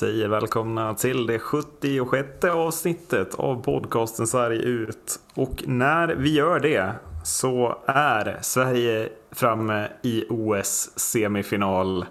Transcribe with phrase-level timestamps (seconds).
[0.00, 5.20] Säger välkomna till det 76 avsnittet av podcasten Sverige ut.
[5.34, 6.92] Och när vi gör det
[7.24, 12.04] så är Sverige framme i OS semifinal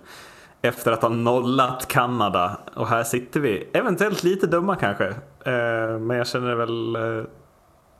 [0.62, 2.60] efter att ha nollat Kanada.
[2.76, 5.08] Och här sitter vi, eventuellt lite dumma kanske.
[5.46, 7.24] Eh, men jag känner väl eh,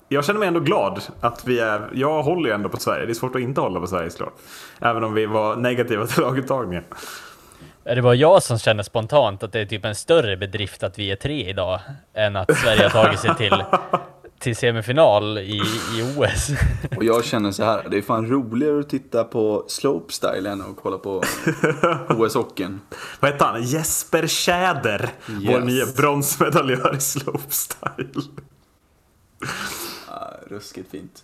[0.08, 3.06] jag känner mig ändå glad att vi är, jag håller ju ändå på Sverige.
[3.06, 4.34] Det är svårt att inte hålla på Sverige såklart.
[4.80, 6.84] Även om vi var negativa till laguttagningen.
[7.90, 11.00] Är det bara jag som känner spontant att det är typ en större bedrift att
[11.00, 11.80] vi är tre idag
[12.14, 13.64] än att Sverige har tagit sig till,
[14.40, 15.62] till semifinal i,
[15.98, 16.50] i OS?
[16.98, 20.76] Och jag känner så här, det är fan roligare att titta på slopestyle än att
[20.76, 21.24] kolla på
[22.10, 22.80] OS-hockeyn.
[23.20, 23.64] Vad heter han?
[23.64, 25.44] Jesper Tjäder, yes.
[25.48, 28.22] vår nya bronsmedaljör i slopestyle.
[30.08, 31.24] Ja, ruskigt fint.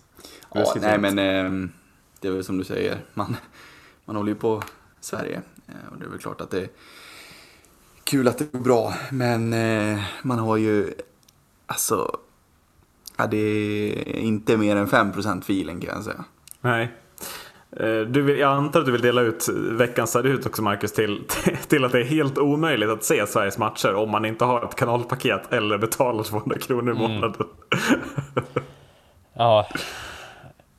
[0.54, 1.14] Ruskigt ja, nej fint.
[1.14, 1.68] men eh,
[2.20, 3.36] det är väl som du säger, man,
[4.04, 4.62] man håller ju på
[5.00, 5.42] Sverige.
[5.68, 6.68] Eh, och det är väl klart att det är
[8.04, 8.94] kul att det går bra.
[9.10, 10.94] Men eh, man har ju,
[11.66, 12.16] alltså,
[13.16, 16.24] ja, det är inte mer än 5% feeling kan jag säga.
[16.60, 16.92] Nej.
[17.70, 21.24] Eh, du vill, jag antar att du vill dela ut veckans ut också Marcus till,
[21.68, 24.74] till att det är helt omöjligt att se Sveriges matcher om man inte har ett
[24.74, 27.10] kanalpaket eller betalar 200 kronor i mm.
[27.10, 27.46] månaden.
[27.70, 28.54] Mm.
[29.34, 29.68] ja,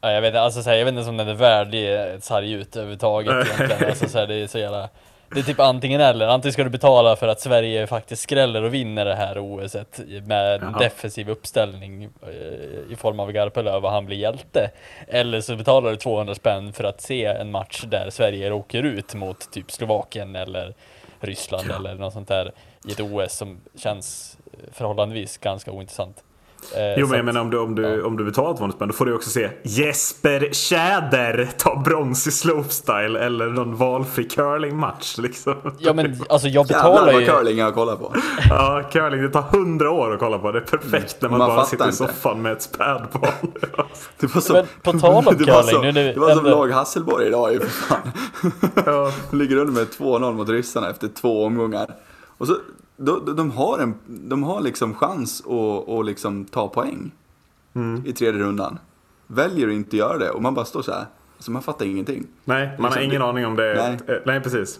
[0.01, 2.51] Ja, jag, vet, alltså, så här, jag vet inte om den är värd ett sarg
[2.51, 3.89] ut överhuvudtaget egentligen.
[3.89, 4.89] Alltså, så här, det är så jävla...
[5.33, 6.27] Det är typ antingen eller.
[6.27, 9.75] Antingen ska du betala för att Sverige faktiskt skräller och vinner det här OS
[10.23, 14.71] med en defensiv uppställning eh, i form av Garpenlöv och han blir hjälte.
[15.07, 19.13] Eller så betalar du 200 spänn för att se en match där Sverige åker ut
[19.13, 20.73] mot typ Slovakien eller
[21.19, 22.51] Ryssland eller något sånt där
[22.87, 24.37] i ett OS som känns
[24.71, 26.23] förhållandevis ganska ointressant.
[26.75, 28.05] Eh, jo men jag menar om du, om du, ja.
[28.05, 32.31] om du betalar 200 spänn då får du också se Jesper Tjäder ta brons i
[32.31, 35.55] slopestyle eller någon valfri curlingmatch liksom.
[35.77, 37.19] Ja men alltså jag betalar ju...
[37.19, 38.15] Jävlar curling jag kollar på.
[38.49, 40.51] ja, curling det tar 100 år att kolla på.
[40.51, 42.03] Det är perfekt när man, man bara sitter inte.
[42.03, 43.51] i soffan med ett spädbarn.
[44.19, 45.53] det var som, men på tal om curling.
[45.53, 48.11] Var som, nu, nu, det var som lag Hasselborg idag ju för fan.
[48.85, 49.11] ja.
[49.31, 51.87] Ligger under med 2-0 mot ryssarna efter två omgångar.
[52.37, 52.55] Och så
[52.97, 57.11] de, de, har, en, de har liksom chans att, att liksom ta poäng
[57.73, 58.03] mm.
[58.05, 58.79] i tredje rundan.
[59.27, 61.05] Väljer att inte göra det och man bara står så här.
[61.35, 62.27] Alltså man fattar ingenting.
[62.45, 63.97] Nej, man liksom, har ingen det, aning om det.
[64.07, 64.79] Nej, nej precis.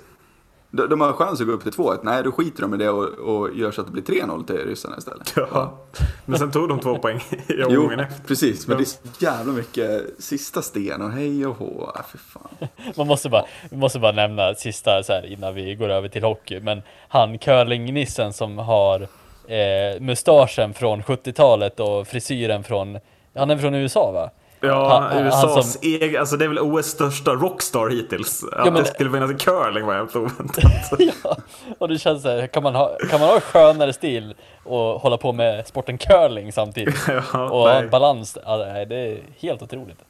[0.72, 2.00] De, de har chans att gå upp till 2-1.
[2.04, 4.56] Nej, då skiter de i det och, och gör så att det blir 3-0 till
[4.56, 5.34] ryssarna istället.
[5.36, 5.78] Ja.
[6.26, 8.24] Men sen tog de två poäng i omgången efter.
[8.28, 8.68] precis.
[8.68, 11.92] Men det är så jävla mycket sista sten och hej och hå.
[11.96, 12.68] Äh, för fan.
[12.98, 16.60] Man måste bara, måste bara nämna sista så här innan vi går över till hockey.
[16.60, 19.02] Men han curlingnissen som har
[19.48, 23.00] eh, mustaschen från 70-talet och frisyren från,
[23.36, 24.30] han är från USA va?
[24.60, 25.82] Ja, han, USAs som...
[25.84, 28.44] egen, alltså det är väl OS största rockstar hittills.
[28.44, 28.74] Att ja, men...
[28.74, 30.64] det skulle finnas curling var helt oväntat.
[31.00, 31.38] ja,
[31.78, 35.18] och det känns så här, kan man ha, kan man ha skönare stil och hålla
[35.18, 36.96] på med sporten curling samtidigt?
[37.34, 40.04] ja, och ha balans, ja, det är helt otroligt.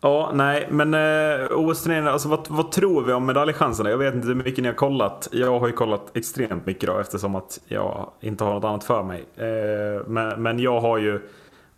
[0.00, 3.90] Ja, nej, men eh, OS-turneringen, alltså vad, vad, tror vi om medaljchanserna?
[3.90, 5.28] Jag vet inte hur mycket ni har kollat.
[5.32, 9.02] Jag har ju kollat extremt mycket då eftersom att jag inte har något annat för
[9.02, 9.24] mig.
[9.36, 11.20] Eh, men, men jag har ju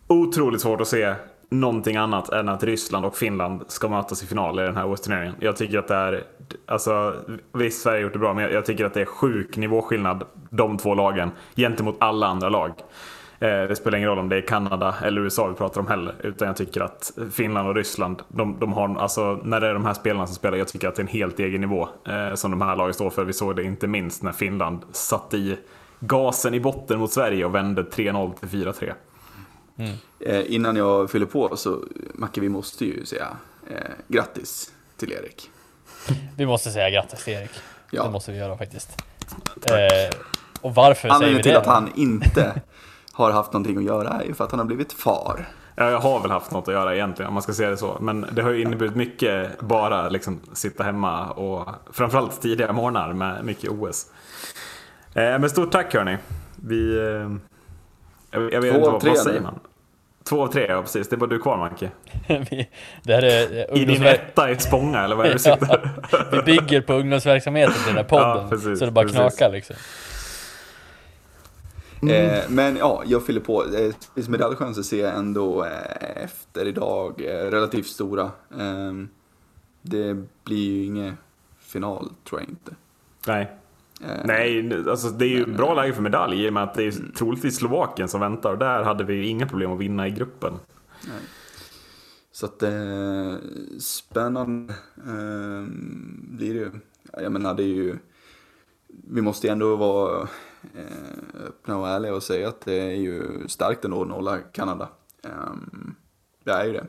[0.09, 1.15] otroligt svårt att se
[1.49, 5.35] någonting annat än att Ryssland och Finland ska mötas i final i den här OS-turneringen.
[5.39, 6.23] Jag tycker att det är,
[6.65, 7.15] alltså
[7.53, 10.77] visst Sverige har gjort det bra, men jag, tycker att det är sjuk nivåskillnad de
[10.77, 12.71] två lagen gentemot alla andra lag.
[13.39, 16.15] Eh, det spelar ingen roll om det är Kanada eller USA vi pratar om heller.
[16.23, 19.85] Utan jag tycker att Finland och Ryssland, de, de har, alltså när det är de
[19.85, 22.51] här spelarna som spelar, jag tycker att det är en helt egen nivå eh, som
[22.51, 23.23] de här lagen står för.
[23.25, 25.57] Vi såg det inte minst när Finland satte i
[25.99, 28.93] gasen i botten mot Sverige och vände 3-0 till 4-3.
[29.79, 29.91] Mm.
[30.19, 31.79] Eh, innan jag fyller på så,
[32.13, 33.27] Macke, vi måste ju säga
[33.69, 33.77] eh,
[34.07, 35.49] grattis till Erik.
[36.37, 37.51] Vi måste säga grattis till Erik.
[37.91, 38.03] Ja.
[38.03, 38.89] Det måste vi göra faktiskt.
[39.65, 40.15] Eh,
[40.61, 42.61] och varför Anledningen säger vi till att han inte
[43.11, 45.47] har haft någonting att göra är för att han har blivit far.
[45.75, 47.97] Ja, jag har väl haft något att göra egentligen om man ska säga det så.
[48.01, 53.45] Men det har ju inneburit mycket bara liksom sitta hemma och framförallt tidiga morgnar med
[53.45, 54.05] mycket OS.
[55.13, 56.17] Eh, men stort tack hörni.
[56.55, 56.97] Vi...
[56.97, 57.31] Eh,
[58.31, 59.59] jag, jag vet Två inte vad, vad säger man?
[60.29, 61.09] Två av tre, ja precis.
[61.09, 61.91] Det är bara du kvar Macke.
[63.03, 65.91] det här är I din etta i ett Spånga eller vad är det du sitter?
[66.31, 68.37] vi bygger på ungdomsverksamheten i den här podden.
[68.37, 69.17] Ja, precis, så det bara precis.
[69.17, 69.75] knakar liksom.
[72.01, 72.29] Mm.
[72.29, 73.63] Eh, men ja, jag fyller på.
[73.63, 78.31] Eh, medaljchanser ser jag ändå eh, efter idag eh, relativt stora.
[78.59, 79.09] Ehm,
[79.81, 81.17] det blir ju ingen
[81.59, 82.71] final tror jag inte.
[83.27, 83.51] Nej.
[84.01, 86.73] Eh, Nej, alltså det är ju men, bra läge för medalj i och med att
[86.73, 87.11] det är mm.
[87.11, 88.51] troligtvis Slovakien som väntar.
[88.51, 90.53] Och där hade vi inga problem att vinna i gruppen.
[91.07, 91.21] Nej.
[92.31, 93.35] Så att eh,
[93.79, 95.63] spännande eh,
[96.21, 96.71] blir det ju.
[97.21, 97.97] Jag menar det är ju
[98.87, 100.27] vi måste ändå vara
[100.75, 104.89] eh, öppna och ärliga och säga att det är ju starkt ändå att nolla Kanada.
[105.23, 105.95] Um,
[106.43, 106.87] det är ju det.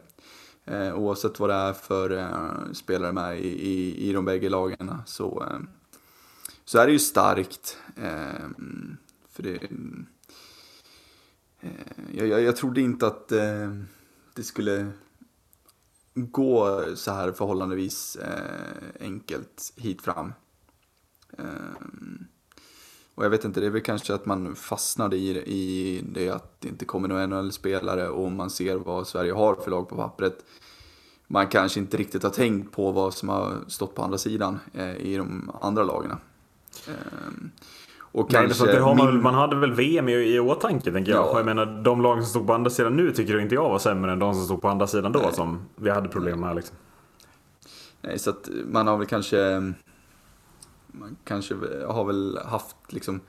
[0.65, 4.95] Eh, oavsett vad det är för eh, spelare med i, i, i de bägge lagen
[5.07, 5.59] så, eh,
[6.65, 7.79] så är det ju starkt.
[7.97, 8.49] Eh,
[9.29, 9.55] för det,
[11.61, 11.71] eh,
[12.13, 13.75] jag, jag, jag trodde inte att eh,
[14.35, 14.93] det skulle
[16.15, 20.33] gå så här förhållandevis eh, enkelt hit fram.
[21.39, 22.27] Ehm,
[23.15, 26.61] och jag vet inte, det är väl kanske att man fastnade i, i det att
[26.61, 30.45] det inte kommer några NHL-spelare och man ser vad Sverige har för lag på pappret.
[31.27, 34.97] Man kanske inte riktigt har tänkt på vad som har stått på andra sidan eh,
[34.97, 36.17] i de andra lagen.
[36.89, 36.95] Eh,
[38.13, 39.23] och Nej, kanske det har man, min...
[39.23, 41.27] man hade väl VM i, i åtanke tänker jag.
[41.27, 41.37] Ja.
[41.37, 44.13] Jag menar de lag som stod på andra sidan nu tycker inte jag var sämre
[44.13, 45.33] än de som stod på andra sidan då Nej.
[45.33, 46.57] som vi hade problem med.
[46.57, 46.77] Liksom.
[48.01, 49.73] Nej, så att man har väl kanske
[50.87, 51.55] man kanske
[51.87, 53.21] har väl haft liksom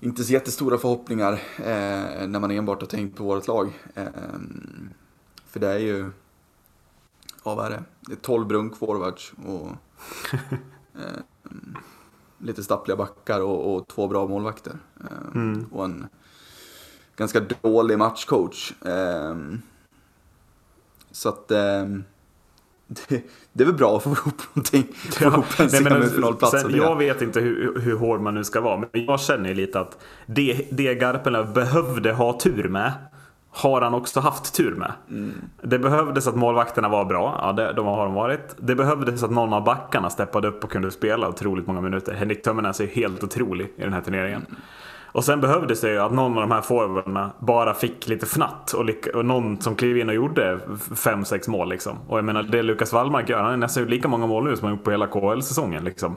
[0.00, 3.72] inte så jättestora förhoppningar eh, när man enbart har tänkt på vårt lag.
[3.94, 4.04] Eh,
[5.46, 6.10] för det är ju,
[7.44, 7.82] ja vad är det?
[8.00, 9.68] Det är 12 brunkforwards och
[10.94, 11.20] eh,
[12.38, 14.72] lite stappliga backar och, och två bra målvakter.
[15.00, 15.66] Eh, mm.
[15.72, 16.06] Och en
[17.16, 18.72] ganska dålig matchcoach.
[18.82, 19.36] Eh,
[21.10, 22.04] så att ehm,
[23.08, 24.88] det, det är väl bra att få ihop någonting.
[24.94, 26.64] Få ihop en semifinalplats.
[26.70, 29.98] Jag vet inte hur, hur hård man nu ska vara, men jag känner lite att
[30.26, 32.92] det, det Garpenlöv behövde ha tur med
[33.62, 34.92] har han också haft tur med.
[35.10, 35.32] Mm.
[35.62, 38.56] Det behövdes att målvakterna var bra, ja det, de har de varit.
[38.56, 42.14] Det behövdes att någon av backarna steppade upp och kunde spela otroligt många minuter.
[42.14, 44.46] Henrik Tömmernes är helt otrolig i den här turneringen.
[44.48, 44.60] Mm.
[45.12, 48.72] Och sen behövdes det ju att någon av de här forwarderna bara fick lite fnatt
[48.72, 51.98] och, och någon som klev in och gjorde 5-6 mål liksom.
[52.08, 54.68] Och jag menar det Lukas Wallmark gör, han är nästan lika många mål nu som
[54.68, 56.16] han gjort på hela KHL-säsongen liksom.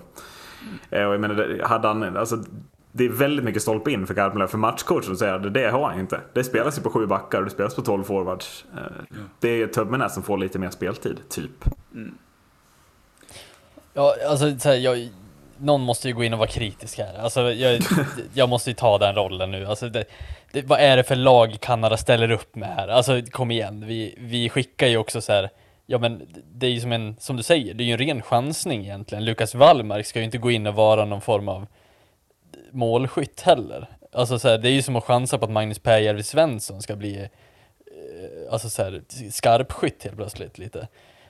[0.92, 1.08] Mm.
[1.08, 2.38] Och jag menar, hade han, alltså,
[2.92, 4.48] det är väldigt mycket stolpe in för Garpenlöv.
[4.48, 6.22] För matchcoachen säger att det har han inte.
[6.34, 8.66] Det spelas ju på sju backar och det spelas på 12 forwards.
[8.74, 11.66] Eh, det är Tömmernes som får lite mer speltid, typ.
[11.94, 12.18] Mm.
[13.94, 15.10] Ja, alltså så här, jag,
[15.58, 17.20] någon måste ju gå in och vara kritisk här.
[17.20, 17.82] Alltså, jag,
[18.34, 19.66] jag måste ju ta den rollen nu.
[19.66, 20.06] Alltså, det,
[20.52, 22.88] det, vad är det för lag Kanada ställer upp med här?
[22.88, 23.88] Alltså, kom igen.
[23.88, 25.50] Vi, vi skickar ju också så här,
[25.86, 26.22] ja men
[26.54, 29.26] det är ju som en, som du säger, det är ju en ren chansning egentligen.
[29.26, 31.68] Lukas Wallmark ska ju inte gå in och vara någon form av
[32.72, 33.88] målskytt heller.
[34.12, 36.96] Alltså så här, det är ju som att chansa på att Magnus Pääjärvi Svensson ska
[36.96, 37.28] bli eh,
[38.52, 39.02] alltså så här,
[39.32, 40.88] skarpskytt helt plötsligt lite.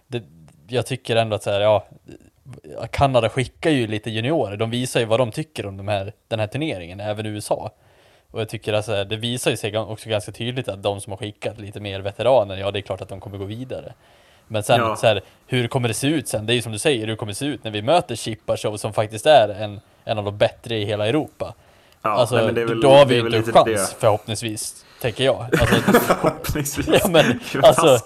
[0.08, 0.24] Det,
[0.68, 1.88] jag tycker ändå att så här, ja,
[2.92, 6.40] Kanada skickar ju lite juniorer, de visar ju vad de tycker om de här, den
[6.40, 7.72] här turneringen, även USA.
[8.32, 11.18] Och jag tycker alltså, det visar ju sig också ganska tydligt att de som har
[11.18, 13.94] skickat lite mer veteraner, ja det är klart att de kommer gå vidare.
[14.48, 14.96] Men sen ja.
[14.96, 16.46] så här, hur kommer det se ut sen?
[16.46, 18.78] Det är ju som du säger, hur kommer det se ut när vi möter Chipachov
[18.78, 21.54] som faktiskt är en, en av de bättre i hela Europa?
[22.02, 23.96] Ja, alltså, nej, väl, då har vi inte en chans det.
[24.00, 25.36] förhoppningsvis tänker jag.
[25.36, 26.88] Alltså, Förhoppningsvis.
[26.88, 28.00] Ja, men, alltså,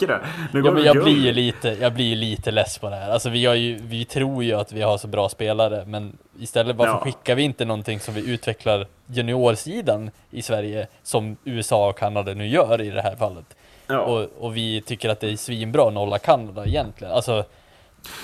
[0.51, 3.09] nu ja, men jag blir ju lite, jag blir ju lite less på det här.
[3.09, 6.93] Alltså, vi, ju, vi tror ju att vi har så bra spelare, men istället varför
[6.93, 6.99] ja.
[6.99, 12.47] skickar vi inte någonting som vi utvecklar juniorsidan i Sverige, som USA och Kanada nu
[12.47, 13.45] gör i det här fallet.
[13.87, 13.99] Ja.
[13.99, 17.13] Och, och vi tycker att det är svinbra att nolla Kanada egentligen.
[17.13, 17.45] Alltså,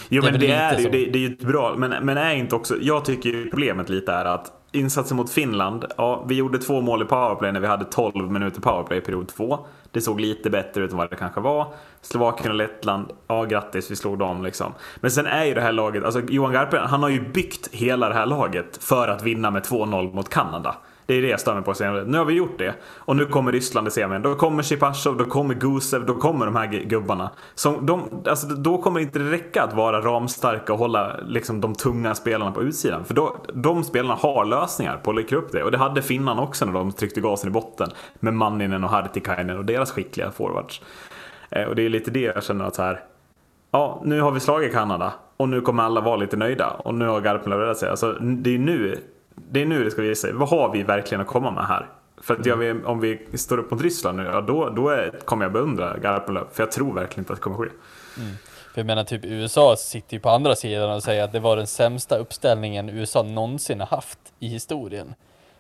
[0.10, 2.56] Jo men det är det ju, det, det är ju bra, men, men är inte
[2.56, 7.02] också, jag tycker problemet lite är att insatsen mot Finland, ja, vi gjorde två mål
[7.02, 9.60] i powerplay när vi hade 12 minuter powerplay i period 2.
[9.92, 11.68] Det såg lite bättre ut än vad det kanske var.
[12.02, 14.74] Slovakien och Lettland, ja grattis, vi slog dem liksom.
[14.96, 18.10] Men sen är ju det här laget, alltså Johan Garpen, han har ju byggt hela
[18.10, 20.76] det här laget för att vinna med 2-0 mot Kanada.
[21.06, 21.74] Det är det jag stör mig på.
[22.06, 22.74] Nu har vi gjort det.
[22.98, 24.22] Och nu kommer Ryssland i semin.
[24.22, 27.30] Då kommer Shipashov, då kommer Gusev, då kommer de här gubbarna.
[27.56, 31.76] Som de, alltså, då kommer det inte räcka att vara ramstarka och hålla liksom, de
[31.76, 33.06] tunga spelarna på utsidan.
[33.06, 35.64] För då, de spelarna har lösningar på att lycka upp det.
[35.64, 37.90] Och det hade finnarna också när de tryckte gasen i botten.
[38.20, 40.82] Med Manninen och Hartikainen och deras skickliga forwards.
[41.50, 43.04] Eh, och det är lite det jag känner att så här.
[43.72, 46.68] Ja, nu har vi slagit Kanada och nu kommer alla vara lite nöjda.
[46.70, 47.90] Och nu har Garpenlöv räddat sig.
[47.90, 48.98] Alltså, det är nu
[49.36, 50.34] det är nu det ska visa sig.
[50.34, 51.90] Vad har vi verkligen att komma med här?
[52.22, 55.46] För att jag, om vi står upp mot Ryssland nu, ja, då, då är, kommer
[55.46, 56.46] jag beundra Garpenlöv.
[56.52, 57.70] För jag tror verkligen inte att det kommer ske.
[58.18, 58.36] Mm.
[58.74, 61.58] För jag menar typ USA sitter ju på andra sidan och säger att det var
[61.58, 65.14] den sämsta uppställningen USA någonsin har haft i historien.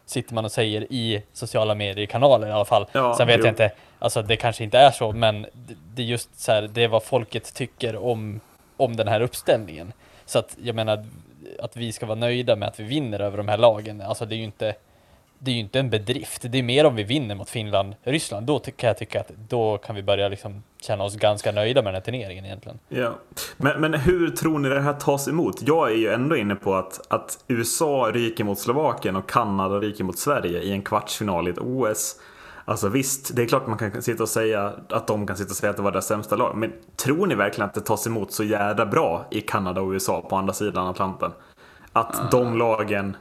[0.05, 2.85] Sitter man och säger i sociala medier-kanaler i alla fall.
[2.91, 3.45] Ja, Sen vet jo.
[3.45, 5.45] jag inte, alltså det kanske inte är så, men
[5.95, 8.39] det är just så här, det är vad folket tycker om,
[8.77, 9.93] om den här uppställningen.
[10.25, 11.05] Så att jag menar,
[11.59, 14.35] att vi ska vara nöjda med att vi vinner över de här lagen, alltså det
[14.35, 14.75] är ju inte
[15.43, 16.45] det är ju inte en bedrift.
[16.49, 18.47] Det är mer om vi vinner mot Finland, Ryssland.
[18.47, 21.93] Då kan jag tycka att då kan vi börja liksom känna oss ganska nöjda med
[21.93, 22.79] den här turneringen egentligen.
[22.89, 23.15] Ja.
[23.57, 25.61] Men, men hur tror ni det här tas emot?
[25.61, 30.03] Jag är ju ändå inne på att, att USA ryker mot Slovakien och Kanada ryker
[30.03, 32.15] mot Sverige i en kvartsfinal i ett OS.
[32.65, 35.55] Alltså visst, det är klart man kan sitta och säga att de kan sitta och
[35.55, 36.57] säga att det var det sämsta lag.
[36.57, 40.21] Men tror ni verkligen att det tas emot så jävla bra i Kanada och USA
[40.29, 41.31] på andra sidan Atlanten?
[41.93, 42.27] Att mm.
[42.31, 43.17] de lagen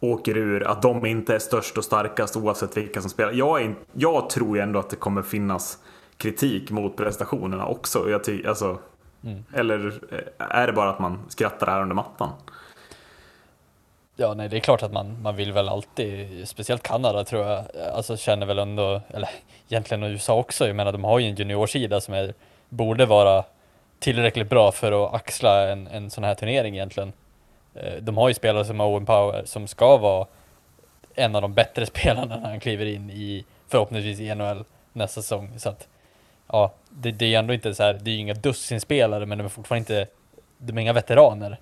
[0.00, 3.32] åker ur, att de inte är störst och starkast oavsett vilka som spelar.
[3.32, 5.78] Jag, är, jag tror ändå att det kommer finnas
[6.16, 8.10] kritik mot prestationerna också.
[8.10, 8.78] Jag ty, alltså,
[9.24, 9.44] mm.
[9.52, 12.28] Eller eh, är det bara att man skrattar här under mattan?
[14.20, 17.64] Ja, nej, det är klart att man, man vill väl alltid, speciellt Kanada tror jag,
[17.92, 19.28] alltså känner väl ändå, eller
[19.68, 22.34] egentligen USA också, jag menar de har ju en juniorsida som är,
[22.68, 23.44] borde vara
[23.98, 27.12] tillräckligt bra för att axla en, en sån här turnering egentligen.
[27.74, 30.26] Eh, de har ju spelare som Owen Power som ska vara
[31.14, 35.58] en av de bättre spelarna när han kliver in i förhoppningsvis i NHL nästa säsong.
[35.58, 35.88] Så att,
[36.46, 39.44] ja, det, det är ändå inte så här, det är ju inga dussinspelare men de
[39.44, 40.12] är fortfarande inte,
[40.58, 41.58] de är inga veteraner.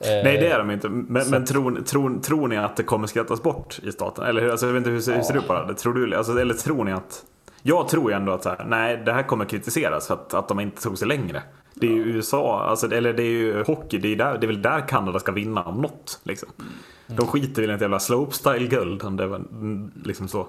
[0.00, 3.42] Nej det är de inte, men, men tror, tror, tror ni att det kommer skrattas
[3.42, 4.24] bort i staten?
[4.24, 5.74] Eller alltså, jag vet inte hur, hur ser du på det?
[5.74, 7.24] Tror du, alltså, eller tror ni att
[7.62, 10.60] jag tror ändå att så här, nej, det här kommer kritiseras för att, att de
[10.60, 11.42] inte tog sig längre.
[11.74, 14.48] Det är ju USA, alltså, eller det är ju hockey, det är, där, det är
[14.48, 16.20] väl där Kanada ska vinna om något.
[16.22, 16.48] Liksom.
[16.58, 16.72] Mm.
[17.06, 19.42] De skiter väl i ett jävla slopestyle-guld, om det var
[20.04, 20.48] liksom så.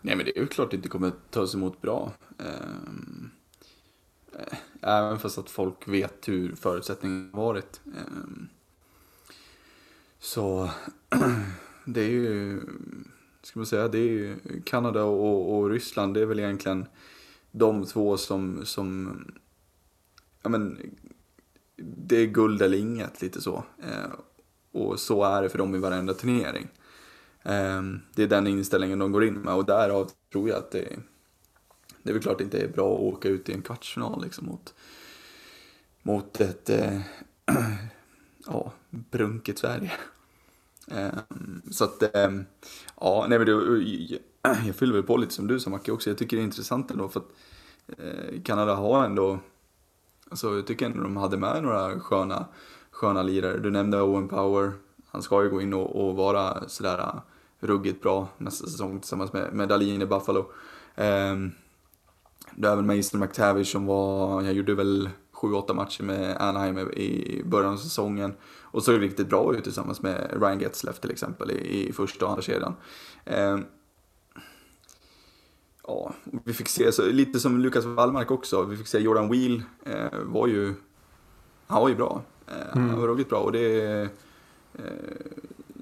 [0.00, 2.12] Nej men det är ju klart att det inte kommer tas emot bra.
[2.38, 2.44] Eh,
[4.84, 7.80] även fast att folk vet hur förutsättningarna varit.
[7.86, 8.48] Ehm,
[10.18, 10.70] så
[11.84, 12.60] det är ju,
[13.42, 16.86] ska man säga, det är ju Kanada och, och Ryssland, det är väl egentligen
[17.50, 19.18] de två som, som
[20.42, 20.78] ja men,
[21.76, 23.64] det är guld eller inget, lite så.
[23.82, 24.10] Ehm,
[24.72, 26.68] och så är det för dem i varenda turnering.
[27.42, 30.98] Ehm, det är den inställningen de går in med och därav tror jag att det,
[32.04, 34.46] det är väl klart det inte är bra att åka ut i en kvartsfinal liksom
[34.46, 34.74] mot,
[36.02, 37.00] mot ett eh,
[38.46, 39.92] ja, brunket Sverige.
[40.88, 41.18] Eh,
[41.70, 42.30] så att, eh,
[43.00, 43.52] ja, nej men det,
[44.66, 46.10] jag fyller väl på lite som du sa Macke också.
[46.10, 47.30] Jag tycker det är intressant ändå för att
[47.98, 49.38] eh, Kanada har ändå
[50.30, 52.46] Alltså, jag tycker ändå de hade med några sköna,
[52.90, 53.58] sköna lirare.
[53.58, 54.72] Du nämnde Owen Power.
[55.06, 57.20] Han ska ju gå in och, och vara sådär
[57.60, 60.52] ruggigt bra nästa säsong tillsammans med, med Dalin i Buffalo.
[60.96, 61.52] Um,
[62.56, 67.42] du har även Mason McTavish som var, jag gjorde väl 7-8 matcher med Anaheim i
[67.44, 71.88] början av säsongen och såg riktigt bra ut tillsammans med Ryan Getzleff till exempel i,
[71.88, 72.74] i första och andra kedjan.
[73.24, 73.64] Um,
[75.86, 79.62] ja, vi fick se, så, lite som Lukas Wallmark också, vi fick se Jordan Wheel
[79.84, 80.74] eh, var ju,
[81.66, 82.22] han var ju bra.
[82.46, 82.88] Eh, mm.
[82.88, 84.02] Han var ruggigt bra och det är,
[84.74, 84.84] eh,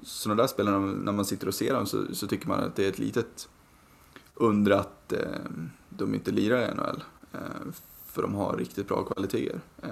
[0.03, 2.85] sådana där spelare, när man sitter och ser dem så, så, tycker man att det
[2.85, 3.49] är ett litet
[4.33, 5.19] under att eh,
[5.97, 7.03] de inte lirar i NHL.
[7.33, 7.39] Eh,
[8.07, 9.59] för de har riktigt bra kvaliteter.
[9.83, 9.89] Eh,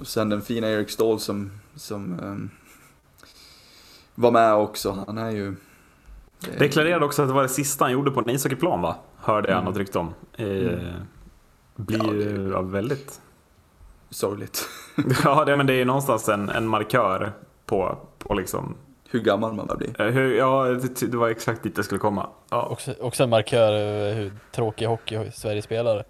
[0.00, 2.36] och sen den fina Erik Ståhl som, som eh,
[4.14, 5.54] var med också, han är ju
[6.58, 8.96] Deklarerade också att det var det sista han gjorde på en ishockeyplan va?
[9.16, 9.64] Hörde jag mm.
[9.64, 10.14] något rykte om.
[10.32, 10.94] Eh, mm.
[11.76, 13.20] Blir ju ja, väldigt...
[14.10, 14.68] Sorgligt.
[15.24, 17.32] ja, det, men det är ju någonstans en, en markör
[17.66, 18.76] på, på liksom...
[19.14, 20.00] Hur gammal man blir.
[20.00, 20.64] Eh, ja,
[21.00, 22.26] det, var exakt dit det skulle komma.
[22.50, 22.62] Ja.
[22.62, 26.04] Också, också en markör över hur tråkig hockey Sverige spelar.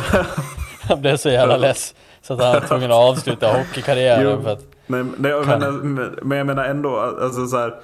[0.88, 4.42] han blev så jävla less så att han var tvungen att avsluta hockeykarriären.
[4.42, 7.80] För att men, men, men, men jag menar ändå, alltså så här,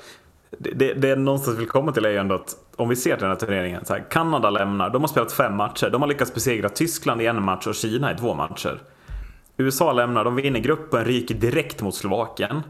[0.51, 3.23] det, det är någonstans vill komma till är ju ändå att om vi ser till
[3.23, 3.85] den här turneringen.
[3.85, 5.91] Så här, Kanada lämnar, de har spelat fem matcher.
[5.91, 8.83] De har lyckats besegra Tyskland i en match och Kina i två matcher.
[9.57, 12.63] USA lämnar, de vinner gruppen, ryker direkt mot Slovakien.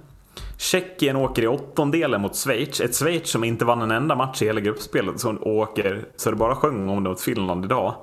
[0.59, 2.81] Tjeckien åker i åttondelen mot Schweiz.
[2.81, 5.21] Ett Schweiz som inte vann en enda match i hela gruppspelet.
[5.21, 7.95] Som åker så det bara sjöng om det mot Finland idag.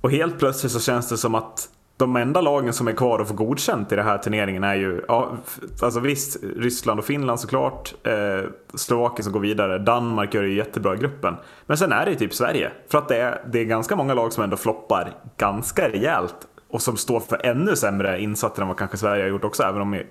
[0.00, 3.28] Och helt plötsligt så känns det som att de enda lagen som är kvar och
[3.28, 5.36] får godkänt i den här turneringen är ju, ja,
[5.82, 7.94] alltså visst, Ryssland och Finland såklart.
[8.02, 9.78] Eh, Slovakien som går vidare.
[9.78, 11.34] Danmark gör det jättebra i gruppen.
[11.66, 12.72] Men sen är det ju typ Sverige.
[12.88, 16.36] För att det är, det är ganska många lag som ändå floppar ganska rejält.
[16.72, 19.62] Och som står för ännu sämre insatser än vad kanske Sverige har gjort också.
[19.62, 20.02] Även om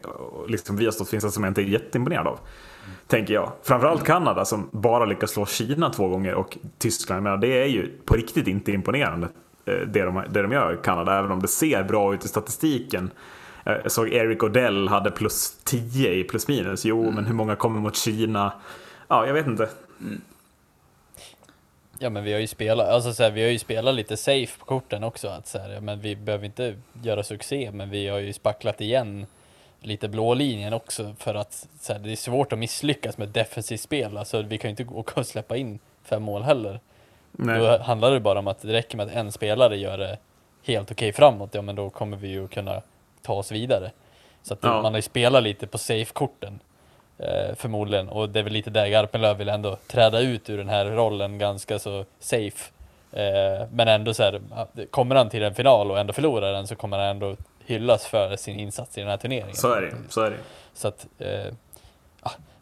[0.47, 2.33] liksom, vi har stått för insatser som jag inte är jätteimponerad av.
[2.33, 2.97] Mm.
[3.07, 3.51] Tänker jag.
[3.63, 7.23] Framförallt Kanada som bara lyckas slå Kina två gånger och Tyskland.
[7.23, 9.27] Men det är ju på riktigt inte imponerande.
[9.65, 12.27] Eh, det de, det de gör i Kanada, även om det ser bra ut i
[12.27, 13.11] statistiken.
[13.63, 16.85] Jag eh, såg Eric Odell hade plus 10 i plus minus.
[16.85, 17.15] Jo, mm.
[17.15, 18.53] men hur många kommer mot Kina?
[19.07, 19.69] Ja, jag vet inte.
[20.01, 20.21] Mm.
[22.03, 24.59] Ja, men vi har ju spelat, alltså så här, vi har ju spelat lite safe
[24.59, 25.27] på korten också.
[25.27, 29.25] Att så här, men vi behöver inte göra succé, men vi har ju spacklat igen
[29.79, 33.81] lite blå linjen också för att så här, det är svårt att misslyckas med defensivt
[33.81, 34.17] spel.
[34.17, 36.79] Alltså vi kan ju inte gå och släppa in fem mål heller.
[37.31, 37.59] Nej.
[37.59, 40.17] Då handlar det bara om att det räcker med att en spelare gör det
[40.65, 42.81] helt okej okay framåt, ja men då kommer vi ju kunna
[43.21, 43.91] ta oss vidare.
[44.43, 44.81] Så att ja.
[44.81, 46.59] man har ju spelat lite på safe-korten
[47.55, 50.85] förmodligen och det är väl lite där Garpenlöv vill ändå träda ut ur den här
[50.85, 52.71] rollen ganska så safe.
[53.11, 54.41] Eh, men ändå så här,
[54.89, 57.35] kommer han till en final och ändå förlorar den så kommer han ändå
[57.65, 59.55] hyllas för sin insats i den här turneringen.
[59.55, 60.37] Så är det, så är det.
[60.73, 61.53] Så att, eh,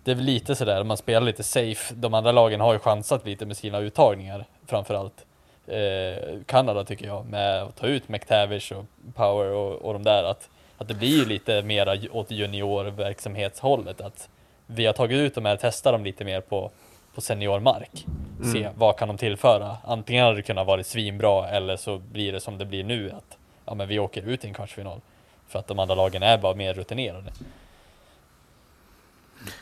[0.03, 1.95] det är väl lite sådär, man spelar lite safe.
[1.95, 5.25] De andra lagen har ju chansat lite med sina uttagningar framförallt.
[5.67, 8.85] Eh, Kanada tycker jag, med att ta ut McTavish och
[9.15, 10.23] Power och, och de där.
[10.23, 14.01] Att, att det blir ju lite mera åt juniorverksamhetshållet.
[14.01, 14.29] Att
[14.71, 16.71] vi har tagit ut de här, testat dem lite mer på,
[17.15, 18.05] på seniormark.
[18.39, 18.53] Mm.
[18.53, 19.77] Se vad kan de tillföra.
[19.83, 23.11] Antingen hade det kunnat vara svinbra eller så blir det som det blir nu.
[23.11, 25.01] Att ja, men vi åker ut i en kvartsfinal.
[25.47, 27.31] För att de andra lagen är bara mer rutinerade.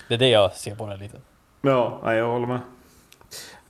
[0.07, 1.17] Det är det jag ser på det lite.
[1.61, 2.59] Ja, jag håller med.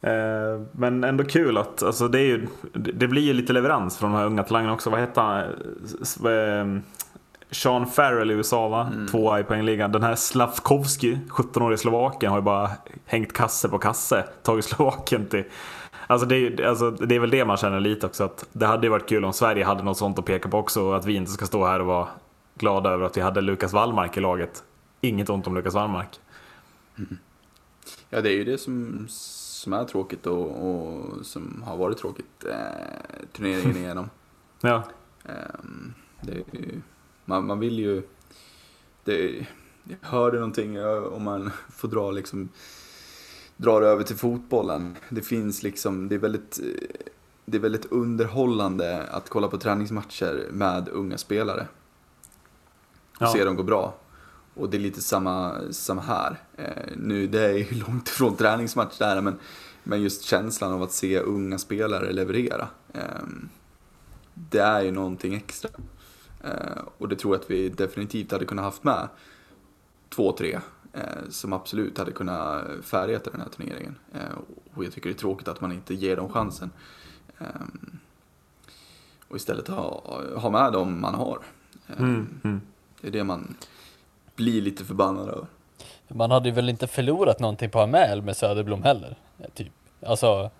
[0.01, 4.11] Eh, men ändå kul att, alltså det, är ju, det blir ju lite leverans från
[4.11, 4.89] de här unga talangerna också.
[4.89, 6.83] Vad heter han?
[7.51, 8.87] Sean Farrell i USA va?
[8.93, 9.07] Mm.
[9.07, 9.91] Tvåa i poängligan.
[9.91, 12.71] Den här Slavkovski, 17-årig Slovakien, har ju bara
[13.05, 14.25] hängt kasse på kasse.
[14.43, 15.43] Tagit Slovakien till...
[16.07, 18.23] Alltså det, är, alltså det är väl det man känner lite också.
[18.23, 20.81] Att det hade ju varit kul om Sverige hade något sånt att peka på också.
[20.81, 22.07] Och att vi inte ska stå här och vara
[22.55, 24.63] glada över att vi hade Lukas Wallmark i laget.
[25.01, 26.19] Inget ont om Lukas Wallmark.
[26.97, 27.17] Mm.
[28.09, 32.45] Ja, det är ju det som, som är tråkigt och, och som har varit tråkigt
[32.45, 34.09] eh, turneringen igenom.
[34.61, 34.83] ja.
[35.25, 35.31] Eh,
[36.21, 36.81] det är ju
[37.27, 38.03] man, man vill ju...
[39.03, 39.45] Det,
[39.83, 42.49] jag hörde någonting om man får dra liksom
[43.57, 44.95] drar över till fotbollen.
[45.09, 46.59] Det finns liksom, det är väldigt,
[47.45, 51.67] det är väldigt underhållande att kolla på träningsmatcher med unga spelare.
[53.15, 53.33] Och ja.
[53.33, 53.95] se dem gå bra.
[54.53, 56.39] Och det är lite samma, samma här.
[56.55, 59.39] Eh, nu, det är ju långt ifrån träningsmatch där, men,
[59.83, 62.67] men just känslan av att se unga spelare leverera.
[62.93, 63.01] Eh,
[64.33, 65.69] det är ju någonting extra.
[66.43, 69.07] Eh, och det tror jag att vi definitivt hade kunnat haft med
[70.09, 70.59] två, tre
[70.93, 73.95] eh, som absolut hade kunnat färga till den här turneringen.
[74.13, 74.37] Eh,
[74.73, 76.71] och jag tycker det är tråkigt att man inte ger dem chansen.
[79.27, 80.03] och istället ha,
[80.35, 81.39] ha med dem man har.
[81.97, 82.61] Mm, mm.
[83.01, 83.55] Det är det man
[84.35, 85.47] blir lite förbannad över.
[86.07, 89.15] Man hade ju väl inte förlorat någonting på Amel med Söderblom heller?
[89.53, 89.71] Typ.
[90.05, 90.51] Alltså,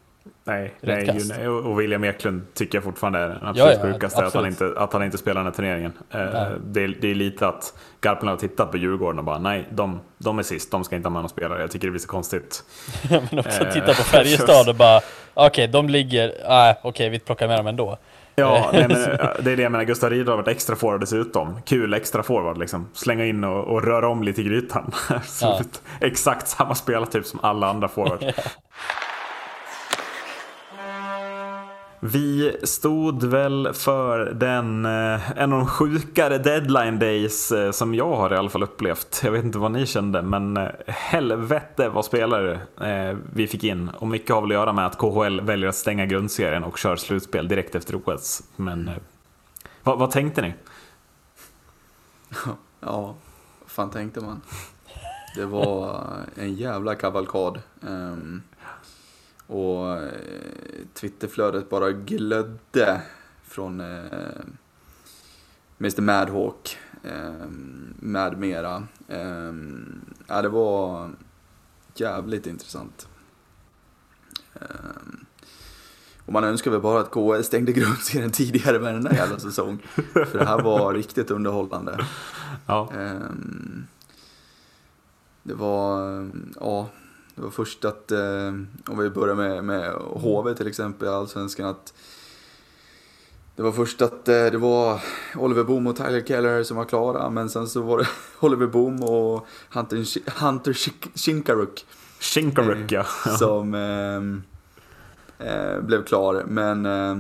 [0.44, 4.26] Nej, nej, nej, och William Eklund tycker jag fortfarande är den absolut ja, ja, sjukaste,
[4.26, 5.94] att han, inte, att han inte spelar den här turneringen.
[6.10, 6.20] Eh,
[6.64, 10.00] det, är, det är lite att Garpen har tittat på Djurgården och bara nej, de,
[10.18, 11.62] de är sist, de ska inte ha med någon spelare.
[11.62, 12.64] Jag tycker det blir så konstigt.
[13.10, 14.98] men också eh, titta på Färjestad och bara,
[15.34, 17.98] okej, okay, de ligger, ah, okej, okay, vi plockar med dem ändå.
[18.40, 19.86] Ja, nej, men, eh, det är det jag menar.
[19.86, 21.62] Gustav Rydahl har varit extra forward dessutom.
[21.66, 22.90] Kul extra forward liksom.
[22.94, 24.92] Slänga in och, och röra om lite i grytan.
[25.42, 25.62] ja.
[26.02, 28.26] Exakt samma spelartyp som alla andra forwards.
[32.00, 38.16] Vi stod väl för den, eh, en av de sjukare deadline days eh, som jag
[38.16, 39.22] har i alla fall upplevt.
[39.24, 42.60] Jag vet inte vad ni kände, men eh, helvete vad spelare
[43.34, 43.90] vi fick in.
[43.90, 46.96] Och mycket har väl att göra med att KHL väljer att stänga grundserien och kör
[46.96, 48.44] slutspel direkt efter OS.
[48.56, 48.92] Men
[49.84, 50.54] vad, vad tänkte ni?
[52.80, 53.16] Ja,
[53.62, 54.42] vad fan tänkte man?
[55.36, 56.04] Det var
[56.36, 57.62] en jävla kavalkad.
[57.82, 58.42] Um...
[59.48, 60.12] Och eh,
[60.94, 63.02] Twitterflödet bara glödde
[63.44, 64.42] från eh,
[65.80, 67.48] Mr Madhawk eh,
[68.00, 68.88] med mera.
[69.08, 69.54] Eh,
[70.28, 71.10] ja, det var
[71.96, 73.08] jävligt intressant.
[74.54, 74.68] Eh,
[76.26, 79.82] och man önskar väl bara att KHL stängde grundserien tidigare med den där jävla säsong.
[80.14, 82.06] För det här var riktigt underhållande.
[82.66, 82.90] Ja.
[82.96, 83.88] Um,
[85.44, 86.30] det var,
[86.60, 86.90] ja,
[87.38, 88.48] det var först att, eh,
[88.88, 91.94] om vi börjar med, med HV till exempel, allsvenskan, att
[93.56, 95.02] det var först att eh, det var
[95.36, 98.08] Oliver Boom och Tyler Keller som var klara, men sen så var det
[98.40, 100.74] Oliver Boom och Hunter, Hunter
[101.18, 101.86] Shinkaruk.
[102.20, 103.04] Shinkaruk, ja.
[103.40, 107.18] Som eh, eh, blev klar, men eh,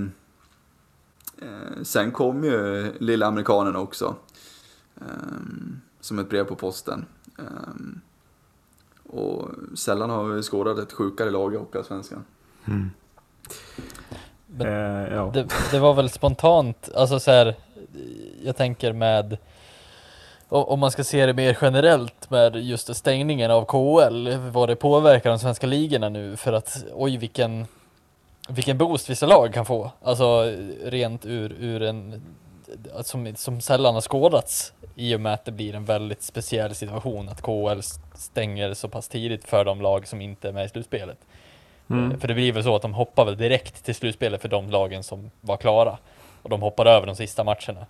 [1.42, 4.16] eh, sen kom ju lilla amerikanen också.
[6.02, 7.06] som ett brev på posten.
[9.08, 12.26] Och sällan har vi skådat ett sjukare lag i Hockeyallsvenskan.
[12.67, 12.89] Mm.
[14.60, 15.32] Eh, ja.
[15.34, 17.56] det, det, var väl spontant, alltså så här,
[18.43, 19.38] jag tänker med
[20.50, 25.30] om man ska se det mer generellt med just stängningen av KHL, vad det påverkar
[25.30, 27.65] de svenska ligorna nu för att oj vilken
[28.50, 32.22] vilken boost vissa lag kan få, alltså rent ur, ur en
[33.02, 37.30] som, som sällan har skådats i och med att det blir en väldigt speciell situation
[37.30, 37.82] att KHL
[38.14, 41.18] stänger så pass tidigt för de lag som inte är med i slutspelet.
[41.90, 42.12] Mm.
[42.12, 44.70] Eh, för det blir väl så att de hoppar väl direkt till slutspelet för de
[44.70, 45.98] lagen som var klara.
[46.42, 47.86] Och de hoppade över de sista matcherna.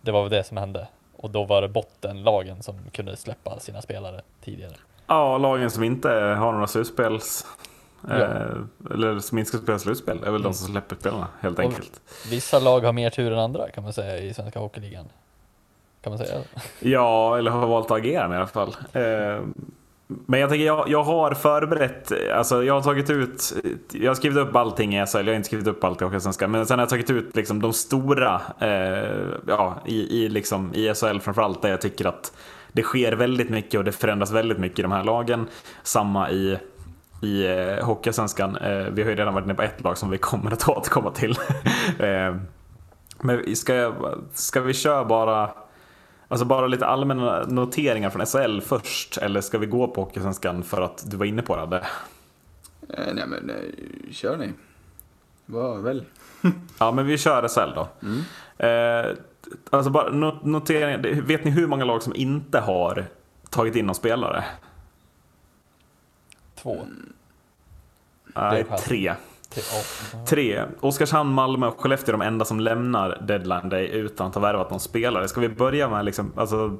[0.00, 0.88] Det var väl det som hände.
[1.16, 4.74] Och då var det bottenlagen som kunde släppa sina spelare tidigare.
[5.06, 7.46] Ja, lagen som inte har några slutspels...
[8.08, 8.14] Ja.
[8.14, 8.56] Eh,
[8.90, 10.42] eller som inte ska spela slutspel är väl mm.
[10.42, 12.00] de som släpper spelarna helt och enkelt.
[12.30, 15.04] Vissa lag har mer tur än andra kan man säga i Svenska Hockeyligan.
[16.02, 16.42] Kan man säga.
[16.80, 18.76] Ja, eller har valt att agera i alla fall.
[18.92, 19.40] Eh,
[20.26, 23.52] men jag tänker, jag, jag har förberett, alltså jag har tagit ut,
[23.92, 26.50] jag har skrivit upp allting i SHL, jag har inte skrivit upp allt i Hockeyallsvenskan,
[26.50, 30.94] men sen har jag tagit ut liksom de stora, eh, ja, i, i, liksom, i
[30.94, 32.32] SHL framförallt, där jag tycker att
[32.72, 35.46] det sker väldigt mycket och det förändras väldigt mycket i de här lagen.
[35.82, 36.58] Samma i,
[37.22, 40.18] i eh, Hockeyallsvenskan, eh, vi har ju redan varit inne på ett lag som vi
[40.18, 41.30] kommer att återkomma till.
[41.98, 42.36] eh,
[43.20, 43.92] men ska,
[44.32, 45.50] ska vi köra bara
[46.30, 50.82] Alltså bara lite allmänna noteringar från SHL först, eller ska vi gå på Hockeysvenskan för
[50.82, 51.76] att du var inne på det?
[52.88, 53.74] Eh, nej men, nej,
[54.10, 54.52] kör ni.
[55.46, 56.04] Var väl.
[56.78, 57.88] ja men vi kör SHL då.
[58.02, 58.20] Mm.
[58.58, 59.16] Eh,
[59.70, 60.10] alltså bara
[60.42, 63.04] noteringar, vet ni hur många lag som inte har
[63.50, 64.44] tagit in någon spelare?
[66.62, 66.74] Två.
[66.74, 67.12] Mm.
[68.34, 69.14] Nej, tre.
[70.26, 70.64] Tre.
[70.80, 74.70] Oskarshamn, Malmö och Skellefteå är de enda som lämnar deadline day utan att ha värvat
[74.70, 75.28] någon spelare.
[75.28, 76.76] Ska vi börja med liksom, alltså,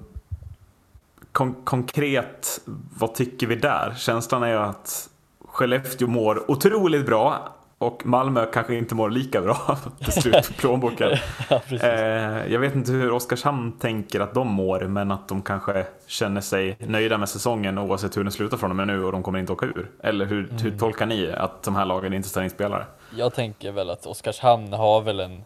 [1.33, 2.61] kon konkret,
[2.99, 3.95] vad tycker vi där?
[3.97, 5.11] Känslan är att
[5.49, 7.55] Skellefteå mår otroligt bra.
[7.79, 11.11] Och Malmö kanske inte mår lika bra till slut för plånboken.
[11.51, 15.87] ja, eh, jag vet inte hur Oskarshamn tänker att de mår, men att de kanske
[16.07, 19.23] känner sig nöjda med säsongen oavsett hur den slutar från och med nu och de
[19.23, 19.91] kommer inte åka ur.
[20.03, 20.62] Eller hur, mm.
[20.62, 22.87] hur tolkar ni att de här lagen inte ställer in spelare?
[23.17, 25.45] Jag tänker väl att Oskarshamn har väl en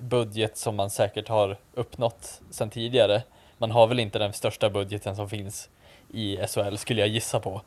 [0.00, 3.22] budget som man säkert har uppnått sedan tidigare.
[3.58, 5.68] Man har väl inte den största budgeten som finns
[6.12, 7.62] i SHL skulle jag gissa på.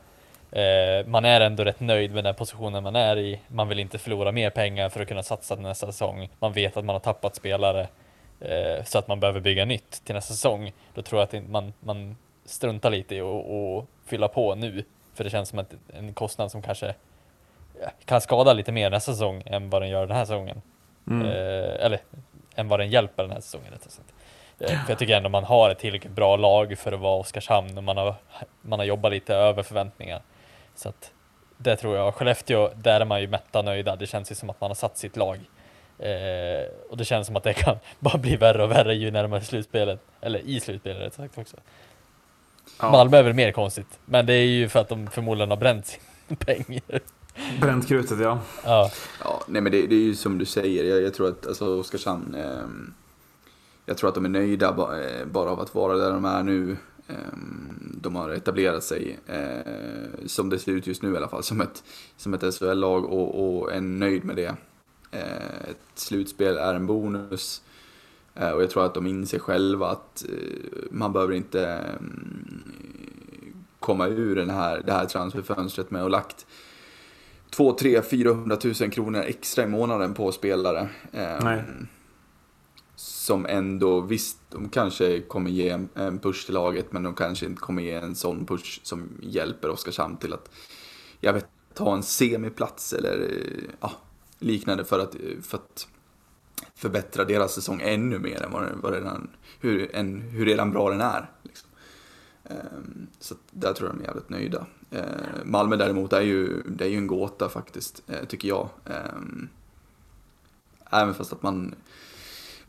[0.56, 3.40] Eh, man är ändå rätt nöjd med den positionen man är i.
[3.48, 6.30] Man vill inte förlora mer pengar för att kunna satsa nästa säsong.
[6.40, 7.88] Man vet att man har tappat spelare
[8.40, 10.72] eh, så att man behöver bygga nytt till nästa säsong.
[10.94, 14.84] Då tror jag att man, man struntar lite i att fylla på nu.
[15.14, 16.94] För det känns som att en kostnad som kanske
[18.06, 20.62] kan skada lite mer nästa säsong än vad den gör den här säsongen.
[21.08, 21.28] Mm.
[21.28, 22.00] Eh, eller
[22.56, 24.14] än vad den hjälper den här säsongen rättare sagt.
[24.58, 27.84] För jag tycker ändå man har ett tillräckligt bra lag för att vara Oskarshamn och
[27.84, 28.16] man har,
[28.62, 30.22] man har jobbat lite över förväntningar.
[30.76, 31.12] Så att
[31.58, 32.16] det tror jag.
[32.16, 33.96] Skellefteå, där är man ju mätta nöjda.
[33.96, 35.40] Det känns ju som att man har satt sitt lag.
[36.00, 39.42] Eh, och det känns som att det kan bara bli värre och värre ju närmare
[39.42, 40.00] slutspelet.
[40.22, 41.58] Eller i slutspelet rätt sagt också.
[42.80, 42.92] Ja.
[42.92, 44.00] Malmö är väl mer konstigt.
[44.06, 47.02] Men det är ju för att de förmodligen har bränt sin pengar.
[47.62, 48.40] Bränt krutet ja.
[48.66, 48.92] Ja,
[49.24, 50.84] ja nej men det, det är ju som du säger.
[50.84, 52.36] Jag, jag tror att alltså, Oskarshamn.
[52.36, 52.94] Eh,
[53.86, 56.44] jag tror att de är nöjda bara, eh, bara av att vara där de är
[56.44, 56.78] nu.
[57.14, 61.44] Ehm, de har etablerat sig, eh, som det ser ut just nu i alla fall,
[61.44, 61.84] som ett,
[62.18, 64.56] som ett SHL-lag och, och är nöjd med det.
[65.12, 67.62] Eh, ett slutspel är en bonus.
[68.36, 72.64] Eh, och jag tror att de inser själva att eh, man behöver inte mm,
[73.80, 76.46] komma ur den här, det här transferfönstret med att ha lagt
[77.50, 80.90] 2, 3, 400 000 kronor extra i månaden på spelare.
[81.12, 81.64] Ehm, Nej
[83.24, 87.62] som ändå, visst, de kanske kommer ge en, push till laget, men de kanske inte
[87.62, 90.50] kommer ge en sån push som hjälper Oskarshamn till att,
[91.20, 93.44] jag vet, ta en semiplats eller
[93.80, 93.92] ja,
[94.40, 95.88] liknande för att, för att
[96.76, 101.02] förbättra deras säsong ännu mer än vad, vad redan, hur, än, hur redan bra den
[101.02, 101.32] är.
[101.44, 101.70] Liksom.
[102.44, 104.66] Um, så där tror jag de är jävligt nöjda.
[104.94, 105.02] Uh,
[105.44, 108.70] Malmö däremot är ju, det är ju en gåta faktiskt, uh, tycker jag.
[108.86, 109.50] Um,
[110.92, 111.76] även fast att man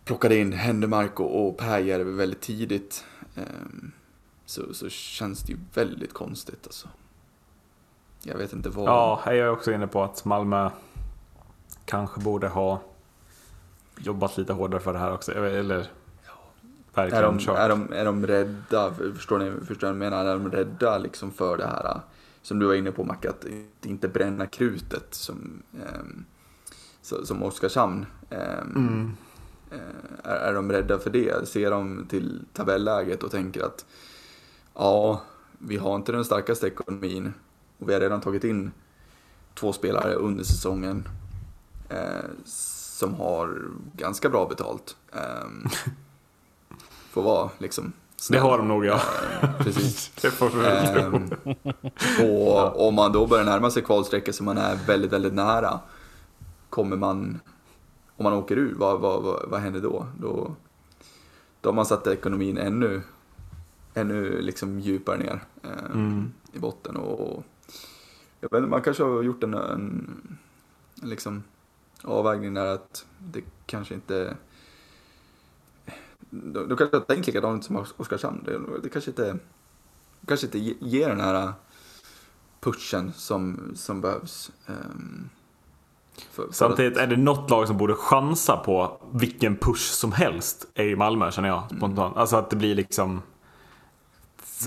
[0.04, 3.04] plockade in Händemark och, och Pääjärvi väldigt tidigt.
[3.34, 3.92] Um,
[4.46, 6.88] så, så känns det ju väldigt konstigt alltså.
[8.22, 8.88] Jag vet inte vad...
[8.88, 10.70] Ja, jag är också inne på att Malmö
[11.84, 12.80] kanske borde ha
[13.98, 15.32] jobbat lite hårdare för det här också.
[15.32, 15.90] Eller
[16.94, 20.24] är de, är, de, är de rädda, förstår ni, förstår ni menar?
[20.24, 22.00] Är de rädda liksom för det här
[22.42, 23.44] som du var inne på Macke, att
[23.82, 26.24] inte bränna krutet som, um,
[27.02, 28.06] som Oskarshamn.
[28.30, 28.38] Um,
[28.76, 29.16] mm.
[29.74, 31.48] Eh, är, är de rädda för det?
[31.48, 33.84] Ser de till tabelläget och tänker att
[34.74, 35.22] ja,
[35.58, 37.32] vi har inte den starkaste ekonomin
[37.78, 38.70] och vi har redan tagit in
[39.54, 41.08] två spelare under säsongen
[41.88, 44.96] eh, som har ganska bra betalt.
[45.12, 45.70] Eh,
[47.10, 48.42] får vara liksom Snäll.
[48.42, 49.00] Det har de nog ja.
[49.42, 50.12] Eh, precis.
[50.22, 51.30] det får vi väl ehm,
[52.22, 55.80] Och om man då börjar närma sig kvalstrecket som man är väldigt, väldigt nära.
[56.70, 57.40] Kommer man
[58.16, 60.06] om man åker ur, vad, vad, vad, vad händer då?
[60.20, 60.56] då?
[61.60, 63.02] Då har man satt ekonomin ännu,
[63.94, 66.32] ännu liksom djupare ner eh, mm.
[66.52, 66.96] i botten.
[66.96, 67.44] Och,
[68.40, 70.38] jag vet, man kanske har gjort en, en,
[71.02, 71.42] en liksom
[72.02, 74.36] avvägning där att det kanske inte
[76.42, 78.42] då, då kanske jag tänkt likadant som Oskarshamn.
[78.44, 79.38] Det, det kanske inte,
[80.26, 81.52] kanske inte ger den här
[82.60, 84.52] pushen som, som behövs.
[84.66, 85.30] Um,
[86.32, 90.66] för, för Samtidigt, är det något lag som borde chansa på vilken push som helst
[90.74, 91.98] är ju Malmö känner jag spontant.
[91.98, 92.18] Mm.
[92.18, 93.22] Alltså att det blir liksom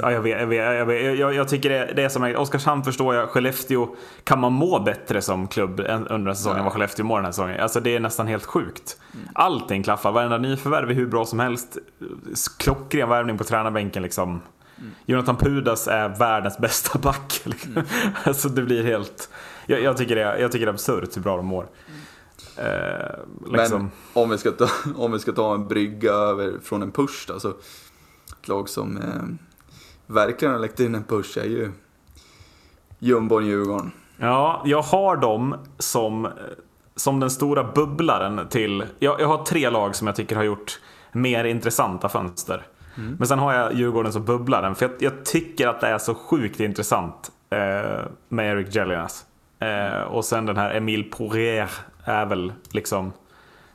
[0.01, 2.37] Ja, jag, vet, jag, vet, jag, vet, jag, jag, tycker det, det är som är,
[2.37, 5.79] Oskarshamn förstår jag, Skellefteå kan man må bättre som klubb
[6.09, 7.59] under säsongen än vad Skellefteå mår den här säsongen.
[7.59, 8.97] Alltså det är nästan helt sjukt.
[9.13, 9.27] Mm.
[9.35, 11.77] Allting klaffar, varenda nyförvärv är hur bra som helst.
[12.59, 14.29] Klockren värvning på tränarbänken liksom.
[14.29, 14.91] Mm.
[15.05, 17.41] Jonathan Pudas är världens bästa back.
[17.43, 17.71] Liksom.
[17.71, 17.85] Mm.
[18.23, 19.29] alltså det blir helt...
[19.67, 21.67] Jag, jag, tycker det, jag tycker det är absurt hur bra de mår.
[22.57, 22.65] Eh,
[23.51, 23.81] liksom.
[23.81, 27.25] Men om vi, ska ta, om vi ska ta en brygga över från en push
[27.27, 29.23] då, så ett lag som eh,
[30.05, 31.71] verkligen har läckt in en push är ju
[32.99, 33.91] jumbon Djurgården.
[34.17, 36.27] Ja, jag har dem som,
[36.95, 38.85] som den stora bubblaren till...
[38.99, 40.79] Jag, jag har tre lag som jag tycker har gjort
[41.11, 42.67] mer intressanta fönster.
[42.97, 43.15] Mm.
[43.19, 46.15] Men sen har jag Djurgården som bubblaren, för jag, jag tycker att det är så
[46.15, 49.25] sjukt intressant eh, med Eric Jellinas.
[49.59, 51.69] Eh, och sen den här Emile Poirier
[52.03, 53.13] är väl liksom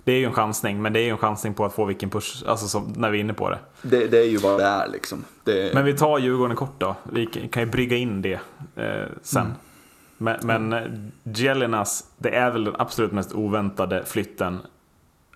[0.05, 2.11] det är ju en chansning, men det är ju en chansning på att få vilken
[2.11, 3.59] push, alltså som, när vi är inne på det.
[3.83, 5.25] Det, det är ju vad det är liksom.
[5.45, 5.75] Det...
[5.75, 6.97] Men vi tar Djurgården kort då.
[7.03, 8.41] Vi kan ju brygga in det
[8.77, 9.43] eh, sen.
[9.43, 9.57] Mm.
[10.19, 11.13] Men, men mm.
[11.25, 14.59] Gelinas, det är väl den absolut mest oväntade flytten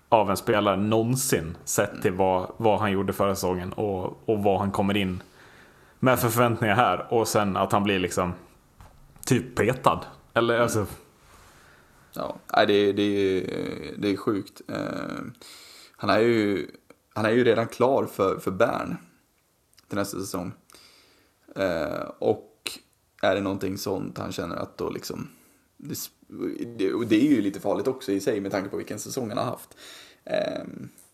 [0.09, 1.57] av en spelare någonsin.
[1.63, 5.23] Sett till vad, vad han gjorde förra säsongen och, och vad han kommer in
[5.99, 7.13] med för förväntningar här.
[7.13, 8.33] Och sen att han blir liksom
[9.25, 9.99] typ petad.
[10.37, 10.63] Eller mm.
[10.63, 10.85] alltså
[12.13, 13.41] Ja, det, det,
[13.97, 14.61] det är sjukt.
[14.67, 15.21] Eh,
[15.91, 16.67] han är ju,
[17.13, 18.97] han är ju redan klar för, för Bern
[19.87, 20.51] till nästa säsong.
[21.55, 22.71] Eh, och
[23.21, 25.27] är det någonting sånt han känner att då liksom,
[25.77, 25.97] det,
[26.77, 29.37] det, det är ju lite farligt också i sig med tanke på vilken säsong han
[29.37, 29.77] har haft.
[30.23, 30.63] Eh,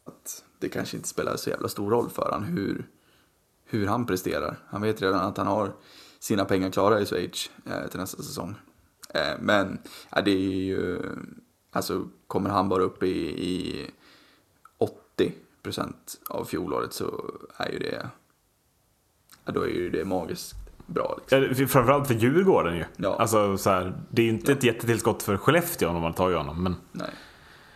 [0.03, 2.87] att det kanske inte spelar så jävla stor roll för han hur,
[3.65, 4.57] hur han presterar.
[4.67, 5.73] Han vet redan att han har
[6.19, 7.51] sina pengar klara i Schweiz
[7.89, 8.55] till nästa säsong.
[9.13, 9.77] Eh, men
[10.11, 10.99] ja, det är ju,
[11.71, 13.17] alltså kommer han bara upp i,
[13.49, 13.87] i
[15.17, 15.93] 80%
[16.29, 18.09] av fjolåret så är ju det,
[19.45, 21.19] ja, då är ju det magiskt bra.
[21.19, 21.67] Liksom.
[21.67, 22.85] Framförallt för Djurgården ju.
[22.97, 23.15] Ja.
[23.19, 24.57] Alltså, så här, det är ju inte ja.
[24.57, 26.63] ett jättetillskott för Skellefteå om man tagit honom.
[26.63, 26.75] Men...
[26.91, 27.09] Nej.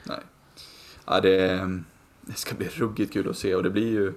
[0.04, 0.20] Nej.
[1.06, 1.70] Ja, det,
[2.22, 4.14] det ska bli ruggigt kul att se och det blir ju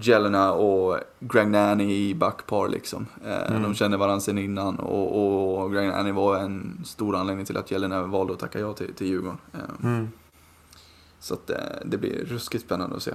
[0.00, 3.06] Jelena och Gragnani i backpar liksom.
[3.26, 3.62] Eh, mm.
[3.62, 8.02] De känner varandra sedan innan och, och Gragnani var en stor anledning till att Jelena
[8.02, 9.38] valde att tacka ja till, till Djurgården.
[9.54, 10.08] Eh, mm.
[11.20, 13.12] Så att, eh, det blir ruskigt spännande att se.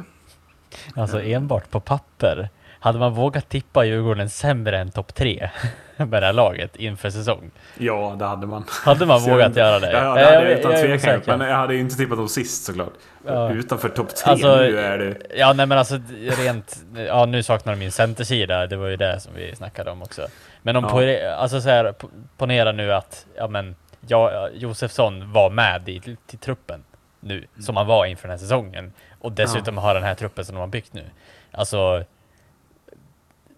[0.95, 2.49] Alltså enbart på papper
[2.83, 5.49] hade man vågat tippa Djurgården sämre än topp tre
[5.97, 7.51] med det här laget inför säsong?
[7.77, 8.65] Ja, det hade man.
[8.85, 9.91] Hade man vågat göra det?
[9.91, 12.65] Ja, det hade jag, jag utan tvekan Men jag hade ju inte tippat dem sist
[12.65, 12.93] såklart.
[13.25, 13.51] Ja.
[13.51, 15.17] Utanför topp tre alltså, nu är det...
[15.35, 15.99] Ja, nej men alltså
[16.37, 16.83] rent...
[17.07, 18.67] Ja, nu saknar de min centersida.
[18.67, 20.27] Det var ju det som vi snackade om också.
[20.61, 20.89] Men om ja.
[20.89, 21.93] på, alltså så här,
[22.37, 23.75] ponera nu att ja, men,
[24.07, 26.83] ja, Josefsson var med i till truppen
[27.19, 27.47] nu, mm.
[27.59, 28.93] som han var inför den här säsongen.
[29.19, 29.81] Och dessutom ja.
[29.81, 31.03] har den här truppen som de har byggt nu.
[31.51, 32.03] Alltså,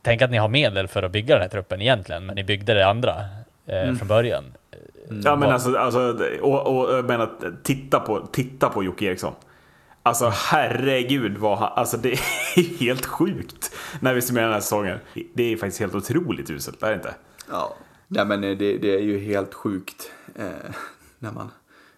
[0.06, 2.74] tänk att ni har medel för att bygga den här truppen egentligen, men ni byggde
[2.74, 3.16] det andra
[3.66, 3.96] eh, mm.
[3.96, 4.44] från början.
[5.10, 5.22] Mm.
[5.26, 7.28] Ja men alltså, alltså och, och, men
[7.64, 9.34] titta på, titta på Jocke Eriksson.
[10.04, 15.00] Alltså herregud vad han, alltså det är helt sjukt när vi summerar den här säsongen.
[15.34, 17.16] Det är faktiskt helt otroligt uselt, är det inte?
[17.52, 17.76] Ja,
[18.08, 20.46] Nej, men det, det är ju helt sjukt eh,
[21.20, 21.52] när, man,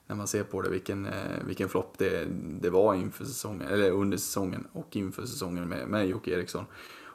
[0.07, 1.11] när man ser på det vilken, eh,
[1.47, 2.25] vilken flopp det,
[2.61, 6.65] det var inför säsongen, eller under säsongen och inför säsongen med, med Jocke Eriksson.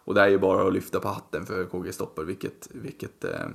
[0.05, 3.49] Och det är ju bara att lyfta på hatten för KG Stopper, vilket, vilket eh,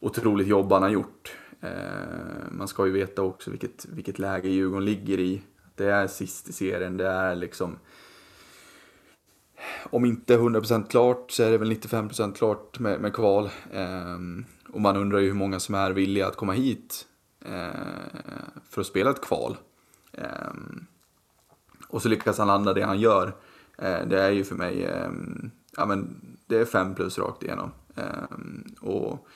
[0.00, 1.36] otroligt jobb han har gjort.
[1.60, 5.42] Eh, man ska ju veta också vilket, vilket läge Djurgården ligger i.
[5.74, 7.78] Det är sist i serien, det är liksom
[9.90, 13.50] om inte 100% klart så är det väl 95% klart med, med kval.
[13.72, 14.18] Eh,
[14.72, 17.06] och man undrar ju hur många som är villiga att komma hit
[17.44, 17.68] eh,
[18.70, 19.56] för att spela ett kval.
[20.12, 20.52] Eh,
[21.88, 23.36] och så lyckas han landa det han gör.
[23.80, 26.16] Eh, det är ju för mig, ehm, ja men
[26.46, 27.70] det är fem plus rakt igenom.
[27.96, 29.28] Ehm, och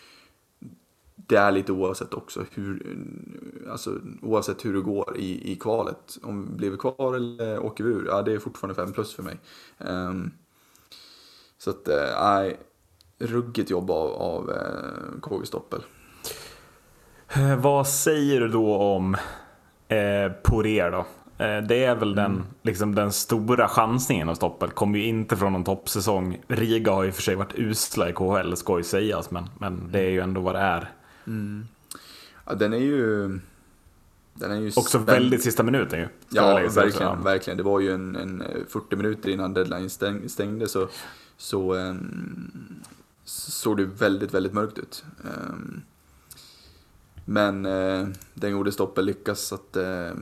[1.17, 2.97] det är lite oavsett också hur,
[3.71, 6.19] alltså oavsett hur det går i, i kvalet.
[6.23, 9.23] Om vi blir kvar eller åker vi ur, ja det är fortfarande fem plus för
[9.23, 9.39] mig.
[9.79, 10.31] Ehm,
[11.59, 12.59] så att, eh, nej,
[13.19, 15.83] äh, ruggigt jobb av, av eh, KG Stoppel.
[17.29, 19.17] Eh, vad säger du då om
[19.89, 21.07] Eh, Poirier då.
[21.39, 24.75] Eh, det är väl den, liksom den stora chansningen av stoppet.
[24.75, 26.41] Kommer ju inte från någon toppsäsong.
[26.49, 29.31] Riga har ju för sig varit usla i KHL, ska ju sägas.
[29.31, 30.91] Men, men det är ju ändå vad det är.
[31.27, 31.67] Mm.
[32.45, 33.29] Ja, den är ju...
[34.35, 35.05] Den är ju Också spänn...
[35.05, 36.09] väldigt sista minuten ju.
[36.29, 37.25] Ja, verkligen, också.
[37.25, 37.57] verkligen.
[37.57, 40.89] Det var ju en, en 40 minuter innan deadline stäng, stängde så,
[41.37, 42.83] så um,
[43.25, 45.05] såg det väldigt, väldigt mörkt ut.
[45.23, 45.83] Um,
[47.25, 50.13] men uh, den gode Stoppel lyckas att uh,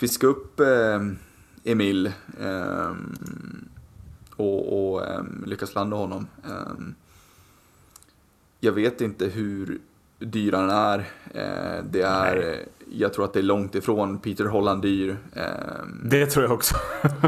[0.00, 1.12] fiska upp uh,
[1.64, 2.12] Emil
[4.36, 5.06] och, och
[5.46, 6.26] lyckas landa honom.
[8.60, 9.80] jag vet inte hur
[10.20, 10.98] dyr han är.
[11.34, 12.68] Eh, det är, Nej.
[12.90, 15.16] jag tror att det är långt ifrån Peter Holland dyr.
[15.34, 16.74] Ehm, det tror jag också.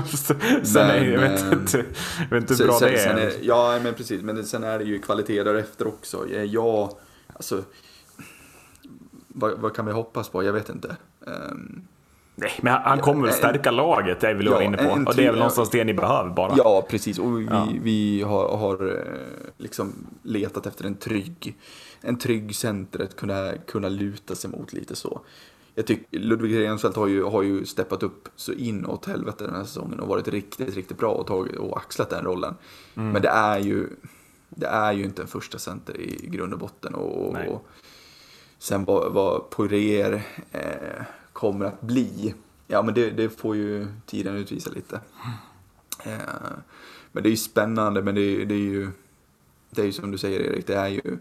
[0.16, 0.36] sen
[0.74, 1.84] men, är, jag vet ehm, inte,
[2.30, 3.16] jag vet inte hur bra sen, det är.
[3.16, 3.32] är.
[3.42, 4.22] Ja, men precis.
[4.22, 6.28] Men sen är det ju kvalitet därefter också.
[6.28, 6.90] Jag,
[7.32, 7.64] alltså,
[9.28, 10.44] vad, vad kan vi hoppas på?
[10.44, 10.96] Jag vet inte.
[11.20, 11.86] Um,
[12.34, 14.90] Nej, men han kommer väl stärka en, laget, det är väl jag inne på.
[15.06, 16.54] och det är väl någonstans det ni behöver bara.
[16.56, 17.18] Ja, precis.
[17.18, 17.68] Och vi, ja.
[17.82, 19.92] vi har, har, eh, liksom
[20.22, 21.58] letat efter en trygg,
[22.00, 25.20] en trygg center att kunna, kunna luta sig mot lite så.
[25.74, 29.64] Jag tycker Ludvig Rensfeldt har ju, har ju steppat upp så inåt helvete den här
[29.64, 32.54] säsongen och varit riktigt, riktigt bra och, tagit, och axlat den rollen.
[32.94, 33.12] Mm.
[33.12, 33.88] Men det är ju,
[34.48, 36.94] det är ju inte en första center i grund och botten.
[36.94, 37.66] Och, och
[38.58, 41.02] sen vad, vad Poirier eh,
[41.42, 42.34] kommer att bli.
[42.66, 45.00] Ja, men det, det får ju tiden utvisa lite.
[46.04, 46.18] Eh,
[47.12, 48.90] men det är ju spännande, men det, det är ju
[49.70, 51.18] det är ju som du säger Erik, det är ju,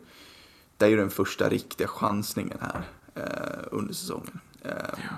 [0.78, 2.84] det är ju den första riktiga chansningen här
[3.16, 4.40] eh, under säsongen.
[4.62, 5.16] Eh, ja.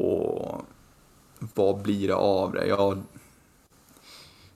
[0.00, 0.66] Och
[1.54, 2.66] vad blir det av det?
[2.66, 2.96] Ja,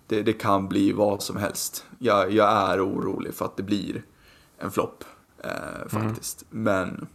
[0.07, 1.85] det, det kan bli vad som helst.
[1.99, 4.03] Jag, jag är orolig för att det blir
[4.59, 5.05] en flopp
[5.45, 5.89] eh, mm.
[5.89, 6.45] faktiskt.
[6.53, 6.63] Mm.
[6.65, 7.07] Men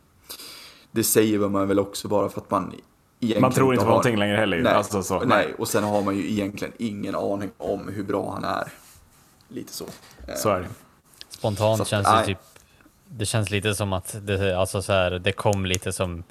[0.94, 2.76] det säger man väl också bara för att man
[3.40, 3.90] Man tror inte på har...
[3.90, 5.20] någonting längre heller nej, alltså, så.
[5.20, 8.68] nej, och sen har man ju egentligen ingen aning om hur bra han är.
[9.48, 9.86] Lite så.
[10.36, 10.68] Så är det.
[11.30, 12.38] Spontant så, känns det typ...
[13.08, 16.24] Det känns lite som att det, alltså så här, det kom lite som...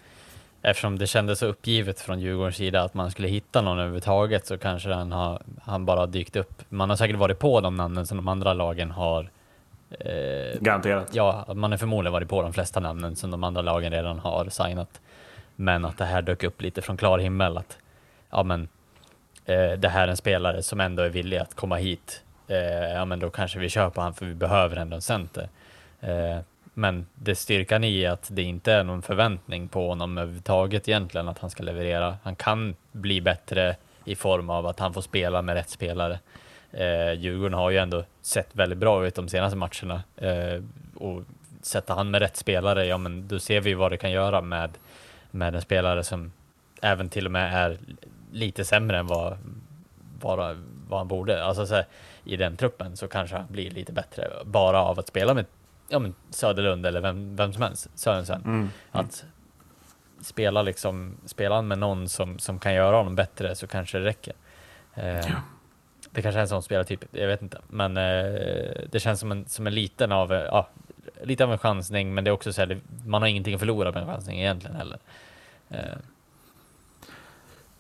[0.63, 4.59] Eftersom det kändes så uppgivet från Djurgårdens sida att man skulle hitta någon överhuvudtaget så
[4.59, 6.63] kanske han, har, han bara dykt upp.
[6.69, 9.31] Man har säkert varit på de namnen som de andra lagen har
[10.01, 11.09] Eh, Garanterat.
[11.13, 14.49] Ja, man har förmodligen varit på de flesta namnen som de andra lagen redan har
[14.49, 15.01] signat.
[15.57, 17.79] Men att det här dök upp lite från klar himmel att
[18.31, 18.69] ja, men,
[19.45, 22.23] eh, det här är en spelare som ändå är villig att komma hit.
[22.49, 25.49] Eh, ja, men då kanske vi köper han för vi behöver ändå en center.
[26.01, 26.39] Eh,
[26.75, 31.39] men det styrkan i att det inte är någon förväntning på honom överhuvudtaget egentligen att
[31.39, 32.17] han ska leverera.
[32.23, 36.19] Han kan bli bättre i form av att han får spela med rätt spelare.
[36.73, 40.03] Eh, Djurgården har ju ändå sett väldigt bra ut de senaste matcherna.
[40.17, 40.63] Eh,
[40.95, 41.23] och
[41.63, 44.71] sätter han med rätt spelare, ja men då ser vi vad det kan göra med,
[45.31, 46.33] med en spelare som
[46.83, 47.79] även till och med är
[48.33, 49.39] lite sämre än vad,
[50.21, 50.57] vad,
[50.89, 51.45] vad han borde.
[51.45, 51.87] Alltså så här,
[52.25, 55.45] i den truppen så kanske han blir lite bättre bara av att spela med
[55.89, 58.43] ja, men Söderlund eller vem, vem som helst, Sörensen.
[58.45, 58.55] Mm.
[58.55, 58.71] Mm.
[58.91, 59.25] Att
[60.21, 64.35] spela liksom, spela med någon som, som kan göra honom bättre så kanske det räcker.
[64.95, 65.43] Eh, ja.
[66.15, 67.59] Det kanske är en sån spelartyp, jag vet inte.
[67.69, 70.69] Men eh, det känns som en, som en liten av, eh, ja,
[71.23, 73.93] lite av en chansning, men det är också så här, man har ingenting att förlora
[73.93, 74.99] med en chansning egentligen heller.
[75.71, 75.79] Eh.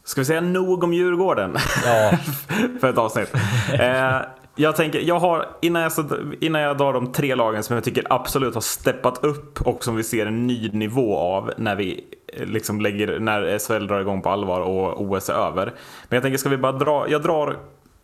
[0.04, 1.56] Ska vi säga nog om Djurgården?
[1.84, 2.12] Ja.
[2.80, 3.34] För ett avsnitt.
[3.72, 4.20] eh,
[4.56, 5.92] jag tänker, jag har, innan jag,
[6.40, 9.96] innan jag drar de tre lagen som jag tycker absolut har steppat upp och som
[9.96, 12.04] vi ser en ny nivå av när vi
[12.38, 15.64] liksom lägger, när SHL drar igång på allvar och OS är över.
[16.08, 17.58] Men jag tänker, ska vi bara dra, jag drar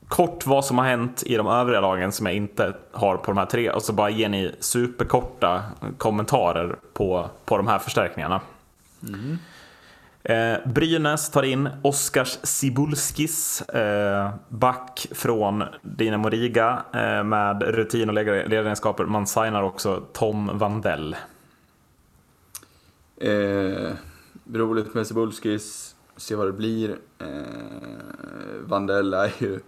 [0.09, 3.38] kort vad som har hänt i de övriga lagen som jag inte har på de
[3.38, 5.62] här tre och så bara ger ni superkorta
[5.99, 8.40] kommentarer på, på de här förstärkningarna.
[9.09, 9.38] Mm.
[10.23, 18.15] Eh, Brynäs tar in Oskars Sibulskis, eh, back från Dinamo Riga eh, med rutin och
[18.15, 19.04] ledaregenskaper.
[19.04, 21.17] Man signar också Tom Vandell.
[23.17, 23.92] Eh,
[24.52, 26.90] roligt med Sibulskis, se vad det blir.
[27.19, 27.27] Eh,
[28.67, 29.61] Vandell är ju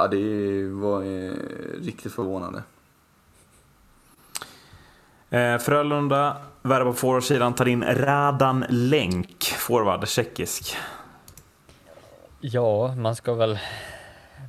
[0.00, 1.32] Ja, det var eh,
[1.82, 2.62] riktigt förvånande.
[5.30, 10.76] Eh, Frölunda värvar på forwardsidan, tar in Radan Länk, forward, tjeckisk.
[12.40, 13.58] Ja, man ska väl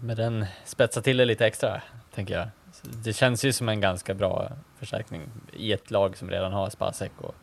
[0.03, 1.81] med den spetsa till det lite extra,
[2.15, 2.47] tänker jag.
[2.81, 5.21] Det känns ju som en ganska bra förstärkning
[5.53, 7.35] i ett lag som redan har Spasek och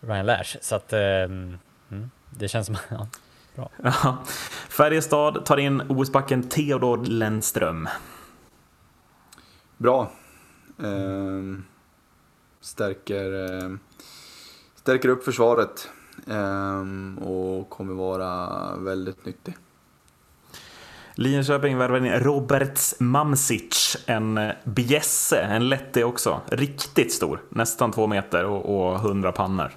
[0.00, 0.56] Ryan Lash.
[0.60, 1.28] Så att eh,
[2.30, 3.06] det känns som, ja,
[3.58, 3.70] Bra.
[4.68, 7.88] Färjestad tar in OS-backen Theodor Lennström.
[9.76, 10.10] Bra.
[10.78, 11.60] Eh,
[12.60, 13.70] stärker, eh,
[14.74, 15.90] stärker upp försvaret.
[16.26, 19.56] ehm, och kommer vara väldigt nyttig.
[21.14, 26.40] Linköping värvar in Roberts Mamsic, en eh, bjässe, en lätte också.
[26.46, 29.72] Riktigt stor, nästan två meter och, och 100 pannor.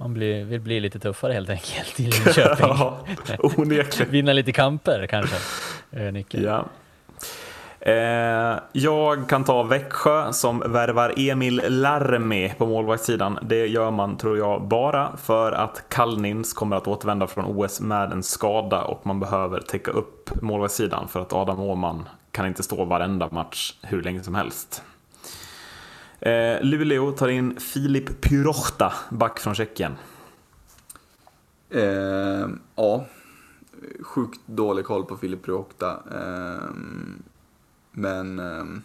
[0.00, 2.66] Man blir, vill bli lite tuffare helt enkelt i Linköping.
[2.68, 3.04] ja,
[3.38, 4.10] onekligen.
[4.12, 5.36] Vinna lite kamper kanske,
[6.12, 6.40] Nicke.
[6.40, 6.64] Ja.
[7.80, 13.38] Eh, jag kan ta Växjö som värvar Emil Larmi på målvaktssidan.
[13.42, 18.12] Det gör man, tror jag, bara för att Kallnins kommer att återvända från OS med
[18.12, 22.84] en skada och man behöver täcka upp målvaktssidan för att Adam Åhman kan inte stå
[22.84, 24.82] varenda match hur länge som helst.
[26.20, 29.96] Eh, Luleå tar in Filip Pyrochta, back från Tjeckien.
[31.70, 33.04] Eh, ja,
[34.00, 35.90] sjukt dålig koll på Filip Pyrochta.
[35.90, 36.70] Eh,
[37.92, 38.82] men ehm,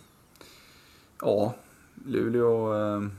[1.21, 1.53] ja,
[2.05, 3.11] Luleå, ehm,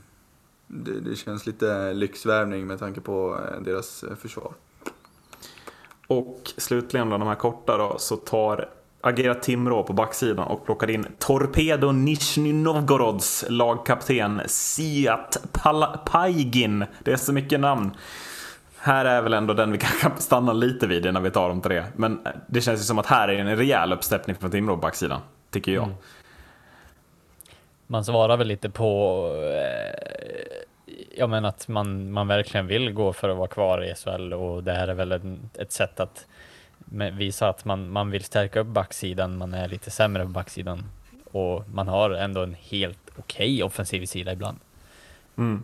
[0.67, 4.53] det, det känns lite lyxvärvning med tanke på eh, deras eh, försvar.
[6.07, 8.69] Och slutligen bland de här korta då, så tar
[9.01, 15.37] Agerat Timrå på backsidan och plockar in Torpedo Nizjny Novgorods lagkapten Siat
[16.05, 16.85] Paigin.
[17.03, 17.91] Det är så mycket namn.
[18.77, 21.83] Här är väl ändå den vi kan stanna lite vid innan vi tar de tre.
[21.95, 24.81] Men eh, det känns ju som att här är en rejäl uppsteppning från Timrå på
[24.81, 25.21] backsidan
[25.51, 25.83] tycker jag.
[25.83, 25.95] Mm.
[27.87, 30.57] Man svarar väl lite på eh,
[31.17, 34.63] ja, men att man, man verkligen vill gå för att vara kvar i SHL och
[34.63, 36.25] det här är väl en, ett sätt att
[37.13, 40.83] visa att man, man vill stärka upp backsidan, man är lite sämre på backsidan
[41.31, 44.57] och man har ändå en helt okej okay offensiv sida ibland.
[45.37, 45.63] Mm.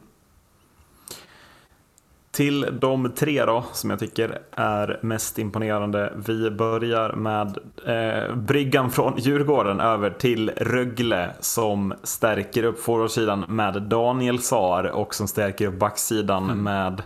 [2.32, 6.14] Till de tre då, som jag tycker är mest imponerande.
[6.28, 13.82] Vi börjar med eh, bryggan från Djurgården över till Rögle som stärker upp forwardsidan med
[13.82, 16.64] Daniel Saar och som stärker upp backsidan mm.
[16.64, 17.02] med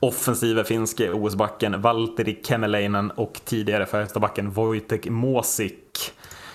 [0.00, 6.12] offensiva finske OS-backen Valtteri Kemeleinen och tidigare Färjestadbacken Wojtek Måsik.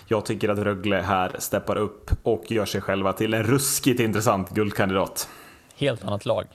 [0.07, 4.49] Jag tycker att Rögle här steppar upp och gör sig själva till en ruskigt intressant
[4.49, 5.29] guldkandidat.
[5.75, 6.45] Helt annat lag.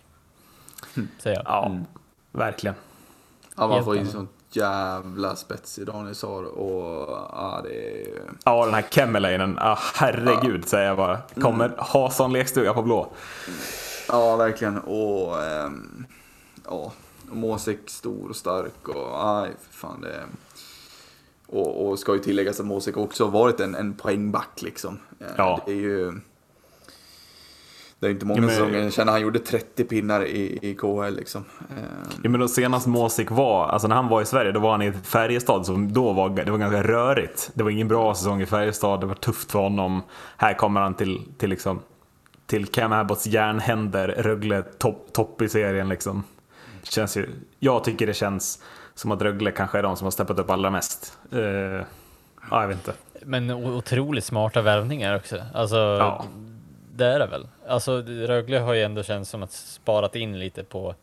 [1.19, 1.45] Säger jag.
[1.47, 1.85] Ja, mm.
[2.33, 2.75] verkligen.
[3.57, 8.07] Ja, man får ju sånt jävla spets i Daniel Saar och ja, det är...
[8.45, 10.69] Ja, den här Kemmelainen, ah, herregud ja.
[10.69, 11.19] säger jag bara.
[11.41, 11.79] Kommer mm.
[11.79, 13.13] ha sån lekstuga på blå.
[14.09, 14.79] Ja, verkligen.
[14.79, 16.07] Och ähm,
[16.69, 16.93] ja,
[17.31, 20.23] Måsek stor och stark och aj, fan det...
[21.47, 24.99] Och, och ska ju tilläggas att Måsek också har varit en, en poängback liksom.
[25.37, 25.63] Ja.
[25.67, 26.13] Det är ju
[27.99, 28.51] det är inte många ja, men...
[28.51, 31.45] säsonger sedan han gjorde 30 pinnar i, i KHL liksom.
[31.71, 31.85] Eh,
[32.23, 34.83] ja, men då senast Måsik var, alltså när han var i Sverige, då var han
[34.83, 37.51] i Färjestad som då var, det var ganska rörigt.
[37.55, 40.03] Det var ingen bra säsong i Färjestad, det var tufft för honom.
[40.37, 41.81] Här kommer han till, till liksom
[42.47, 46.25] till Cam Abbotts järnhänder, Rögle topp top i serien liksom.
[46.93, 47.29] Känns ju,
[47.59, 48.63] jag tycker det känns
[48.95, 51.19] som att Rögle kanske är de som har steppat upp allra mest.
[51.33, 51.41] Uh,
[52.51, 52.93] ja, jag vet inte.
[53.23, 55.43] Men otroligt smarta värvningar också.
[55.55, 56.25] Alltså, ja
[56.97, 57.49] det är det väl.
[57.69, 60.95] Alltså Rögle har ju ändå känts som att sparat in lite på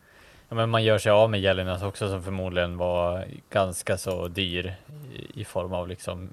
[0.48, 4.74] Ja, men man gör sig av med Jelinas också som förmodligen var ganska så dyr
[5.12, 6.30] i, i, form av liksom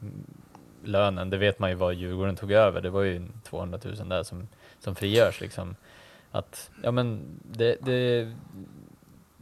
[0.84, 1.30] lönen.
[1.30, 2.82] Det vet man ju vad Djurgården tog över.
[2.82, 4.48] Det var ju 200 000 där som,
[4.80, 5.76] som frigörs liksom.
[6.32, 8.32] Att, ja men det, det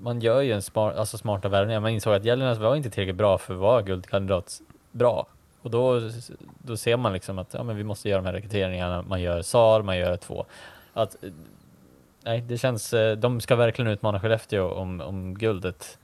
[0.01, 1.79] man gör ju en smart, alltså smarta värvningar.
[1.79, 5.27] Man insåg att Jelinas var inte tillräckligt bra för att vara guldkandidat bra
[5.61, 6.01] och då,
[6.57, 9.01] då ser man liksom att ja, men vi måste göra de här rekryteringarna.
[9.01, 10.45] Man gör SAR, man gör två.
[10.93, 11.15] Att,
[12.23, 15.97] nej, det känns, eh, de ska verkligen utmana Skellefteå om, om guldet.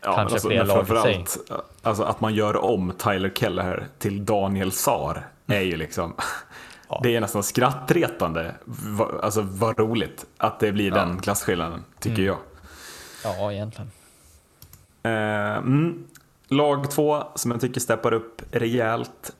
[0.00, 1.24] Ja, Kanske alltså, fler lag i sig.
[1.82, 6.14] Alltså att man gör om Tyler Keller till Daniel SAR är ju liksom
[6.88, 7.00] ja.
[7.02, 8.54] Det är nästan skrattretande.
[9.22, 10.94] Alltså vad roligt att det blir ja.
[10.94, 12.26] den klasskillnaden, tycker mm.
[12.26, 12.36] jag.
[13.24, 13.90] Ja, egentligen.
[15.02, 16.04] Eh, mm.
[16.48, 19.32] Lag två som jag tycker steppar upp rejält.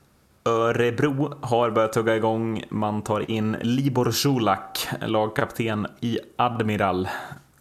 [0.45, 2.63] Örebro har börjat tugga igång.
[2.69, 7.09] Man tar in Libor Zulak, lagkapten i Admiral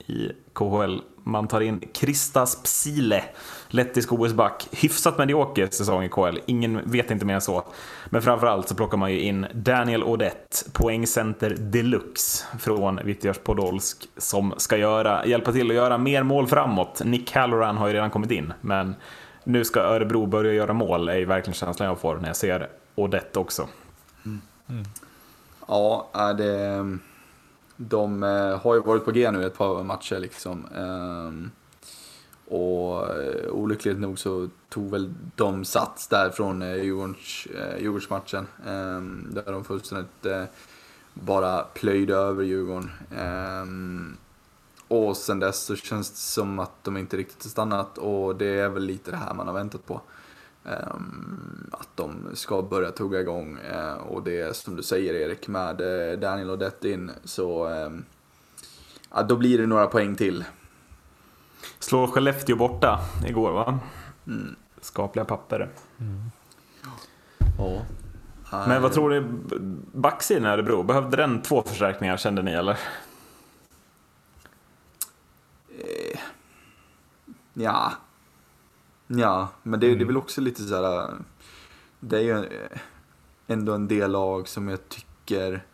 [0.06, 1.00] i KHL.
[1.24, 3.24] Man tar in Kristas Psile,
[3.68, 4.68] lettisk OS-back.
[4.72, 7.64] Hyfsat medioker säsong i KHL, ingen vet inte mer än så.
[8.06, 14.54] Men framförallt så plockar man ju in Daniel Odett, poängcenter deluxe från Vitjars Podolsk, som
[14.56, 17.02] ska göra, hjälpa till att göra mer mål framåt.
[17.04, 18.94] Nick Halloran har ju redan kommit in, men
[19.44, 23.38] nu ska Örebro börja göra mål, är verkligen känslan jag får när jag ser Odette
[23.38, 23.68] också.
[24.24, 24.40] Mm.
[24.68, 24.84] Mm.
[25.68, 26.08] Ja,
[26.38, 26.98] det,
[27.88, 30.66] de eh, har ju varit på G nu ett par matcher liksom.
[30.76, 31.50] Ehm,
[32.48, 38.46] och eh, olyckligt nog så tog väl de sats där från eh, Djurgårdsmatchen.
[38.66, 40.26] Ehm, där de fullständigt
[41.14, 42.90] bara plöjde över Djurgården.
[43.18, 44.16] Ehm,
[44.88, 48.46] och sen dess så känns det som att de inte riktigt har stannat och det
[48.46, 50.00] är väl lite det här man har väntat på.
[50.64, 55.80] Um, att de ska börja tugga igång uh, och det som du säger Erik med
[55.80, 58.04] uh, Daniel Odette in så um,
[59.11, 60.44] ja, då blir det några poäng till.
[61.78, 63.78] Slår Skellefteå borta igår va?
[64.26, 64.56] Mm.
[64.80, 65.70] Skapliga papper.
[65.98, 66.30] Mm.
[67.58, 67.82] Ja.
[68.68, 69.20] Men vad tror ni,
[69.92, 72.78] backsidan i Örebro, behövde den två förstärkningar kände ni eller?
[75.78, 76.20] Eh,
[77.52, 77.92] ja.
[79.16, 79.98] Ja, men det, mm.
[79.98, 81.14] det är väl också lite så här.
[82.00, 82.44] Det är ju
[83.46, 85.64] ändå en del lag som jag tycker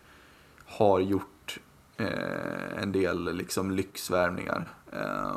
[0.66, 1.58] har gjort
[1.96, 4.68] eh, en del liksom lyxvärvningar.
[4.92, 5.34] Eh,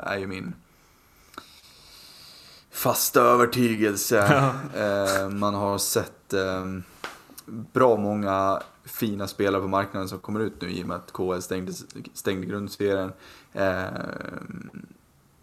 [0.00, 0.54] är ju min
[2.70, 4.52] fasta övertygelse.
[4.74, 6.64] eh, man har sett eh,
[7.46, 11.40] bra många fina spelare på marknaden som kommer ut nu i och med att KL
[11.40, 11.72] stängde,
[12.14, 13.12] stängde grundserien.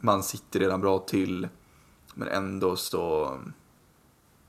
[0.06, 1.48] Man sitter redan bra till,
[2.14, 3.38] men ändå så,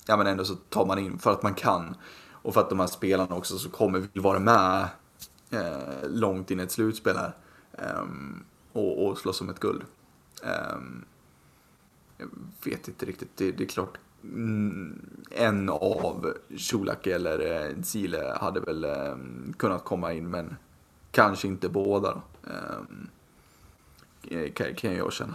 [0.06, 1.96] ja men ändå så tar man in för att man kan.
[2.30, 4.88] Och för att de här spelarna också så kommer vill vara med
[5.50, 7.36] eh, långt in i ett slutspel här.
[7.72, 8.04] Eh,
[8.72, 9.82] och, och slåss om ett guld.
[10.42, 10.78] Eh,
[12.16, 12.28] jag
[12.64, 15.00] vet inte riktigt, det, det är klart mm,
[15.30, 16.34] en av
[16.70, 20.56] Colak eller eh, Zile hade väl ehm, kunnat komma in men
[21.10, 22.22] kanske inte båda.
[22.42, 22.50] då.
[22.50, 22.80] eh,
[24.54, 25.34] kan, kan jag känna.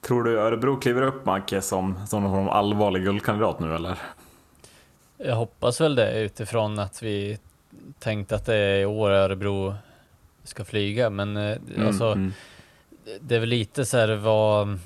[0.00, 3.98] Tror du Örebro kliver upp Macke som, som någon allvarlig guldkandidat nu eller?
[5.16, 7.38] Jag hoppas väl det utifrån att vi
[7.98, 9.74] tänkt att det är i år Örebro
[10.44, 12.32] ska flyga men mm, alltså mm
[13.20, 14.78] det är väl lite så här vad...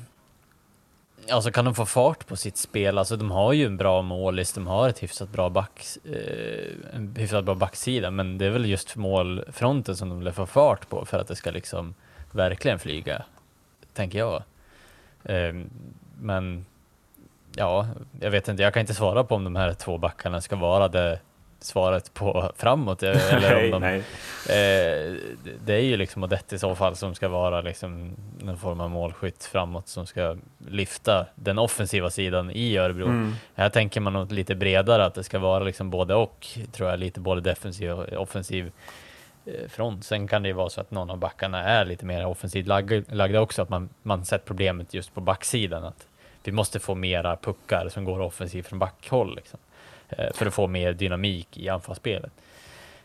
[1.31, 2.99] Alltså kan de få fart på sitt spel?
[2.99, 7.15] Alltså de har ju en bra målis, de har ett hyfsat bra back, eh, en
[7.17, 11.05] hyfsat bra backsida, men det är väl just målfronten som de vill få fart på
[11.05, 11.95] för att det ska liksom
[12.33, 13.25] verkligen flyga,
[13.95, 14.43] tänker jag.
[15.25, 15.55] Eh,
[16.21, 16.67] men
[17.57, 17.89] ja,
[18.21, 20.89] jag vet inte, jag kan inte svara på om de här två backarna ska vara
[20.89, 21.21] det
[21.61, 23.03] svaret på framåt.
[23.03, 24.03] Eh, eller om de, nej,
[24.49, 25.15] Eh,
[25.65, 28.91] det är ju liksom Odette i så fall som ska vara liksom någon form av
[28.91, 30.37] målskytt framåt som ska
[30.69, 33.05] lyfta den offensiva sidan i Örebro.
[33.05, 33.35] Mm.
[33.55, 36.99] Här tänker man nog lite bredare att det ska vara liksom både och, tror jag,
[36.99, 38.73] lite både defensiv och offensiv
[39.47, 40.05] eh, front.
[40.05, 42.67] Sen kan det ju vara så att någon av backarna är lite mer offensivt
[43.09, 46.07] lagda också, att man, man sett problemet just på backsidan, att
[46.45, 49.37] vi måste få mera puckar som går offensivt från backhåll.
[49.37, 49.59] Liksom.
[50.09, 52.33] Eh, för att få mer dynamik i anfallsspelet.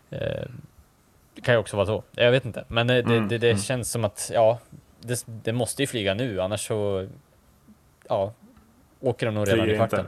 [0.10, 0.46] Eh,
[1.36, 2.04] det kan ju också vara så.
[2.12, 3.62] Jag vet inte, men det, mm, det, det mm.
[3.62, 4.60] känns som att ja,
[5.00, 7.08] det, det, måste ju flyga nu, annars så
[8.10, 8.34] ja,
[9.00, 10.08] åker de nog redan i kvarten.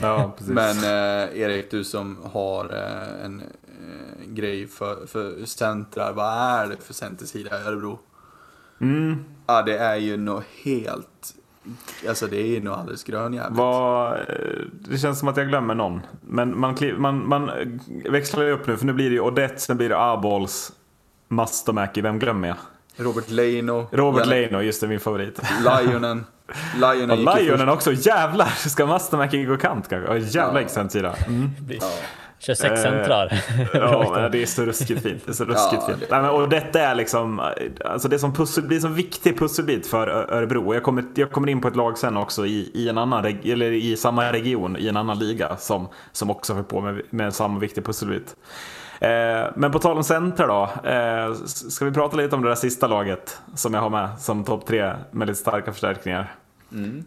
[0.00, 6.32] Ja, men eh, Erik, du som har eh, en eh, grej för, för centrar, vad
[6.32, 7.98] är det för centersida i Örebro?
[8.80, 9.24] Mm.
[9.46, 11.34] Ja, det är ju något helt
[12.08, 13.58] Alltså det är nog alldeles grönjävligt.
[13.58, 14.18] Vad,
[14.72, 16.00] det känns som att jag glömmer någon.
[16.20, 17.50] Men man, man, man
[18.10, 20.72] växlar ju upp nu för nu blir det ju Odette, sen blir det Abols,
[21.28, 22.56] Mastomäki, vem glömmer jag?
[22.96, 23.86] Robert Leino.
[23.92, 25.40] Robert Leino, just det, min favorit.
[25.60, 26.24] Lionen.
[26.74, 28.68] Lionen, ja, Lionen också, jävlar!
[28.68, 30.18] Ska Mastomäki gå kant kanske?
[30.18, 30.64] Jävla ja.
[30.64, 31.14] excentsida.
[31.28, 31.50] Mm.
[31.68, 31.90] Ja.
[32.38, 33.32] Kör sex centrar.
[33.32, 35.22] Eh, ja, det är så ruskigt fint.
[35.24, 36.10] Det är så ruskigt ja, fint.
[36.10, 36.20] Det...
[36.20, 37.42] Nej, och detta är liksom,
[37.84, 40.74] alltså det som pussel, blir en viktig pusselbit för Örebro.
[40.74, 43.72] Jag kommer, jag kommer in på ett lag sen också i, i, en annan, eller
[43.72, 47.58] i samma region, i en annan liga, som, som också får på med, med samma
[47.58, 48.36] viktig pusselbit.
[49.00, 50.88] Eh, men på tal om centra då.
[50.90, 54.44] Eh, ska vi prata lite om det där sista laget som jag har med som
[54.44, 56.34] topp tre med lite starka förstärkningar.
[56.72, 57.04] Mm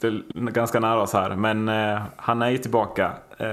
[0.00, 3.12] det är ganska nära oss här, men eh, han är ju tillbaka.
[3.38, 3.48] Eh,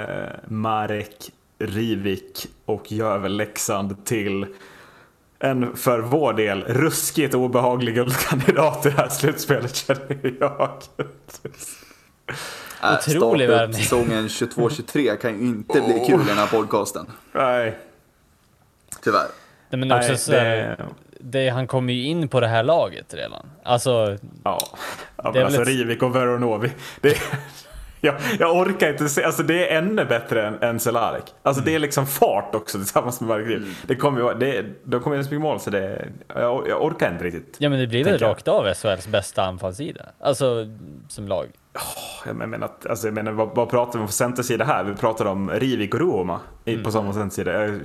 [0.47, 4.45] Marek Rivik och gör väl Leksand till
[5.39, 10.69] en för vår del ruskigt obehaglig guldkandidat i det här slutspelet känner jag.
[12.83, 13.81] Äh, Otrolig värvning.
[13.81, 17.05] Säsongen 22-23 kan ju inte bli kul i den här podcasten.
[17.31, 17.77] Nej.
[19.03, 19.27] Tyvärr.
[19.69, 20.77] Nej, men också Nej, så, det
[21.19, 23.45] det, han kommer ju in på det här laget redan.
[23.63, 24.17] Alltså...
[24.43, 24.59] Ja,
[25.17, 25.67] ja men alltså ett...
[25.67, 26.71] Rivik och Veronovi.
[27.01, 27.17] Det,
[28.05, 31.23] jag, jag orkar inte se, alltså det är ännu bättre än, än Celarek.
[31.43, 31.71] Alltså mm.
[31.71, 33.73] det är liksom fart också tillsammans med Mark mm.
[33.87, 37.55] Det kommer ju, det, de kommer ju mål så det, jag, jag orkar inte riktigt.
[37.59, 40.05] Ja men det blir väl rakt av SHLs bästa anfallssida?
[40.19, 40.67] Alltså
[41.07, 41.47] som lag.
[41.73, 44.83] Oh, jag menar, alltså, jag menar vad, vad pratar vi om för centersida här?
[44.83, 46.83] Vi pratar om Rivik och Roma mm.
[46.83, 47.79] på samma centersida.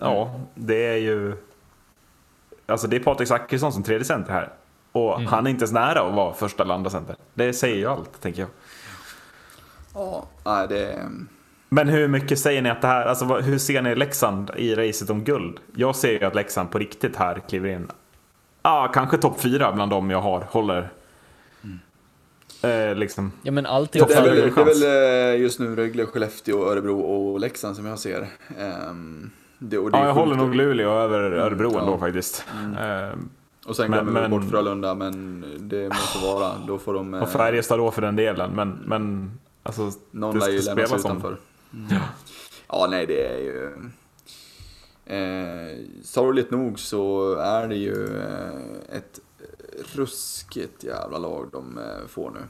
[0.00, 1.34] Ja, det är ju
[2.66, 4.52] alltså det är Patrik Zackrisson som tredje center här.
[4.92, 5.26] Och mm.
[5.26, 7.16] han är inte ens nära att vara första eller andra center.
[7.34, 8.48] Det säger ju allt, tänker jag.
[9.94, 11.08] Ja, det är...
[11.68, 15.10] Men hur mycket säger ni att det här, alltså hur ser ni Leksand i racet
[15.10, 15.60] om guld?
[15.76, 17.88] Jag ser ju att Leksand på riktigt här kliver in.
[18.62, 20.90] Ah, kanske topp fyra bland de jag har, håller.
[21.64, 22.90] Mm.
[22.90, 23.32] Eh, liksom.
[23.42, 26.70] Ja men alltid ja, det, är väl, det är väl eh, just nu Rögle, Skellefteå,
[26.70, 28.26] Örebro och Leksand som jag ser.
[28.90, 31.98] Um, det, det ja, jag håller nog Luleå över Örebro mm, ändå ja.
[31.98, 32.44] faktiskt.
[32.64, 33.10] Mm.
[33.12, 33.30] Um,
[33.66, 36.52] och sen glömmer vi bort Frölunda, men det måste vara.
[36.66, 37.14] Då får de...
[37.14, 39.30] Och eh, Färjestad då för den delen, men, men
[39.64, 41.36] alltså, Någon lär ju lämnas utanför.
[41.72, 41.86] Mm.
[41.90, 42.00] Ja.
[42.68, 43.90] ja, nej det är ju...
[45.06, 49.20] Eh, sorgligt nog så är det ju eh, ett
[49.92, 52.40] ruskigt jävla lag de eh, får nu.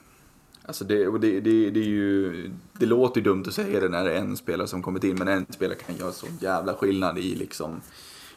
[0.67, 3.89] Alltså det, och det, det, det, är ju, det låter ju dumt att säga det
[3.89, 6.75] när det är en spelare som kommit in, men en spelare kan göra så jävla
[6.75, 7.81] skillnad i liksom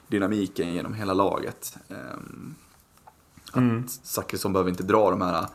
[0.08, 1.78] dynamiken genom hela laget.
[3.54, 3.84] Mm.
[3.84, 5.48] Att Zachrisson behöver inte dra de här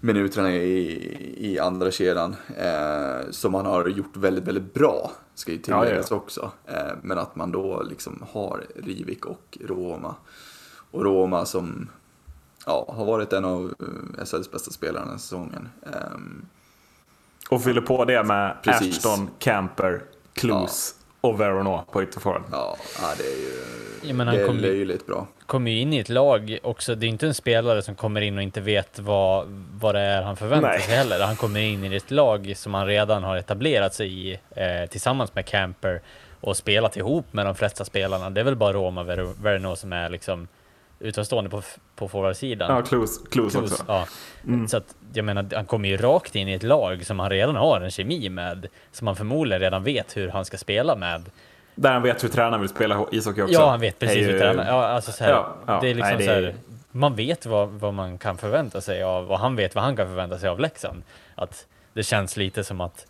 [0.00, 2.36] minuterna i, i andra kedjan.
[2.56, 6.50] Eh, som han har gjort väldigt, väldigt bra, ska ju tilläggas ja, också.
[6.66, 10.14] Eh, men att man då liksom har Rivik och Roma.
[10.90, 11.88] Och Roma som
[12.66, 15.68] ja, har varit en av eh, SHLs bästa spelare den här säsongen.
[15.82, 16.18] Eh,
[17.50, 18.96] och fyller på det med Precis.
[18.96, 20.02] Ashton, Camper,
[20.34, 22.42] Klus och Verono på ytterforward.
[22.52, 22.76] Ja,
[23.18, 25.26] det är ju ja, men han det är kom löjligt bra.
[25.46, 26.94] Kommer ju in i ett lag också.
[26.94, 29.46] Det är inte en spelare som kommer in och inte vet vad,
[29.80, 30.80] vad det är han förväntar Nej.
[30.80, 31.20] sig heller.
[31.20, 35.34] Han kommer in i ett lag som han redan har etablerat sig i eh, tillsammans
[35.34, 36.00] med Camper
[36.40, 38.30] och spelat ihop med de flesta spelarna.
[38.30, 40.48] Det är väl bara Roma Verno som är liksom
[41.00, 41.62] utomstående på,
[41.96, 42.76] på forwardsidan.
[42.76, 43.84] Ja, Clues, Clues också.
[43.88, 44.06] Ja.
[44.46, 44.68] Mm.
[44.68, 47.56] Så att, jag menar, han kommer ju rakt in i ett lag som han redan
[47.56, 51.22] har en kemi med, som han förmodligen redan vet hur han ska spela med.
[51.74, 53.54] Där han vet hur tränaren vill spela ishockey också.
[53.54, 54.68] Ja, han vet precis hur tränaren...
[54.68, 56.54] Ja, alltså så här, ja, ja, det är liksom nej, det så här,
[56.90, 60.06] man vet vad, vad man kan förvänta sig av, och han vet vad han kan
[60.06, 61.02] förvänta sig av Leksand.
[61.34, 63.06] Att det känns lite som att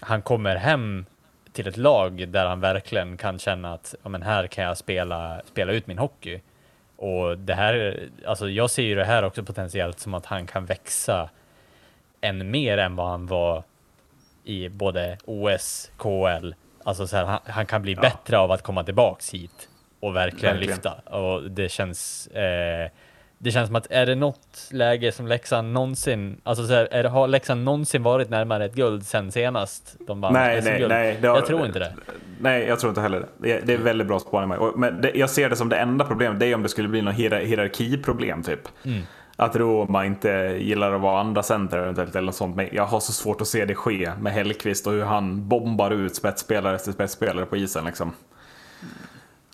[0.00, 1.04] han kommer hem
[1.52, 5.40] till ett lag där han verkligen kan känna att ja, men här kan jag spela,
[5.44, 6.40] spela ut min hockey.
[7.00, 10.66] Och det här, alltså jag ser ju det här också potentiellt som att han kan
[10.66, 11.30] växa
[12.20, 13.64] än mer än vad han var
[14.44, 16.54] i både OS, KL.
[16.84, 18.00] Alltså så här, han, han, kan bli ja.
[18.00, 19.68] bättre av att komma tillbaks hit
[20.00, 20.76] och verkligen, verkligen.
[20.76, 21.18] lyfta.
[21.18, 22.90] Och det känns eh,
[23.42, 27.02] det känns som att är det något läge som Leksand någonsin, alltså så här, är
[27.02, 31.20] det, har Leksand någonsin varit närmare ett guld sen senast de vann nej, nej, nej,
[31.20, 31.94] har, Jag tror inte det.
[32.40, 33.60] Nej, jag tror inte heller det.
[33.60, 34.58] Det är väldigt bra spaning.
[34.76, 37.02] Men det, jag ser det som det enda problemet, det är om det skulle bli
[37.02, 38.68] något hierarkiproblem typ.
[38.84, 39.02] Mm.
[39.36, 40.28] Att Roma inte
[40.60, 42.56] gillar att vara andra center eventuellt eller något sånt.
[42.56, 45.90] Men jag har så svårt att se det ske med Hellqvist och hur han bombar
[45.90, 48.12] ut spetsspelare efter spetsspelare på isen liksom.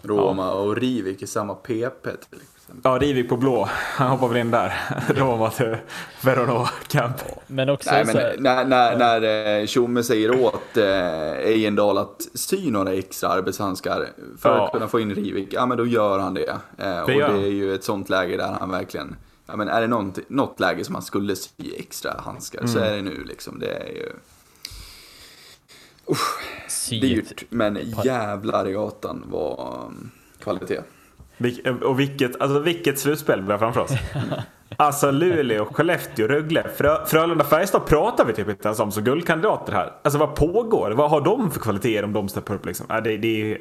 [0.02, 0.52] Roma ja.
[0.52, 2.38] och Rivik i samma PP till
[2.82, 3.68] Ja, Rivik på blå.
[3.72, 4.74] Han hoppar väl in där.
[5.14, 5.76] Roma till
[6.22, 7.16] Verona Camp.
[7.46, 12.70] Men också Nej, men när, när, när eh, Tjomme säger åt eh, Ejendal att sy
[12.70, 14.08] några extra arbetshandskar
[14.38, 14.66] för ja.
[14.66, 16.56] att kunna få in Rivik, ja men då gör han det.
[16.78, 19.86] Eh, och det är ju ett sånt läge där han verkligen, ja men är det
[19.86, 22.72] något, något läge som han skulle sy extra handskar mm.
[22.72, 23.58] så är det nu liksom.
[23.58, 24.12] Det är ju...
[26.10, 30.80] Usch, dyrt, men jävlar i gatan var um, kvalitet.
[31.84, 33.92] Och vilket, alltså vilket slutspel vi har framför oss.
[34.76, 39.72] Alltså Luleå, Skellefteå, Rögle, Frö, Frölunda, Färjestad pratar vi typ inte ens om som guldkandidater
[39.72, 39.92] här.
[40.02, 40.90] Alltså vad pågår?
[40.90, 42.86] Vad har de för kvaliteter om de steppar upp liksom?
[43.04, 43.58] det, det,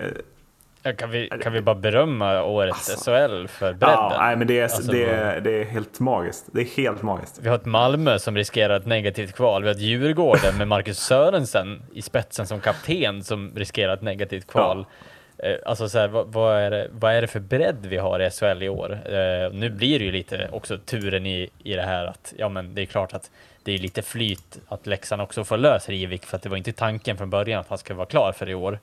[0.98, 3.98] kan, vi, kan vi bara berömma årets alltså, SHL för bredden?
[4.00, 6.46] Ja, nej, men det är, alltså, det, är, det är helt magiskt.
[6.52, 7.40] Det är helt magiskt.
[7.42, 9.62] Vi har ett Malmö som riskerar ett negativt kval.
[9.62, 14.48] Vi har ett Djurgården med Marcus Sörensen i spetsen som kapten som riskerar ett negativt
[14.48, 14.86] kval.
[14.90, 14.96] Ja.
[15.38, 18.20] Eh, alltså så här, vad, vad, är det, vad är det för bredd vi har
[18.20, 18.92] i SHL i år?
[18.92, 22.76] Eh, nu blir det ju lite också turen i, i det här att, ja men
[22.76, 23.32] det är klart att
[23.64, 26.72] det är lite flyt att Leksand också får lös Rivik för att det var inte
[26.72, 28.80] tanken från början att han ska vara klar för i år.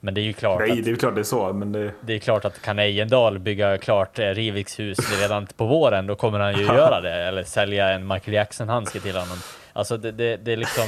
[0.00, 1.92] Men det är ju klart Nej, att, det är klart det är så, men det...
[2.00, 6.14] Det är klart att kan Ejendal bygga klart eh, Riviks hus redan på våren, då
[6.14, 7.12] kommer han ju göra det.
[7.12, 9.38] Eller sälja en Michael Jackson-handske till honom.
[9.72, 10.84] Alltså det, det, det är liksom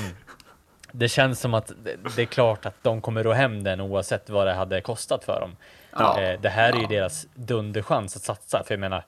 [0.99, 1.72] det känns som att
[2.16, 5.40] det, är klart att de kommer ro hem den oavsett vad det hade kostat för
[5.40, 5.57] dem.
[5.92, 6.20] Ja.
[6.20, 9.05] Eh, det här är ju deras dunderchans att satsa, för jag menar,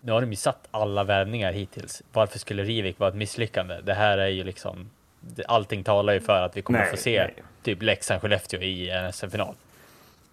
[0.00, 2.02] nu har de ju satt alla värvningar hittills.
[2.12, 3.80] Varför skulle Rivik vara ett misslyckande?
[3.80, 4.90] Det här är ju liksom,
[5.46, 7.34] allting talar ju för att vi kommer nej, få se nej.
[7.62, 9.54] typ Leksand-Skellefteå i en SM-final.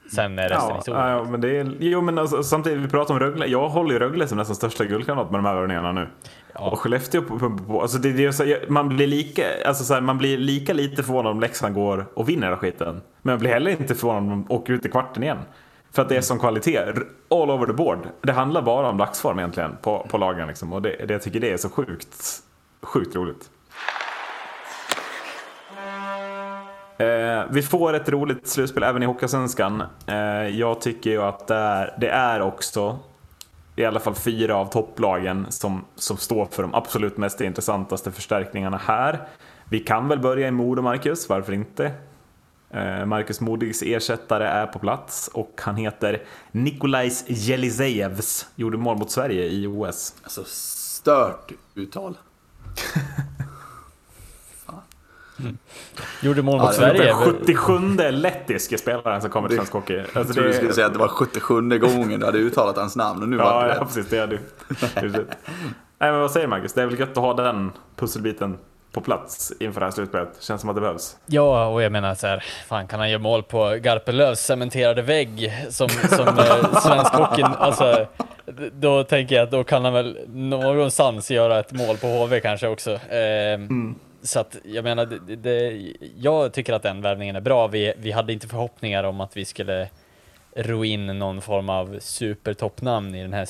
[0.10, 1.10] Sen är resten ja, historia.
[1.10, 3.46] Ja, men det är, jo, men alltså, samtidigt, vi pratar om Rögle.
[3.48, 6.08] Jag håller ju Rögle som nästan största guldkandidat med de här värvningarna nu.
[6.54, 6.70] Ja.
[6.70, 10.02] Och Skellefteå på, på, på, alltså det, det, så, man, blir lika, alltså så här,
[10.02, 13.02] man blir lika lite förvånad om Leksand går och vinner den skiten.
[13.22, 15.40] Men man blir heller inte förvånad om de åker ut i kvarten igen.
[15.92, 16.80] För att det är som kvalitet,
[17.30, 18.00] all over the board.
[18.22, 20.48] Det handlar bara om dagsform egentligen på, på lagen.
[20.48, 20.74] Liksom.
[20.74, 22.44] Och det, det, jag tycker det är så sjukt,
[22.82, 23.50] sjukt roligt.
[27.02, 29.84] Eh, vi får ett roligt slutspel även i Hockeyallsvenskan.
[30.08, 30.16] Eh,
[30.48, 33.00] jag tycker ju att det är, det är också
[33.76, 38.78] i alla fall fyra av topplagen som, som står för de absolut mest intressantaste förstärkningarna
[38.78, 39.28] här.
[39.70, 41.92] Vi kan väl börja i Modo, Marcus, varför inte?
[42.70, 48.48] Eh, Marcus Modigs ersättare är på plats och han heter Nikolajs Jelisejevs.
[48.56, 50.16] Gjorde mål mot Sverige i OS.
[50.24, 52.18] Alltså stört uttal.
[55.42, 55.58] Mm.
[56.22, 57.04] Gjorde mål mot ja, Sverige.
[57.04, 60.00] Den 77 lettiske spelaren som kommer till svensk hockey.
[60.00, 62.96] Alltså, jag trodde du skulle säga att det var 77 gången du hade uttalat hans
[62.96, 64.08] namn och nu ja, var det Ja, precis.
[64.10, 64.40] Det är du.
[66.00, 66.74] Nej, men vad säger Marcus?
[66.74, 68.58] Det är väl gött att ha den pusselbiten
[68.92, 70.30] på plats inför det här slutspelet.
[70.40, 71.18] Känns som att det behövs.
[71.26, 75.54] Ja, och jag menar så här, fan kan han göra mål på Garpenlövs cementerade vägg
[75.70, 78.08] som, som eh, svensk hockey, alltså
[78.74, 82.68] då tänker jag att då kan han väl någonstans göra ett mål på HV kanske
[82.68, 82.92] också.
[82.92, 83.96] Eh, mm.
[84.24, 85.82] Så att jag menar, det, det,
[86.18, 87.68] jag tycker att den värvningen är bra.
[87.68, 89.90] Vi, vi hade inte förhoppningar om att vi skulle
[90.56, 93.48] ro in någon form av supertoppnamn i den här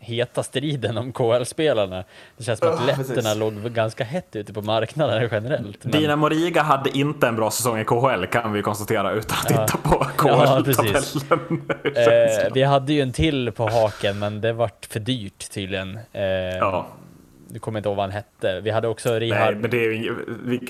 [0.00, 2.04] heta striden om KL-spelarna.
[2.36, 3.36] Det känns som att oh, letterna precis.
[3.36, 5.84] låg ganska hett ute på marknaden generellt.
[5.84, 5.92] Men...
[5.92, 9.66] Dina Moriga hade inte en bra säsong i KHL kan vi konstatera utan att ja.
[9.66, 11.60] titta på KHL-tabellen.
[11.94, 12.00] Ja,
[12.46, 15.98] eh, vi hade ju en till på haken men det vart för dyrt tydligen.
[16.12, 16.86] Eh, ja.
[17.48, 18.60] Du kommer inte ihåg vad han hette.
[18.60, 19.52] Vi hade också Rihard...
[19.52, 20.14] Nej, men det är ju...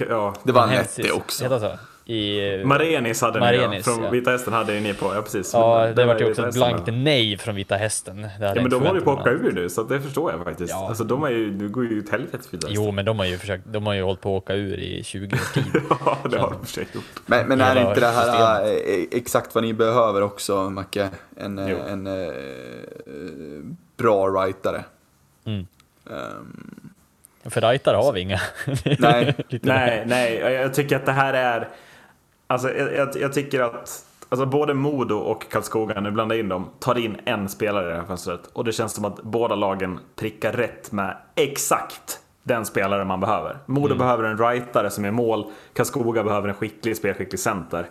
[0.08, 0.34] Ja.
[0.44, 1.44] Det var han hette också.
[1.44, 1.78] Heter så?
[2.12, 3.82] I, Marenis hade Marenis, ni ja.
[3.82, 4.10] Från ja.
[4.10, 5.50] Vita Hästen hade ni på, ja precis.
[5.52, 8.28] Ja, det var ju också ett blankt nej från Vita Hästen.
[8.40, 10.70] ja, men de håller ju på att åka ur nu, så det förstår jag faktiskt.
[10.70, 10.88] Ja.
[10.88, 13.26] Alltså de är ju, det går ju åt helvete för Vita Jo, men de har
[13.26, 15.64] ju försökt, de har ju hållit på att åka ur i 20 års tid.
[16.04, 17.04] ja, det har de för gjort.
[17.26, 18.94] Men, men är inte det här system.
[18.94, 21.10] Eh, exakt vad ni behöver också, Macke?
[21.36, 23.64] En, eh, en, en, uh,
[23.96, 24.84] bra writare.
[25.44, 25.66] Mm.
[26.06, 26.90] Um,
[27.44, 28.40] för rightare har vi inga.
[28.98, 31.68] nej, nej, nej, jag tycker att det här är
[32.46, 36.70] Alltså, jag, jag, jag tycker att alltså, både Modo och Karlskoga, nu blandar in dem,
[36.78, 38.40] tar in en spelare i det här fönstret.
[38.52, 43.58] Och det känns som att båda lagen prickar rätt med exakt den spelare man behöver.
[43.66, 43.98] Modo mm.
[43.98, 47.86] behöver en rightare som är mål, Karlskoga behöver en skicklig, spelskicklig center.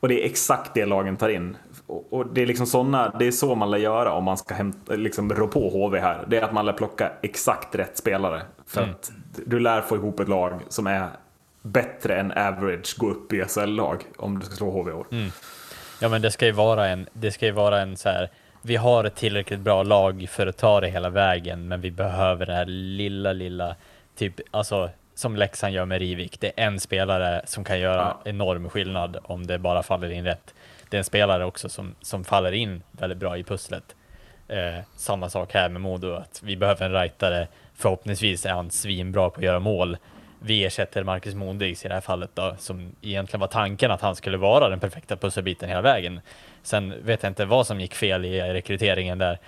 [0.00, 1.56] Och det är exakt det lagen tar in.
[1.86, 4.94] Och det är liksom såna, det är så man lär göra om man ska hämta,
[4.94, 6.24] liksom rå på HV här.
[6.28, 8.42] Det är att man lär plocka exakt rätt spelare.
[8.66, 8.94] För mm.
[8.94, 9.12] att
[9.46, 11.08] du lär få ihop ett lag som är
[11.62, 15.06] bättre än average gå upp i SL-lag om du ska slå HV år.
[15.10, 15.30] Mm.
[16.00, 18.30] Ja men det ska ju vara en, det ska ju vara en så här,
[18.62, 22.46] vi har ett tillräckligt bra lag för att ta det hela vägen, men vi behöver
[22.46, 23.76] det här lilla, lilla,
[24.16, 26.40] typ, alltså som Leksand gör med Rivik.
[26.40, 28.30] Det är en spelare som kan göra ja.
[28.30, 30.54] enorm skillnad om det bara faller in rätt.
[30.90, 33.96] Det är en spelare också som, som faller in väldigt bra i pusslet.
[34.48, 37.48] Eh, samma sak här med Modo, att vi behöver en rightare.
[37.74, 39.96] Förhoppningsvis är han svinbra på att göra mål,
[40.38, 44.16] vi ersätter Marcus Mondigs i det här fallet då, som egentligen var tanken att han
[44.16, 46.20] skulle vara den perfekta pusselbiten hela vägen.
[46.62, 49.38] Sen vet jag inte vad som gick fel i rekryteringen där.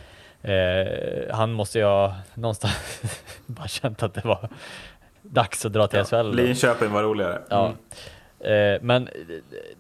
[0.43, 3.03] Eh, han måste ju ha någonstans
[3.47, 4.49] bara känt att det var
[5.23, 6.15] dags att dra till SHL.
[6.15, 7.43] Ja, Linköping var roligare.
[7.51, 7.73] Ja.
[8.41, 8.75] Mm.
[8.75, 9.09] Eh, men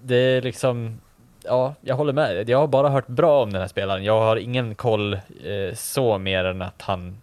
[0.03, 1.01] det är liksom,
[1.49, 2.49] ja, jag håller med.
[2.49, 4.05] Jag har bara hört bra om den här spelaren.
[4.05, 7.23] Jag har ingen koll eh, så mer än att han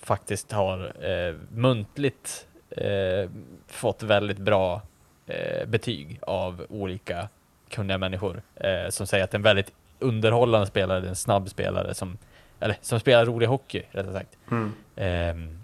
[0.00, 3.30] faktiskt har eh, muntligt eh,
[3.66, 4.82] fått väldigt bra
[5.26, 7.28] eh, betyg av olika
[7.68, 11.16] kunniga människor eh, som säger att det är en väldigt underhållande spelare, det är en
[11.16, 12.18] snabb spelare som,
[12.60, 14.38] eller som spelar rolig hockey rättare sagt.
[14.50, 14.72] Mm.
[14.96, 15.58] Ehm,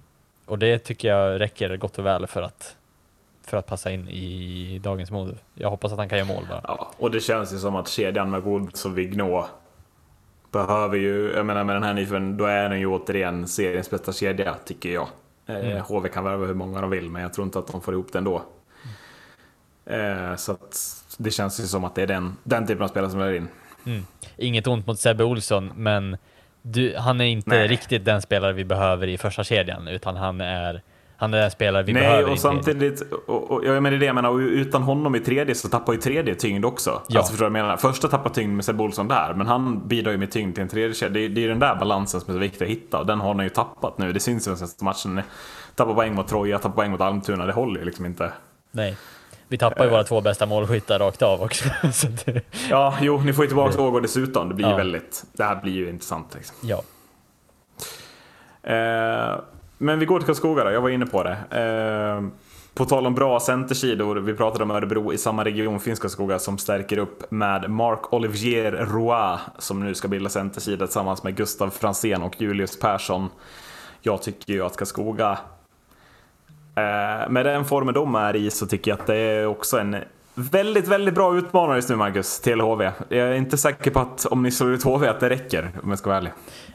[0.46, 2.76] och det tycker jag räcker gott och väl för att
[3.48, 5.34] för att passa in i dagens mode.
[5.54, 6.60] Jag hoppas att han kan göra mål bara.
[6.64, 9.48] Ja, och det känns ju som att kedjan med Woods och Vignå
[10.52, 14.12] behöver ju, jag menar med den här nyförvärven, då är den ju återigen seriens bästa
[14.12, 15.08] kedja, tycker jag.
[15.46, 15.80] Mm.
[15.80, 18.12] HV kan värva hur många de vill, men jag tror inte att de får ihop
[18.12, 18.42] det ändå.
[19.86, 20.36] Mm.
[20.36, 23.20] Så att det känns ju som att det är den, den typen av spelare som
[23.20, 23.48] är in.
[23.86, 24.02] Mm.
[24.36, 26.16] Inget ont mot Sebbe Olsson, men
[26.62, 27.68] du, han är inte Nej.
[27.68, 30.82] riktigt den spelare vi behöver i första kedjan, utan han är
[31.20, 32.22] han är den spelare vi Nej, behöver.
[32.22, 35.68] Nej, och samtidigt, och, och, jag menar det jag menar, utan honom i tredje så
[35.68, 37.02] tappar ju tredje tyngd också.
[37.08, 37.18] Ja.
[37.18, 37.76] Alltså förstår du vad jag menar?
[37.76, 40.68] Första tappar tyngd med Sebbe Olsson där, men han bidrar ju med tyngd till en
[40.68, 41.12] tredje kedja.
[41.12, 43.20] Det, det är ju den där balansen som är så viktig att hitta och den
[43.20, 44.12] har han ju tappat nu.
[44.12, 45.20] Det syns ju den senaste matchen.
[45.74, 48.32] Tappar poäng mot Troja, tappar poäng mot Almtuna, det håller ju liksom inte.
[48.70, 48.96] Nej.
[49.48, 51.68] Vi tappar ju våra två bästa målskyttar rakt av också.
[52.24, 52.42] det...
[52.70, 54.48] Ja, jo, ni får ju tillbaka Ågård dessutom.
[54.48, 54.76] Det blir ja.
[54.76, 56.34] väldigt, det här blir ju intressant.
[56.34, 56.56] Liksom.
[56.62, 56.82] Ja.
[58.62, 59.38] Eh,
[59.78, 61.36] men vi går till Karlskoga då, jag var inne på det.
[61.50, 62.28] Eh,
[62.74, 66.58] på tal om bra centersidor, vi pratade om Örebro i samma region finns Karlskoga som
[66.58, 72.22] stärker upp med Mark Olivier Roy som nu ska bilda centersida tillsammans med Gustav Fransén
[72.22, 73.28] och Julius Persson.
[74.00, 75.38] Jag tycker ju att Karlskoga
[76.78, 79.96] Eh, med den formen de är i så tycker jag att det är också en
[80.34, 82.90] väldigt, väldigt bra utmanare just nu Marcus, till HV.
[83.08, 85.90] Jag är inte säker på att om ni slår ut HV att det räcker, om
[85.90, 86.32] jag ska vara ärlig.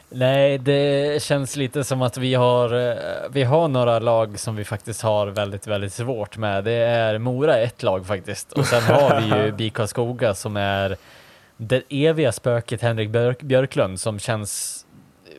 [0.10, 2.96] Nej, det känns lite som att vi har, eh,
[3.30, 6.64] vi har några lag som vi faktiskt har väldigt, väldigt svårt med.
[6.64, 10.98] Det är Mora ett lag faktiskt och sen har vi ju BIK Skoga som är
[11.58, 14.80] det eviga spöket Henrik Björklund som känns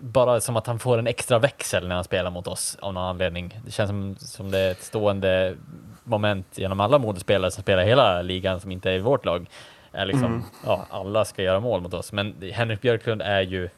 [0.01, 3.05] bara som att han får en extra växel när han spelar mot oss av någon
[3.05, 3.61] anledning.
[3.65, 5.57] Det känns som, som det är ett stående
[6.05, 9.47] moment genom alla modespelare som spelar hela ligan som inte är i vårt lag.
[9.93, 10.43] Är liksom, mm.
[10.67, 13.69] ja, alla ska göra mål mot oss, men Henrik Björklund är ju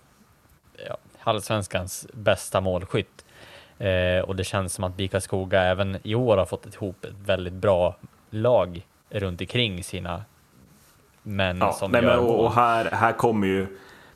[0.88, 3.24] ja, allsvenskans bästa målskytt.
[3.78, 7.14] Eh, och det känns som att Bika Skoga även i år har fått ihop ett
[7.24, 7.96] väldigt bra
[8.30, 10.24] lag runt omkring sina
[11.22, 13.66] män ja, som nej, gör men, och, och här, här kommer ju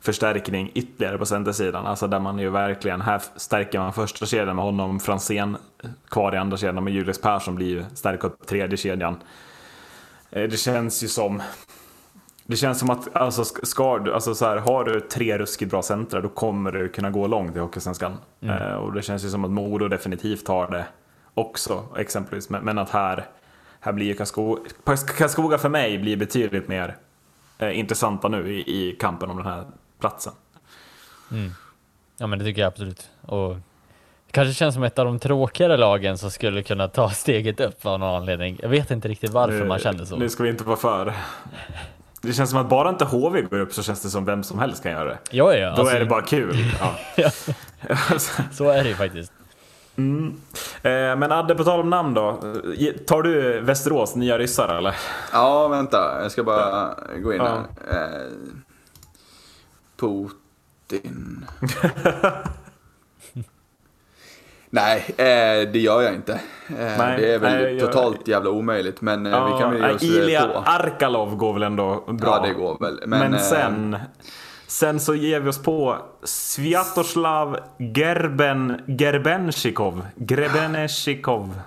[0.00, 1.86] förstärkning ytterligare på centersidan.
[1.86, 5.56] Alltså där man ju verkligen, här stärker man första kedjan med honom, Fransén
[6.08, 9.22] kvar i andra kedjan med Julius Persson blir ju stärka upp tredje kedjan.
[10.30, 11.42] Eh, det känns ju som
[12.51, 16.20] det känns som att alltså, ska alltså så här, har du tre ruskigt bra centra
[16.20, 18.16] då kommer du kunna gå långt i Hockeysvenskan.
[18.40, 18.57] Mm.
[18.57, 20.86] Eh, och det känns ju som att Modo definitivt har det
[21.34, 22.51] också exempelvis.
[22.51, 23.26] Men, men att här,
[23.80, 24.62] här blir Karlskoga,
[25.18, 26.96] Karlskoga för mig blir betydligt mer
[27.59, 29.64] eh, intressanta nu i, i kampen om den här
[30.01, 30.32] platsen.
[31.30, 31.51] Mm.
[32.18, 33.11] Ja men det tycker jag absolut.
[33.22, 33.55] Och
[34.26, 37.86] det kanske känns som ett av de tråkigare lagen som skulle kunna ta steget upp
[37.86, 38.59] av någon anledning.
[38.62, 40.16] Jag vet inte riktigt varför nu, man känner så.
[40.16, 41.14] Nu ska vi inte vara för.
[42.20, 44.58] Det känns som att bara inte HV går upp så känns det som vem som
[44.58, 45.18] helst kan göra det.
[45.30, 45.96] Ja, ja, Då alltså...
[45.96, 46.56] är det bara kul.
[47.16, 47.30] Ja.
[48.52, 49.32] så är det ju faktiskt.
[49.96, 50.40] Mm.
[50.82, 52.32] Eh, men Adde, på tal om namn då.
[53.06, 54.96] Tar du Västerås nya ryssar eller?
[55.32, 56.22] Ja, vänta.
[56.22, 57.58] Jag ska bara gå in här.
[57.90, 58.26] Eh,
[59.96, 61.46] Putin.
[64.70, 66.32] Nej, eh, det gör jag inte.
[66.32, 69.82] Eh, nej, det är väl nej, totalt jävla omöjligt, men eh, ja, vi kan väl
[69.82, 70.58] ge oss Ilja på.
[70.58, 72.40] Arkalov går väl ändå bra?
[72.42, 73.00] Ja, det går väl.
[73.06, 73.96] Men, men sen,
[74.66, 80.06] sen så ger vi oss på Sviatoslav Gerben, Gerbenshikov.
[80.16, 81.60] Grebeneshikov.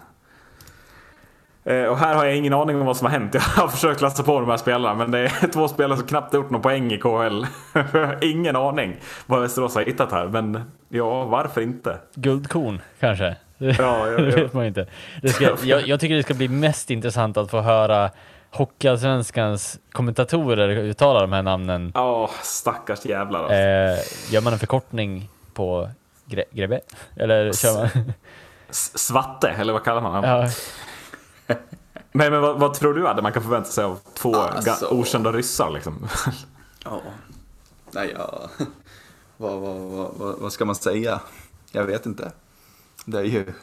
[1.65, 3.33] Eh, och här har jag ingen aning om vad som har hänt.
[3.33, 6.33] Jag har försökt läsa på de här spelarna men det är två spelare som knappt
[6.33, 7.45] gjort någon poäng i KHL.
[8.21, 8.95] ingen aning
[9.25, 11.97] vad Västerås har hittat här men ja, varför inte?
[12.15, 13.35] Guldkorn kanske?
[13.57, 14.17] Ja, ja, ja.
[14.17, 14.87] det vet man inte.
[15.23, 18.09] Ska, jag, jag, tycker det ska bli mest intressant att få höra
[18.51, 21.91] Hockeyallsvenskans kommentatorer uttala de här namnen.
[21.95, 23.55] Ja, oh, stackars jävlar alltså.
[23.55, 25.89] eh, Gör man en förkortning på
[26.25, 26.79] gre Grebe?
[27.15, 28.13] Eller kör man?
[28.69, 30.29] Svatte, eller vad kallar man honom?
[30.29, 30.49] Ja.
[32.11, 34.87] Nej men vad, vad, tror du att man kan förvänta sig av två alltså...
[34.87, 36.07] okända ryssar liksom?
[36.83, 37.01] ja,
[37.91, 38.49] nej ja,
[39.37, 41.21] vad, vad, vad, vad ska man säga?
[41.71, 42.31] Jag vet inte.
[43.05, 43.53] Det är ju,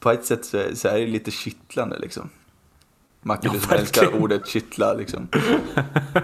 [0.00, 2.30] på ett sätt så är, så är det lite kittlande liksom.
[3.22, 5.28] Macke, du som älskar ordet kittla liksom.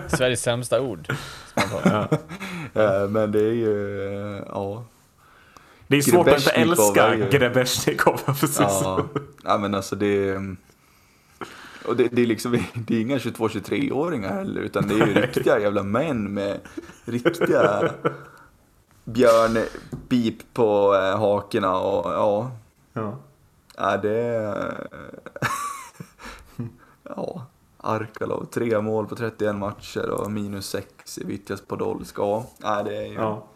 [0.08, 1.14] Sveriges sämsta ord.
[1.84, 2.08] ja.
[3.08, 4.84] men det är ju, ja.
[5.92, 7.16] Det är svårt att inte älska
[8.40, 8.58] precis.
[8.60, 9.04] Ja,
[9.44, 10.56] ja, men alltså det är...
[11.86, 15.58] Och det, det, är liksom, det är inga 22-23-åringar heller, utan det är ju riktiga
[15.58, 16.60] jävla män med
[17.04, 17.90] riktiga
[19.04, 22.50] björnbip på eh, hakorna och ja.
[22.92, 23.18] Ja.
[23.76, 24.88] Ja, det är...
[27.16, 32.22] ja, Arkalov, tre mål på 31 matcher och minus 6 i Vittjas Podolska.
[32.22, 33.14] Ja, det är ju...
[33.14, 33.48] Ja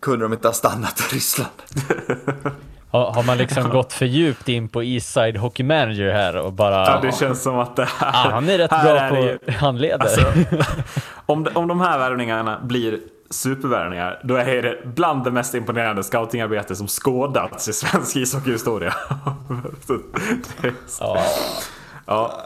[0.00, 1.52] kunde de inte ha stannat i Ryssland.
[2.94, 6.86] Har, har man liksom gått för djupt in på Eastside Hockey Manager här och bara...
[6.86, 8.08] Ja, det känns som att det här...
[8.08, 9.98] Ah, han är rätt bra på ju, handleder.
[9.98, 10.32] Alltså,
[11.26, 12.98] om, om de här värvningarna blir
[13.30, 18.94] supervärvningar, då är det bland det mest imponerande scoutingarbete som skådats i svensk ishockeyhistoria.
[21.00, 21.22] ja.
[22.06, 22.40] ja.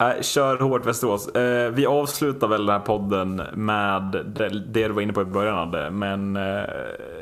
[0.00, 1.28] Äh, kör hårt Västerås.
[1.28, 5.24] Eh, vi avslutar väl den här podden med det, det du var inne på i
[5.24, 5.90] början Adde.
[5.90, 6.64] Men eh,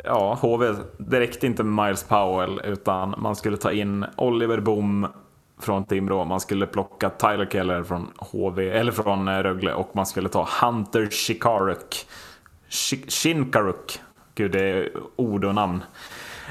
[0.04, 5.06] ja, HV, det räckte inte med Miles Powell utan man skulle ta in Oliver Boom
[5.60, 10.06] från Timrå, man skulle plocka Tyler Keller från HV, eller från eh, Rögle och man
[10.06, 12.06] skulle ta Hunter Shikaruk.
[13.08, 14.00] Shinkaruk.
[14.34, 15.82] Gud, det är ord och namn.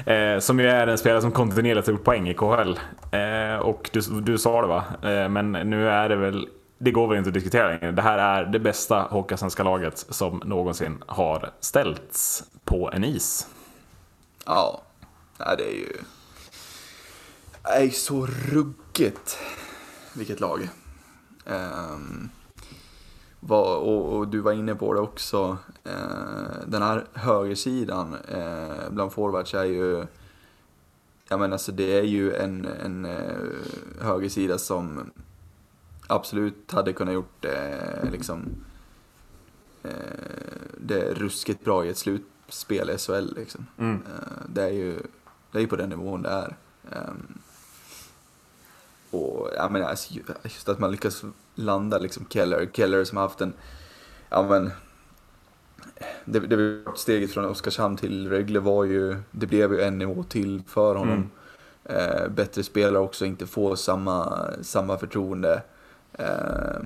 [0.04, 2.78] Eh, som ju är en spelare som kontinuerligt har gjort poäng i KHL.
[3.10, 4.84] Eh, och du, du sa det va?
[5.02, 7.92] Eh, men nu är det väl, det går väl inte att diskutera längre.
[7.92, 13.46] Det här är det bästa Hockeysvenska laget som någonsin har ställts på en is.
[14.46, 14.82] Ja,
[15.38, 15.92] det är ju...
[17.62, 19.38] Det är så ruggigt
[20.12, 20.68] vilket lag.
[21.44, 22.30] Um,
[23.46, 29.12] var, och, och, du var inne på det också, eh, den här högersidan eh, bland
[29.12, 30.06] forwards är ju
[31.28, 35.10] ja men alltså det är ju en, en uh, högersida som
[36.06, 38.44] absolut hade kunnat gjort uh, liksom
[39.84, 39.90] uh,
[40.78, 43.66] det ruskigt bra i ett slutspel i SHL liksom.
[43.78, 44.02] Mm.
[44.48, 44.98] det är ju
[45.52, 46.56] det är på den nivån det är.
[46.82, 47.38] Um,
[49.10, 51.24] och ja men alltså, just att man lyckas
[51.56, 53.52] landa liksom Keller, Keller som har haft en,
[54.28, 54.70] ja men
[56.24, 60.62] det, det steget från Oskarshamn till Rögle var ju, det blev ju en nivå till
[60.66, 61.14] för honom.
[61.14, 61.30] Mm.
[61.84, 65.62] Eh, bättre spelare också, inte få samma, samma förtroende.
[66.12, 66.80] Eh,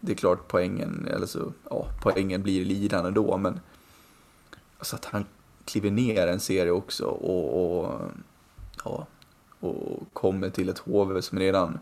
[0.00, 3.60] det är klart poängen, eller så, ja, poängen blir lidande då, men
[4.78, 5.24] alltså att han
[5.64, 8.00] kliver ner en serie också och, och,
[8.84, 9.06] ja,
[9.60, 11.78] och kommer till ett HV som redan,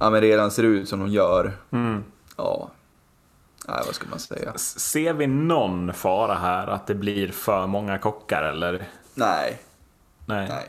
[0.00, 1.52] ja, men redan ser ut som de gör.
[1.72, 2.04] Mm.
[2.36, 2.70] Ja,
[3.68, 4.52] Nej, vad ska man säga?
[4.58, 8.82] Ser vi någon fara här att det blir för många kockar eller?
[9.14, 9.58] Nej.
[10.26, 10.48] Nej.
[10.48, 10.64] Nej.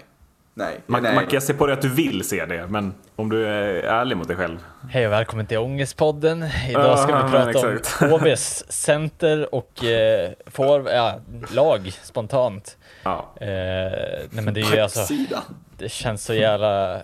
[0.58, 0.82] Nej.
[0.86, 1.16] Man, nej.
[1.16, 4.18] man kan se på det att du vill se det, men om du är ärlig
[4.18, 4.58] mot dig själv.
[4.90, 6.44] Hej och välkommen till Ångestpodden.
[6.70, 7.60] Idag ska vi prata
[8.06, 11.20] om HVs center och eh, får, ja,
[11.52, 12.78] lag spontant.
[13.04, 13.34] Ja.
[13.42, 13.48] Eh,
[14.30, 15.14] nej men det är ju alltså,
[15.78, 17.02] det känns så jävla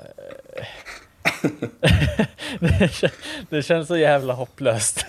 [3.50, 5.06] det, känns, så jävla hopplöst.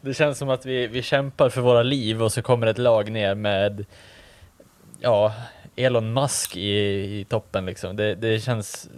[0.00, 3.10] det känns som att vi, vi kämpar för våra liv och så kommer ett lag
[3.10, 3.86] ner med
[5.00, 5.34] ja,
[5.76, 6.70] Elon Musk i,
[7.20, 7.96] i toppen liksom.
[7.96, 8.88] Det, det känns,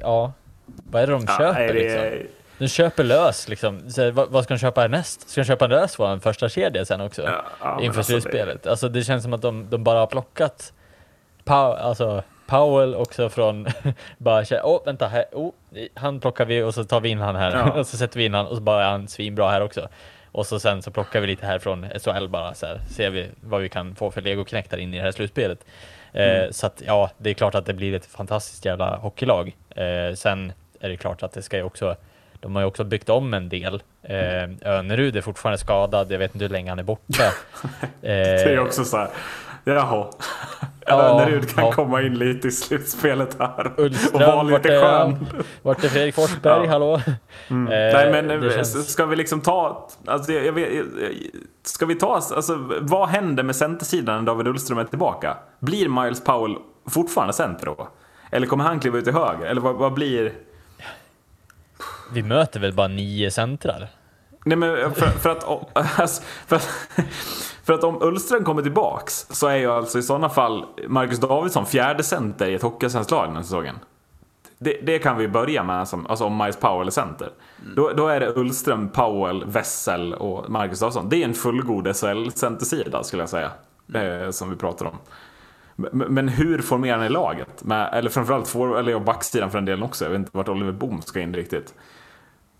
[0.00, 0.32] ja,
[0.66, 1.72] vad är det de ja, köper det...
[1.72, 2.28] liksom?
[2.58, 3.90] De köper lös liksom.
[3.90, 5.28] Så, vad, vad, ska de köpa härnäst?
[5.28, 7.22] Ska de köpa lös vår första kedja sen också?
[7.22, 8.62] Ja, ja, inför alltså slutspelet?
[8.62, 8.70] Det...
[8.70, 10.72] Alltså det känns som att de, de bara har plockat
[11.46, 13.66] alltså Powell också från
[14.18, 15.52] bara åh oh, vänta här, oh,
[15.94, 17.72] han plockar vi och så tar vi in han här ja.
[17.80, 19.88] och så sätter vi in han och så bara är han svinbra här också.
[20.32, 23.28] Och så sen så plockar vi lite här från SHL bara så här, ser vi
[23.40, 25.64] vad vi kan få för legoknektar in i det här slutspelet.
[26.12, 26.44] Eh, mm.
[26.44, 29.56] Eh, så att ja, det är klart att det blir ett fantastiskt jävla hockeylag.
[29.70, 31.96] Eh, sen är det klart att det ska ju också
[32.44, 33.82] de har ju också byggt om en del.
[34.02, 37.24] Eh, Önerud är fortfarande skadad, jag vet inte hur länge han är borta.
[37.24, 37.70] Eh,
[38.02, 39.08] det är också så här,
[39.64, 40.10] Jaha.
[40.86, 41.72] Ja, Nerud kan ja.
[41.72, 43.72] komma in lite i slutspelet här.
[43.76, 45.26] Ullström, och vara lite skön.
[45.62, 46.64] Vart är Fredrik Forsberg?
[46.64, 46.70] Ja.
[46.70, 47.00] Hallå?
[47.50, 47.72] Mm.
[47.72, 48.92] Eh, Nej men känns...
[48.92, 49.88] ska vi liksom ta...
[50.06, 50.86] Alltså, jag vet,
[51.62, 52.14] ska vi ta...
[52.14, 55.36] Alltså, vad händer med centersidan när David Ullström är tillbaka?
[55.60, 56.56] Blir Miles Powell
[56.88, 57.88] fortfarande center då?
[58.30, 59.46] Eller kommer han kliva ut till höger?
[59.46, 60.32] Eller vad, vad blir...
[62.12, 63.88] Vi möter väl bara nio centrar?
[64.44, 65.44] Nej men för, för att...
[66.00, 66.60] Alltså, för,
[67.64, 71.66] för att om Ullström kommer tillbaks så är ju alltså i sådana fall Marcus Davidsson
[71.66, 73.78] fjärde center i ett Hockeyallsvenskt lag den här säsongen.
[74.58, 77.30] Det, det, kan vi börja med, som, alltså om Miles Powell är center.
[77.62, 77.74] Mm.
[77.74, 81.08] Då, då, är det Ullström, Powell, Wessel och Marcus Davidsson.
[81.08, 83.50] Det är en fullgod SHL-centersida skulle jag säga.
[83.94, 84.22] Mm.
[84.22, 84.98] Eh, som vi pratar om.
[85.76, 87.64] Men, men hur formerar ni laget?
[87.64, 90.04] Med, eller framförallt for, eller backsidan för den delen också.
[90.04, 91.74] Jag vet inte vart Oliver Boom ska in riktigt.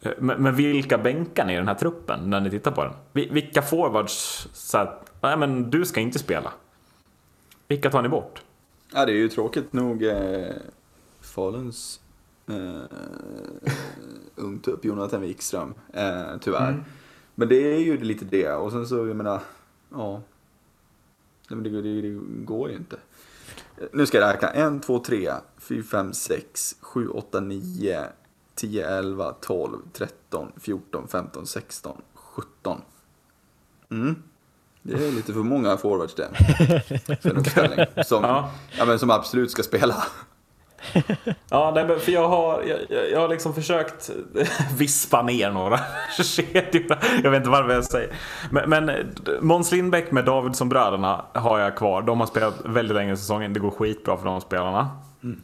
[0.05, 2.93] Eh, men, men vilka bänkar ni i den här truppen när ni tittar på den?
[3.13, 6.53] Vilka forwards så att, nej men du ska inte spela?
[7.69, 8.43] Vilka tar ni bort?
[8.93, 10.53] Ja, det är ju tråkigt nog eh,
[11.21, 12.01] Faluns
[12.47, 12.83] eh,
[14.35, 16.69] ungtupp Jonathan Wikström, eh, tyvärr.
[16.69, 16.85] Mm.
[17.35, 19.41] Men det är ju lite det, och sen så, jag menar,
[19.91, 20.23] ja.
[21.49, 22.97] Nej, men det, det, det går ju inte.
[23.93, 24.49] Nu ska jag räkna.
[24.49, 28.07] 1, 2, 3, 4, 5, 6, 7, 8, 9,
[28.55, 32.81] 10, 11, 12, 13, 14, 15, 16, 17.
[33.91, 34.23] Mm.
[34.83, 36.29] Det är lite för många forwards det.
[38.05, 38.51] Som, ja.
[38.79, 38.85] ja.
[38.85, 40.05] men som absolut ska spela.
[41.49, 44.11] Ja, nej, för jag har, jag, jag har liksom försökt
[44.79, 45.81] vispa ner några.
[47.23, 48.15] Jag vet inte varför jag säger.
[48.51, 52.03] Men, men Måns Lindbäck med Davidsson-bröderna har jag kvar.
[52.03, 53.53] De har spelat väldigt länge i säsongen.
[53.53, 54.91] Det går skitbra för de spelarna.
[55.23, 55.41] Mm.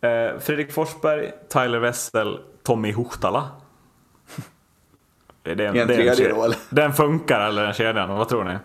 [0.00, 3.48] Eh, Fredrik Forsberg, Tyler Wessel, Tommy Huhtala.
[5.42, 6.56] Det är en, en tredje då eller?
[6.70, 8.58] Den funkar eller den kedjan, vad tror ni?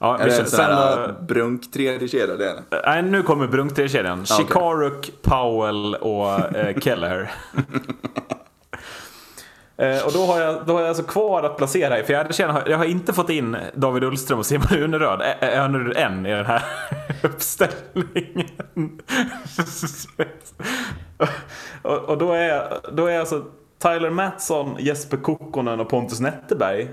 [0.00, 3.46] Ja, är det en sån här uh, brunk tredje kedja det är Nej, nu kommer
[3.46, 4.20] brunk tredje kedjan.
[4.20, 4.36] Okay.
[4.36, 7.30] Chikaruk, Powell och eh, Keller.
[9.80, 12.62] Eh, och då har, jag, då har jag alltså kvar att placera i fjärde kedjan.
[12.66, 16.46] Jag har inte fått in David Ullström och Simon Uneröd eh, eh, än i den
[16.46, 16.62] här
[17.22, 19.00] uppställningen.
[21.82, 23.44] och, och då, är, då är alltså
[23.78, 26.88] Tyler Mattsson, Jesper Kokkonen och Pontus Netterberg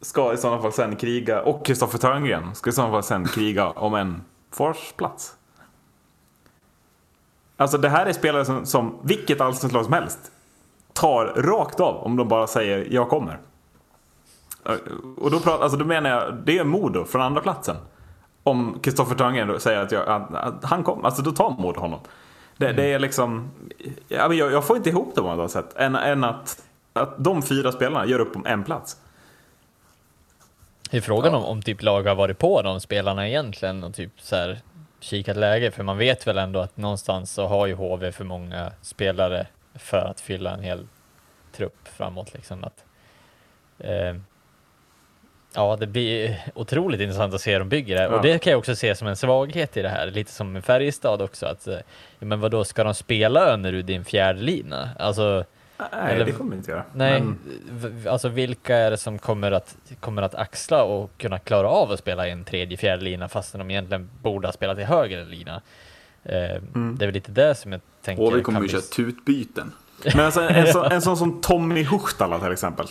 [0.00, 3.70] ska i sådana fall sen kriga, och Kristoffer Törngren ska i sådana fall sen kriga
[3.70, 5.34] om en forsplats.
[7.56, 10.32] Alltså det här är spelare som, som vilket allsvenskt lag som helst
[11.00, 13.38] tar rakt av om de bara säger jag kommer.
[15.16, 17.76] Och då, pratar, alltså då menar jag, det är Modo från andra platsen.
[18.42, 22.00] om Kristoffer Törngren säger att, jag, att, han kommer, alltså då tar Modo honom.
[22.56, 23.50] Det, det, är liksom,
[24.08, 25.76] jag, jag får inte ihop det på något sätt.
[25.76, 28.96] Än, än att, att de fyra spelarna gör upp om en plats.
[30.90, 31.38] Det är frågan ja.
[31.38, 34.60] om, om typ lag har varit på de spelarna egentligen och typ så här
[35.00, 38.72] kikat läge, för man vet väl ändå att någonstans så har ju HV för många
[38.82, 40.86] spelare för att fylla en hel
[41.52, 42.64] trupp framåt liksom.
[42.64, 42.84] Att,
[43.78, 44.16] eh,
[45.54, 48.02] ja, det blir otroligt intressant att se hur de bygger det.
[48.02, 48.08] Ja.
[48.08, 50.64] och det kan jag också se som en svaghet i det här, lite som med
[50.64, 51.46] Färjestad också.
[51.46, 51.78] Att, eh,
[52.18, 54.90] men vad då ska de spela Önnerud din fjärde lina?
[54.98, 55.44] Alltså,
[55.92, 56.84] Nej, eller, det kommer de inte göra.
[56.92, 58.08] Nej, men...
[58.08, 61.98] alltså vilka är det som kommer att, kommer att axla och kunna klara av att
[61.98, 65.62] spela i en tredje, fjärde lina fastän de egentligen borde ha spelat i högre lina?
[66.24, 66.96] Eh, mm.
[66.98, 68.24] Det är väl lite det som jag tänker.
[68.24, 69.72] Och vi kommer ju köra tutbyten.
[70.14, 72.86] Men alltså, en, så, en sån som Tommy Huchtala till exempel.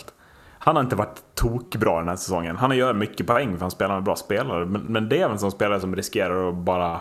[0.58, 2.56] Han har inte varit tokbra den här säsongen.
[2.56, 4.66] Han har gjort mycket poäng för han spelar med bra spelare.
[4.66, 7.00] Men, men det är väl en sån spelare som riskerar att bara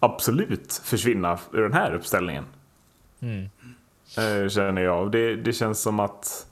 [0.00, 2.44] absolut försvinna ur den här uppställningen.
[3.20, 3.48] Mm.
[4.18, 5.12] Eh, känner jag.
[5.12, 6.46] Det, det känns som att...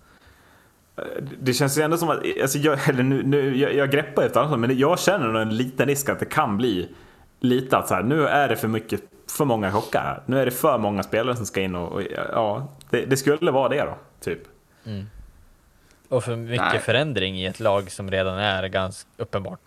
[0.96, 1.04] Eh,
[1.40, 4.40] det känns ju ändå som att, alltså jag, eller nu, nu, jag, jag greppar efter
[4.40, 6.94] annat, men jag känner nog en liten risk att det kan bli
[7.40, 9.00] lite att så här, nu är det för mycket,
[9.36, 10.22] för många chockar här.
[10.26, 13.50] Nu är det för många spelare som ska in och, och ja, det, det, skulle
[13.50, 14.42] vara det då, typ.
[14.86, 15.06] Mm.
[16.08, 16.80] Och för mycket Nej.
[16.80, 19.60] förändring i ett lag som redan är ganska uppenbart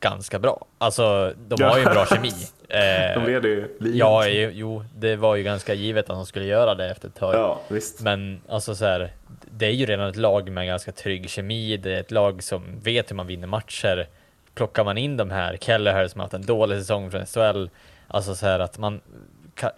[0.00, 0.66] ganska bra.
[0.78, 2.32] Alltså, de har ju en bra kemi.
[2.68, 3.98] Eh, de leder ju livet.
[3.98, 7.34] Ja, jo, det var ju ganska givet att de skulle göra det efter ett tag.
[7.34, 8.00] Ja, visst.
[8.00, 9.12] Men alltså så här,
[9.50, 11.76] det är ju redan ett lag med ganska trygg kemi.
[11.76, 14.08] Det är ett lag som vet hur man vinner matcher.
[14.56, 17.68] Plockar man in de här, Kelleher som har haft en dålig säsong från SHL,
[18.08, 19.00] alltså så här att man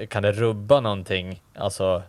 [0.08, 2.02] kan, det rubba någonting, alltså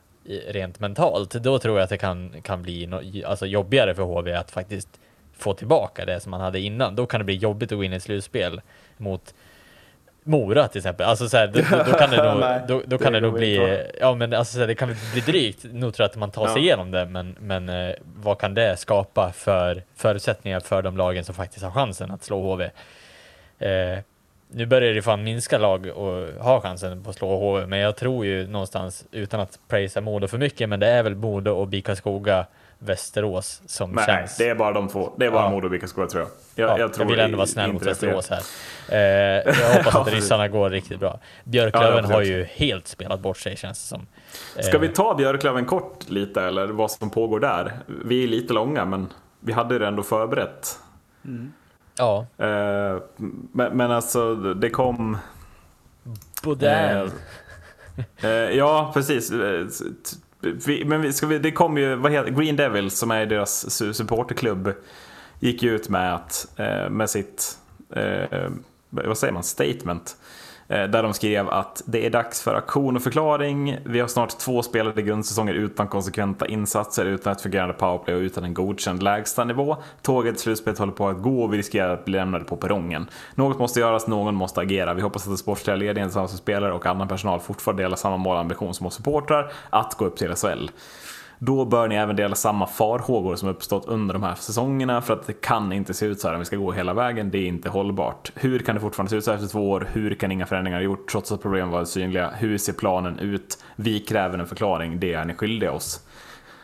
[0.47, 4.33] rent mentalt, då tror jag att det kan, kan bli no, alltså jobbigare för HV
[4.33, 4.99] att faktiskt
[5.37, 6.95] få tillbaka det som man hade innan.
[6.95, 8.61] Då kan det bli jobbigt att gå in i slutspel
[8.97, 9.33] mot
[10.29, 11.61] Mora till exempel, alltså så här, då,
[11.91, 14.53] då, kan det nog, Nej, då, då kan det, det nog bli, ja men alltså
[14.53, 16.61] så här, det kan bli drygt, nog tror jag att man tar sig ja.
[16.61, 21.35] igenom det, men, men eh, vad kan det skapa för förutsättningar för de lagen som
[21.35, 22.69] faktiskt har chansen att slå HV?
[23.59, 23.99] Eh,
[24.51, 27.95] nu börjar det fan minska lag och ha chansen på att slå HV, men jag
[27.95, 31.67] tror ju någonstans, utan att prisa Modo för mycket, men det är väl Modo och
[31.67, 32.45] Bika Skoga
[32.79, 34.37] Västerås som Nej, känns...
[34.37, 35.13] det är bara de två.
[35.17, 35.49] Det är bara ja.
[35.49, 36.31] Modo och Bickaskoga tror jag.
[36.55, 38.41] Jag, ja, jag, tror jag vill ändå vara snäll mot Västerås här.
[38.89, 41.19] Eh, jag hoppas att ryssarna går riktigt bra.
[41.43, 44.07] Björklöven ja, har ju helt spelat bort sig känns det som.
[44.57, 44.63] Eh.
[44.63, 47.71] Ska vi ta Björklöven kort lite eller vad som pågår där?
[47.85, 49.07] Vi är lite långa men
[49.39, 50.79] vi hade det ändå förberett.
[51.25, 51.53] Mm.
[51.97, 52.25] Ja.
[52.37, 53.01] Eh,
[53.51, 55.17] men, men alltså det kom...
[56.43, 56.69] Baudin.
[56.69, 57.09] Eh,
[58.21, 59.31] eh, ja, precis
[60.41, 63.71] vi, men vi, ska vi, det kom ju, vad heter Green Devils som är deras
[63.95, 64.73] supporterklubb
[65.39, 67.57] gick ju ut med, att, eh, med sitt,
[67.95, 68.49] eh, eh,
[68.89, 70.17] vad säger man, statement.
[70.69, 73.77] Eh, där de skrev att det är dags för aktion och förklaring.
[73.85, 78.43] Vi har snart två spelade grundsäsonger utan konsekventa insatser, utan ett fungerande powerplay och utan
[78.43, 79.77] en godkänd lägstanivå.
[80.01, 83.09] Tåget i slutspelet håller på att gå och vi riskerar att bli lämnade på perrongen.
[83.35, 84.93] Något måste göras, någon måste agera.
[84.93, 88.17] Vi hoppas att den sportsliga ledningen tillsammans med spelare och annan personal fortfarande delar samma
[88.17, 90.69] mål och ambition som oss supportrar, att gå upp till SHL.
[91.41, 95.27] Då bör ni även dela samma farhågor som uppstått under de här säsongerna för att
[95.27, 97.31] det kan inte se ut så här om vi ska gå hela vägen.
[97.31, 98.31] Det är inte hållbart.
[98.35, 99.87] Hur kan det fortfarande se ut så här efter två år?
[99.93, 102.29] Hur kan inga förändringar ha gjorts trots att problemen varit synliga?
[102.29, 103.63] Hur ser planen ut?
[103.75, 104.99] Vi kräver en förklaring.
[104.99, 106.07] Det är ni skyldiga oss.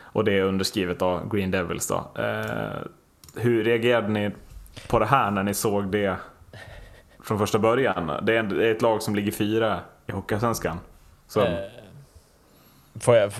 [0.02, 2.22] Och det är underskrivet av Green Devils då.
[2.22, 2.86] Eh,
[3.36, 4.30] hur reagerade ni
[4.88, 6.16] på det här när ni såg det
[7.22, 8.12] från första början?
[8.22, 10.78] Det är ett lag som ligger fyra i Hockeyallsvenskan.
[11.26, 11.58] Som eh,
[13.00, 13.32] Får jag,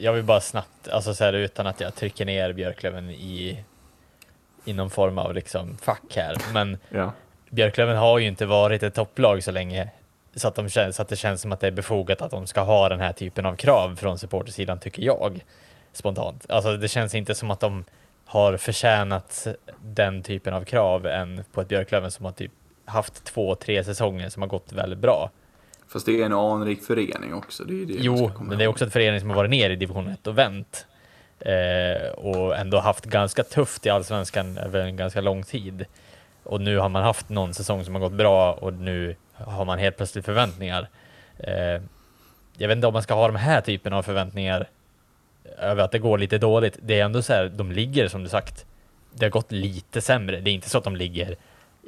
[0.00, 3.64] jag vill bara snabbt, alltså så här, utan att jag trycker ner Björklöven i,
[4.64, 7.12] i någon form av liksom fack här, men ja.
[7.50, 9.90] Björklöven har ju inte varit ett topplag så länge
[10.34, 12.46] så att, de känns, så att det känns som att det är befogat att de
[12.46, 15.44] ska ha den här typen av krav från supportersidan, tycker jag
[15.92, 16.50] spontant.
[16.50, 17.84] Alltså det känns inte som att de
[18.24, 19.46] har förtjänat
[19.82, 22.52] den typen av krav än på ett Björklöven som har typ
[22.84, 25.30] haft två, tre säsonger som har gått väldigt bra.
[25.88, 27.64] Fast det är en anrik förening också.
[27.64, 29.76] Det är det jo, men det är också en förening som har varit ner i
[29.76, 30.86] division 1 och vänt.
[31.40, 35.84] Eh, och ändå haft ganska tufft i allsvenskan över en ganska lång tid.
[36.42, 39.78] Och nu har man haft någon säsong som har gått bra och nu har man
[39.78, 40.88] helt plötsligt förväntningar.
[41.38, 41.82] Eh,
[42.56, 44.68] jag vet inte om man ska ha de här typen av förväntningar
[45.58, 46.78] över att det går lite dåligt.
[46.82, 48.66] Det är ändå så här, de ligger som du sagt.
[49.14, 50.40] Det har gått lite sämre.
[50.40, 51.36] Det är inte så att de ligger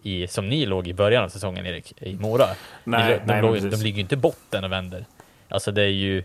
[0.02, 2.46] i, som ni låg i början av säsongen Erik, i Mora.
[2.84, 5.04] Nej, de, nej, låg, de ligger ju inte botten och vänder.
[5.48, 6.24] Alltså det är ju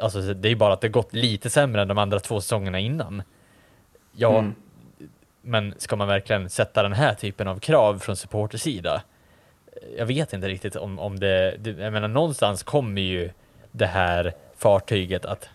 [0.00, 3.22] Alltså det är bara att det gått lite sämre än de andra två säsongerna innan.
[4.12, 4.54] Ja, mm.
[5.42, 9.02] men ska man verkligen sätta den här typen av krav från supportersida?
[9.96, 13.30] jag vet inte riktigt om, om det, det, jag menar någonstans kommer ju
[13.70, 15.48] det här fartyget att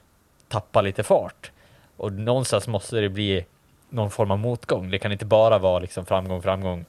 [0.47, 1.51] tappa lite fart
[1.97, 3.45] och någonstans måste det bli
[3.89, 4.89] någon form av motgång.
[4.89, 6.85] Det kan inte bara vara liksom framgång, framgång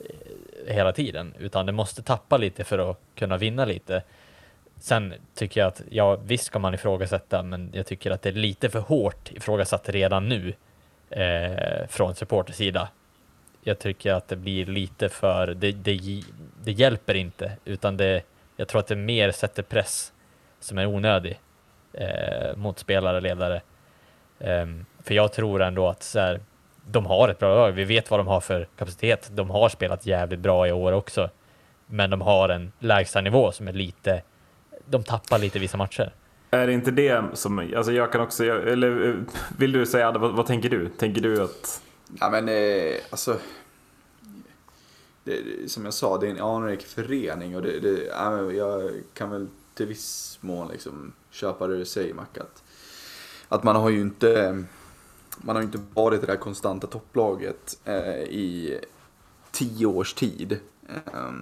[0.00, 4.02] Eh, hela tiden, utan det måste tappa lite för att kunna vinna lite.
[4.78, 8.32] Sen tycker jag att, ja visst ska man ifrågasätta, men jag tycker att det är
[8.32, 10.54] lite för hårt ifrågasatt redan nu
[11.10, 12.88] eh, från supportersida.
[13.62, 16.22] Jag tycker att det blir lite för, det, det,
[16.64, 18.22] det hjälper inte, utan det,
[18.56, 20.12] jag tror att det mer sätter press
[20.60, 21.40] som är onödig
[21.92, 23.62] eh, mot spelare och ledare.
[24.38, 24.66] Eh,
[25.02, 26.40] för jag tror ändå att så här,
[26.90, 27.72] de har ett bra lag.
[27.72, 29.30] Vi vet vad de har för kapacitet.
[29.32, 31.30] De har spelat jävligt bra i år också,
[31.86, 34.22] men de har en lägsta nivå som är lite.
[34.86, 36.12] De tappar lite vissa matcher.
[36.50, 39.16] Är det inte det som, alltså jag kan också, eller
[39.58, 40.88] vill du säga, vad, vad tänker du?
[40.88, 41.82] Tänker du att?
[42.20, 43.36] Ja men eh, alltså.
[45.24, 48.04] Det, som jag sa, det är en anrik förening och det, det,
[48.56, 52.26] jag kan väl till viss mån liksom köpa det du säger Mac.
[52.40, 52.62] Att,
[53.48, 54.64] att man har ju inte,
[55.42, 58.80] man har inte varit det där konstanta topplaget eh, i
[59.50, 60.60] tio års tid.
[60.88, 61.32] Eh,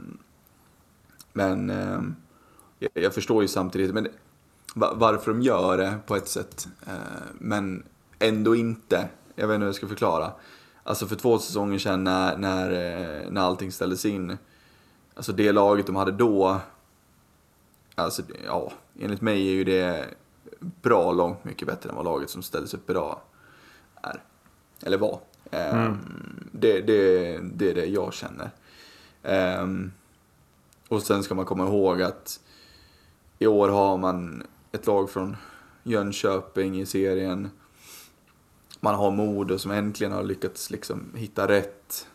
[1.32, 2.00] men eh,
[2.94, 4.08] jag förstår ju samtidigt men,
[4.74, 6.68] varför de gör det på ett sätt.
[6.86, 6.92] Eh,
[7.38, 7.82] men
[8.18, 9.08] ändå inte.
[9.34, 10.32] Jag vet inte hur jag ska förklara.
[10.82, 14.38] Alltså för två säsonger sedan när, när, eh, när allting ställdes in.
[15.14, 16.60] Alltså det laget de hade då.
[17.94, 20.06] Alltså ja, enligt mig är ju det
[20.60, 23.18] bra långt mycket bättre än vad laget som ställdes upp idag
[24.08, 24.22] är.
[24.82, 25.20] Eller var.
[25.50, 25.98] Ehm, mm.
[26.52, 28.50] Det, det, det är det jag känner.
[29.22, 29.92] Um,
[30.88, 32.40] och sen ska man komma ihåg att
[33.38, 35.36] i år har man ett lag från
[35.82, 37.50] Jönköping i serien.
[38.80, 42.06] Man har Modo som äntligen har lyckats liksom hitta rätt.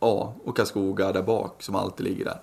[0.00, 2.40] Ja, och Karlskoga där bak som alltid ligger där.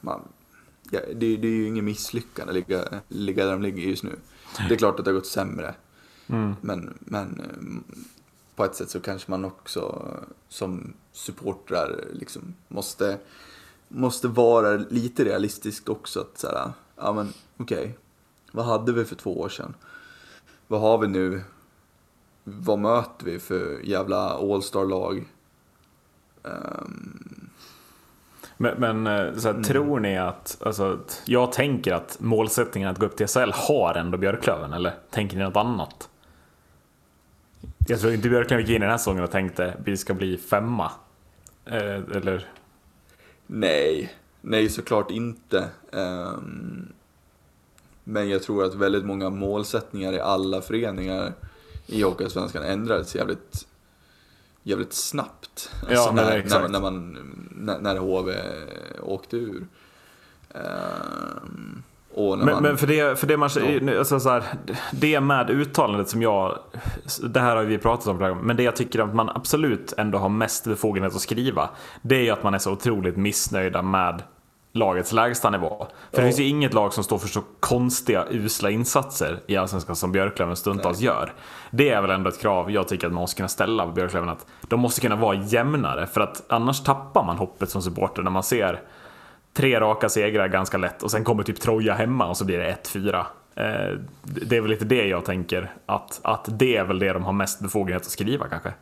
[0.00, 0.28] Man,
[0.90, 4.18] ja, det, det, är ju ingen misslyckande att ligga, ligga där de ligger just nu.
[4.68, 5.74] Det är klart att det har gått sämre.
[6.26, 6.56] Mm.
[6.60, 7.94] Men, men eh,
[8.56, 10.12] på ett sätt så kanske man också
[10.48, 13.18] som supportrar liksom måste,
[13.88, 16.20] måste vara lite realistisk också.
[16.20, 17.92] Att så här, ja men okej, okay.
[18.52, 19.74] vad hade vi för två år sedan?
[20.66, 21.42] Vad har vi nu?
[22.44, 25.32] Vad möter vi för jävla All-star-lag?
[26.42, 27.35] Um,
[28.56, 29.62] men, men eh, så här, mm.
[29.62, 34.18] tror ni att, alltså, jag tänker att målsättningen att gå upp till SHL har ändå
[34.18, 36.08] Björklöven, eller tänker ni något annat?
[37.88, 40.36] Jag tror inte Björklöven gick in i den här säsongen och tänkte vi ska bli
[40.36, 40.90] femma.
[41.64, 42.48] Eh, eller?
[43.46, 45.68] Nej, nej såklart inte.
[45.90, 46.92] Um,
[48.04, 51.32] men jag tror att väldigt många målsättningar i alla föreningar
[51.86, 53.66] i Hockeyallsvenskan ändrades jävligt
[54.66, 55.70] jävligt snabbt.
[55.82, 57.18] Ja, alltså när, när, när, man,
[57.50, 58.32] när, när HV
[59.02, 59.66] åkte ur.
[60.54, 61.82] Um,
[62.16, 62.62] men, man...
[62.62, 63.50] men, för det, för det man,
[63.98, 64.44] alltså så här,
[64.92, 66.58] det med uttalandet som jag,
[67.22, 70.28] det här har vi pratat om, men det jag tycker att man absolut ändå har
[70.28, 71.70] mest befogenhet att skriva,
[72.02, 74.22] det är ju att man är så otroligt missnöjda med
[74.76, 75.86] lagets lägsta nivå.
[76.10, 79.96] För det finns ju inget lag som står för så konstiga, usla insatser i Allsvenskan
[79.96, 81.06] som Björklöven stundtals Nej.
[81.06, 81.32] gör.
[81.70, 84.28] Det är väl ändå ett krav jag tycker att man måste kunna ställa på Björklöven,
[84.28, 86.06] att de måste kunna vara jämnare.
[86.06, 88.80] För att annars tappar man hoppet som supporter när man ser
[89.56, 92.76] tre raka segrar ganska lätt och sen kommer typ Troja hemma och så blir det
[92.82, 93.26] 1-4.
[93.54, 97.24] Eh, det är väl lite det jag tänker, att, att det är väl det de
[97.24, 98.72] har mest befogenhet att skriva kanske.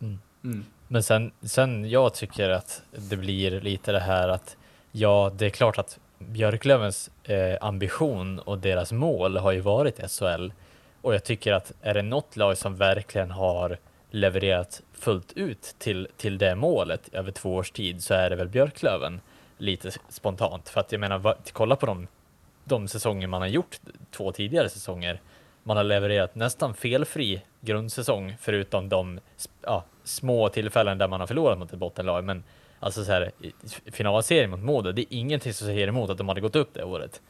[0.00, 0.18] Mm.
[0.44, 0.64] Mm.
[0.88, 4.56] Men sen, sen jag tycker att det blir lite det här att
[4.96, 10.50] Ja, det är klart att Björklövens eh, ambition och deras mål har ju varit SHL.
[11.02, 13.78] Och jag tycker att är det något lag som verkligen har
[14.10, 18.48] levererat fullt ut till, till det målet över två års tid så är det väl
[18.48, 19.20] Björklöven.
[19.58, 20.68] Lite spontant.
[20.68, 22.06] För att jag menar, va, kolla på de,
[22.64, 23.80] de säsonger man har gjort
[24.10, 25.20] två tidigare säsonger.
[25.62, 29.20] Man har levererat nästan felfri grundsäsong förutom de
[29.62, 32.24] ja, små tillfällen där man har förlorat mot ett bottenlag.
[32.24, 32.44] Men
[32.84, 33.30] Alltså så här,
[33.92, 36.84] finalserien mot Modo, det är ingenting som säger emot att de hade gått upp det
[36.84, 37.20] året.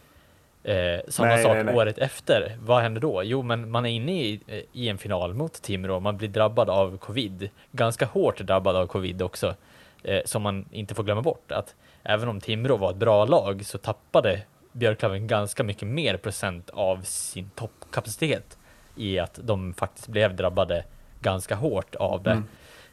[0.62, 1.74] Eh, samma nej, sak nej, nej.
[1.74, 3.22] året efter, vad händer då?
[3.24, 4.40] Jo, men man är inne i,
[4.72, 9.22] i en final mot Timrå, man blir drabbad av covid, ganska hårt drabbad av covid
[9.22, 9.54] också,
[10.02, 11.52] eh, som man inte får glömma bort.
[11.52, 16.70] Att även om Timrå var ett bra lag så tappade Björklöven ganska mycket mer procent
[16.70, 18.58] av sin toppkapacitet
[18.96, 20.84] i att de faktiskt blev drabbade
[21.20, 22.30] ganska hårt av det.
[22.30, 22.44] Mm.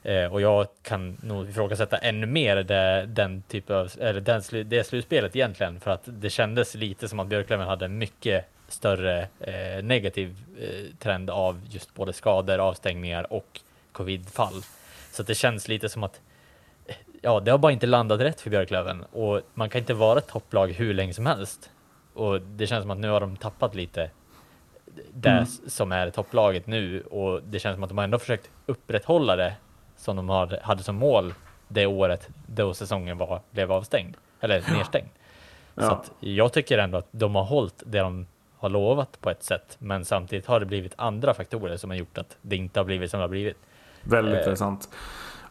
[0.03, 4.83] Eh, och jag kan nog ifrågasätta ännu mer det, den typ av, eller den, det
[4.83, 10.35] slutspelet egentligen, för att det kändes lite som att Björklöven hade mycket större eh, negativ
[10.59, 13.59] eh, trend av just både skador, avstängningar och
[13.91, 14.61] covidfall.
[15.11, 16.21] Så det känns lite som att
[17.21, 20.27] ja, det har bara inte landat rätt för Björklöven och man kan inte vara ett
[20.27, 21.69] topplag hur länge som helst.
[22.13, 24.09] Och det känns som att nu har de tappat lite
[25.13, 25.45] det mm.
[25.67, 29.53] som är topplaget nu och det känns som att de har ändå försökt upprätthålla det
[30.01, 30.29] som de
[30.61, 31.33] hade som mål
[31.67, 35.09] det året då säsongen var, blev avstängd eller nedstängd.
[35.75, 35.83] Ja.
[35.83, 38.25] Så att jag tycker ändå att de har hållit det de
[38.57, 42.17] har lovat på ett sätt, men samtidigt har det blivit andra faktorer som har gjort
[42.17, 43.57] att det inte har blivit som det har blivit.
[44.03, 44.39] Väldigt eh.
[44.39, 44.89] intressant.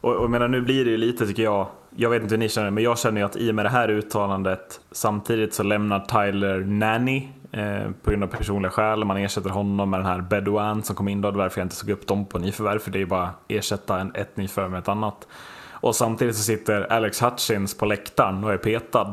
[0.01, 1.67] Och, och menar, nu blir det ju lite tycker jag,
[1.97, 3.69] jag vet inte hur ni känner men jag känner ju att i och med det
[3.69, 9.05] här uttalandet samtidigt så lämnar Tyler Nanny eh, på grund av personliga skäl.
[9.05, 11.65] Man ersätter honom med den här Bedouin som kom in då, det var därför jag
[11.65, 14.71] inte såg upp dem på nyförvärv för det är ju bara ersätta en, ett nyförvärv
[14.71, 15.29] med ett annat.
[15.71, 19.13] Och samtidigt så sitter Alex Hutchins på läktaren och är petad.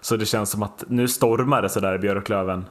[0.00, 2.64] Så det känns som att nu stormar det sådär i Björklöven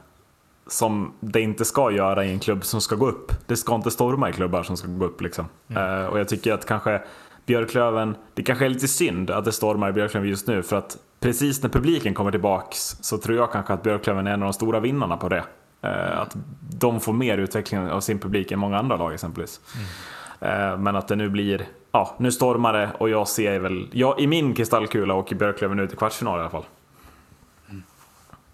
[0.66, 3.32] som det inte ska göra i en klubb som ska gå upp.
[3.46, 5.46] Det ska inte storma i klubbar som ska gå upp liksom.
[5.68, 6.00] Mm.
[6.00, 7.02] Uh, och jag tycker att kanske
[7.46, 10.98] Björklöven, det kanske är lite synd att det stormar i Björklöven just nu för att
[11.22, 14.52] precis när publiken kommer tillbaks så tror jag kanske att Björklöven är en av de
[14.52, 15.44] stora vinnarna på det.
[15.84, 16.36] Uh, att
[16.70, 19.60] de får mer utveckling av sin publik än många andra lag exempelvis.
[19.74, 20.82] Mm.
[20.82, 24.26] Men att det nu blir, ja nu stormar det och jag ser väl, ja, i
[24.26, 26.64] min kristallkula åker Björklöven ut i kvartsfinal i alla fall.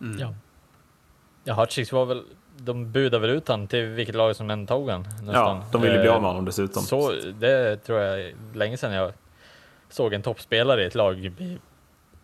[0.00, 0.18] Mm.
[0.18, 0.34] Ja.
[1.44, 2.22] Ja, Hutchings var väl,
[2.56, 5.02] de budade väl ut han till vilket lag som än tog han.
[5.02, 5.56] Nästan.
[5.56, 6.82] Ja, de ville bli av med honom dessutom.
[6.82, 9.12] Så det tror jag länge sedan jag
[9.90, 11.58] såg en toppspelare i ett lag bli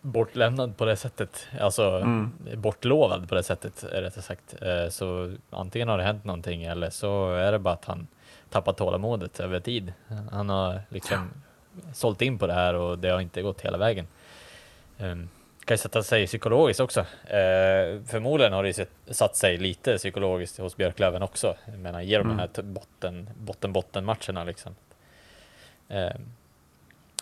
[0.04, 1.46] bortlämnad på det sättet.
[1.60, 2.32] Alltså mm.
[2.54, 4.54] bortlovad på det sättet rättare sagt.
[4.62, 8.06] Eh, så antingen har det hänt någonting eller så är det bara att han
[8.50, 9.92] tappat tålamodet över tid.
[10.30, 11.30] Han har liksom
[11.72, 11.92] ja.
[11.94, 14.06] sålt in på det här och det har inte gått hela vägen.
[14.98, 15.28] Ehm,
[15.64, 17.00] kan ju sätta sig psykologiskt också.
[17.24, 21.56] Eh, förmodligen har det satt sig lite psykologiskt hos Björklöven också.
[21.64, 22.38] Jag menar, ger de mm.
[22.38, 24.74] här botten, botten, botten matcherna liksom.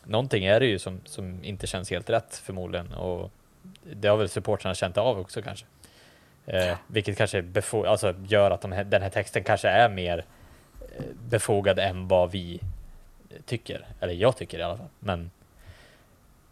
[0.04, 3.30] Någonting är det ju som, som inte känns helt rätt förmodligen och
[3.82, 5.66] det har väl supportrarna känt av också kanske.
[6.46, 7.44] Eh, vilket kanske
[7.86, 10.24] alltså gör att de här, den här texten kanske är mer
[10.80, 12.60] eh, befogad än vad vi
[13.46, 13.86] tycker.
[14.00, 14.88] Eller jag tycker i alla fall.
[14.98, 15.30] Men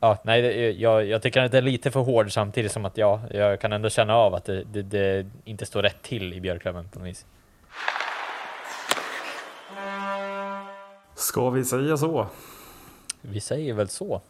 [0.02, 2.96] Ja, nej, det, jag, jag tycker att det är lite för hård samtidigt som att
[2.96, 6.40] ja, jag kan ändå känna av att det, det, det inte står rätt till i
[6.40, 7.26] Björklöven på något vis.
[11.14, 12.26] Ska vi säga så?
[13.20, 14.22] Vi säger väl så.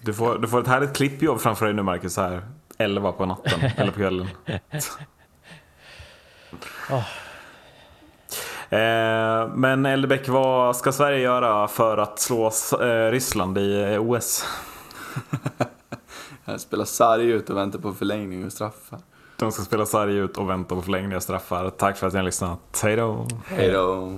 [0.00, 2.42] Du får, du får ett härligt klippjobb framför dig nu Marcus, här
[2.78, 4.28] 11 på natten eller på kvällen.
[6.90, 7.04] oh.
[8.70, 12.50] Eh, men Eldebäck, vad ska Sverige göra för att slå
[12.80, 14.44] eh, Ryssland i eh, OS?
[16.58, 18.98] spela sarg ut och vänta på förlängning och straffar.
[19.36, 21.70] De ska spela sarg ut och vänta på förlängning och straffar.
[21.70, 22.80] Tack för att ni har lyssnat.
[22.82, 23.28] Hej då!
[23.46, 24.12] Hej då!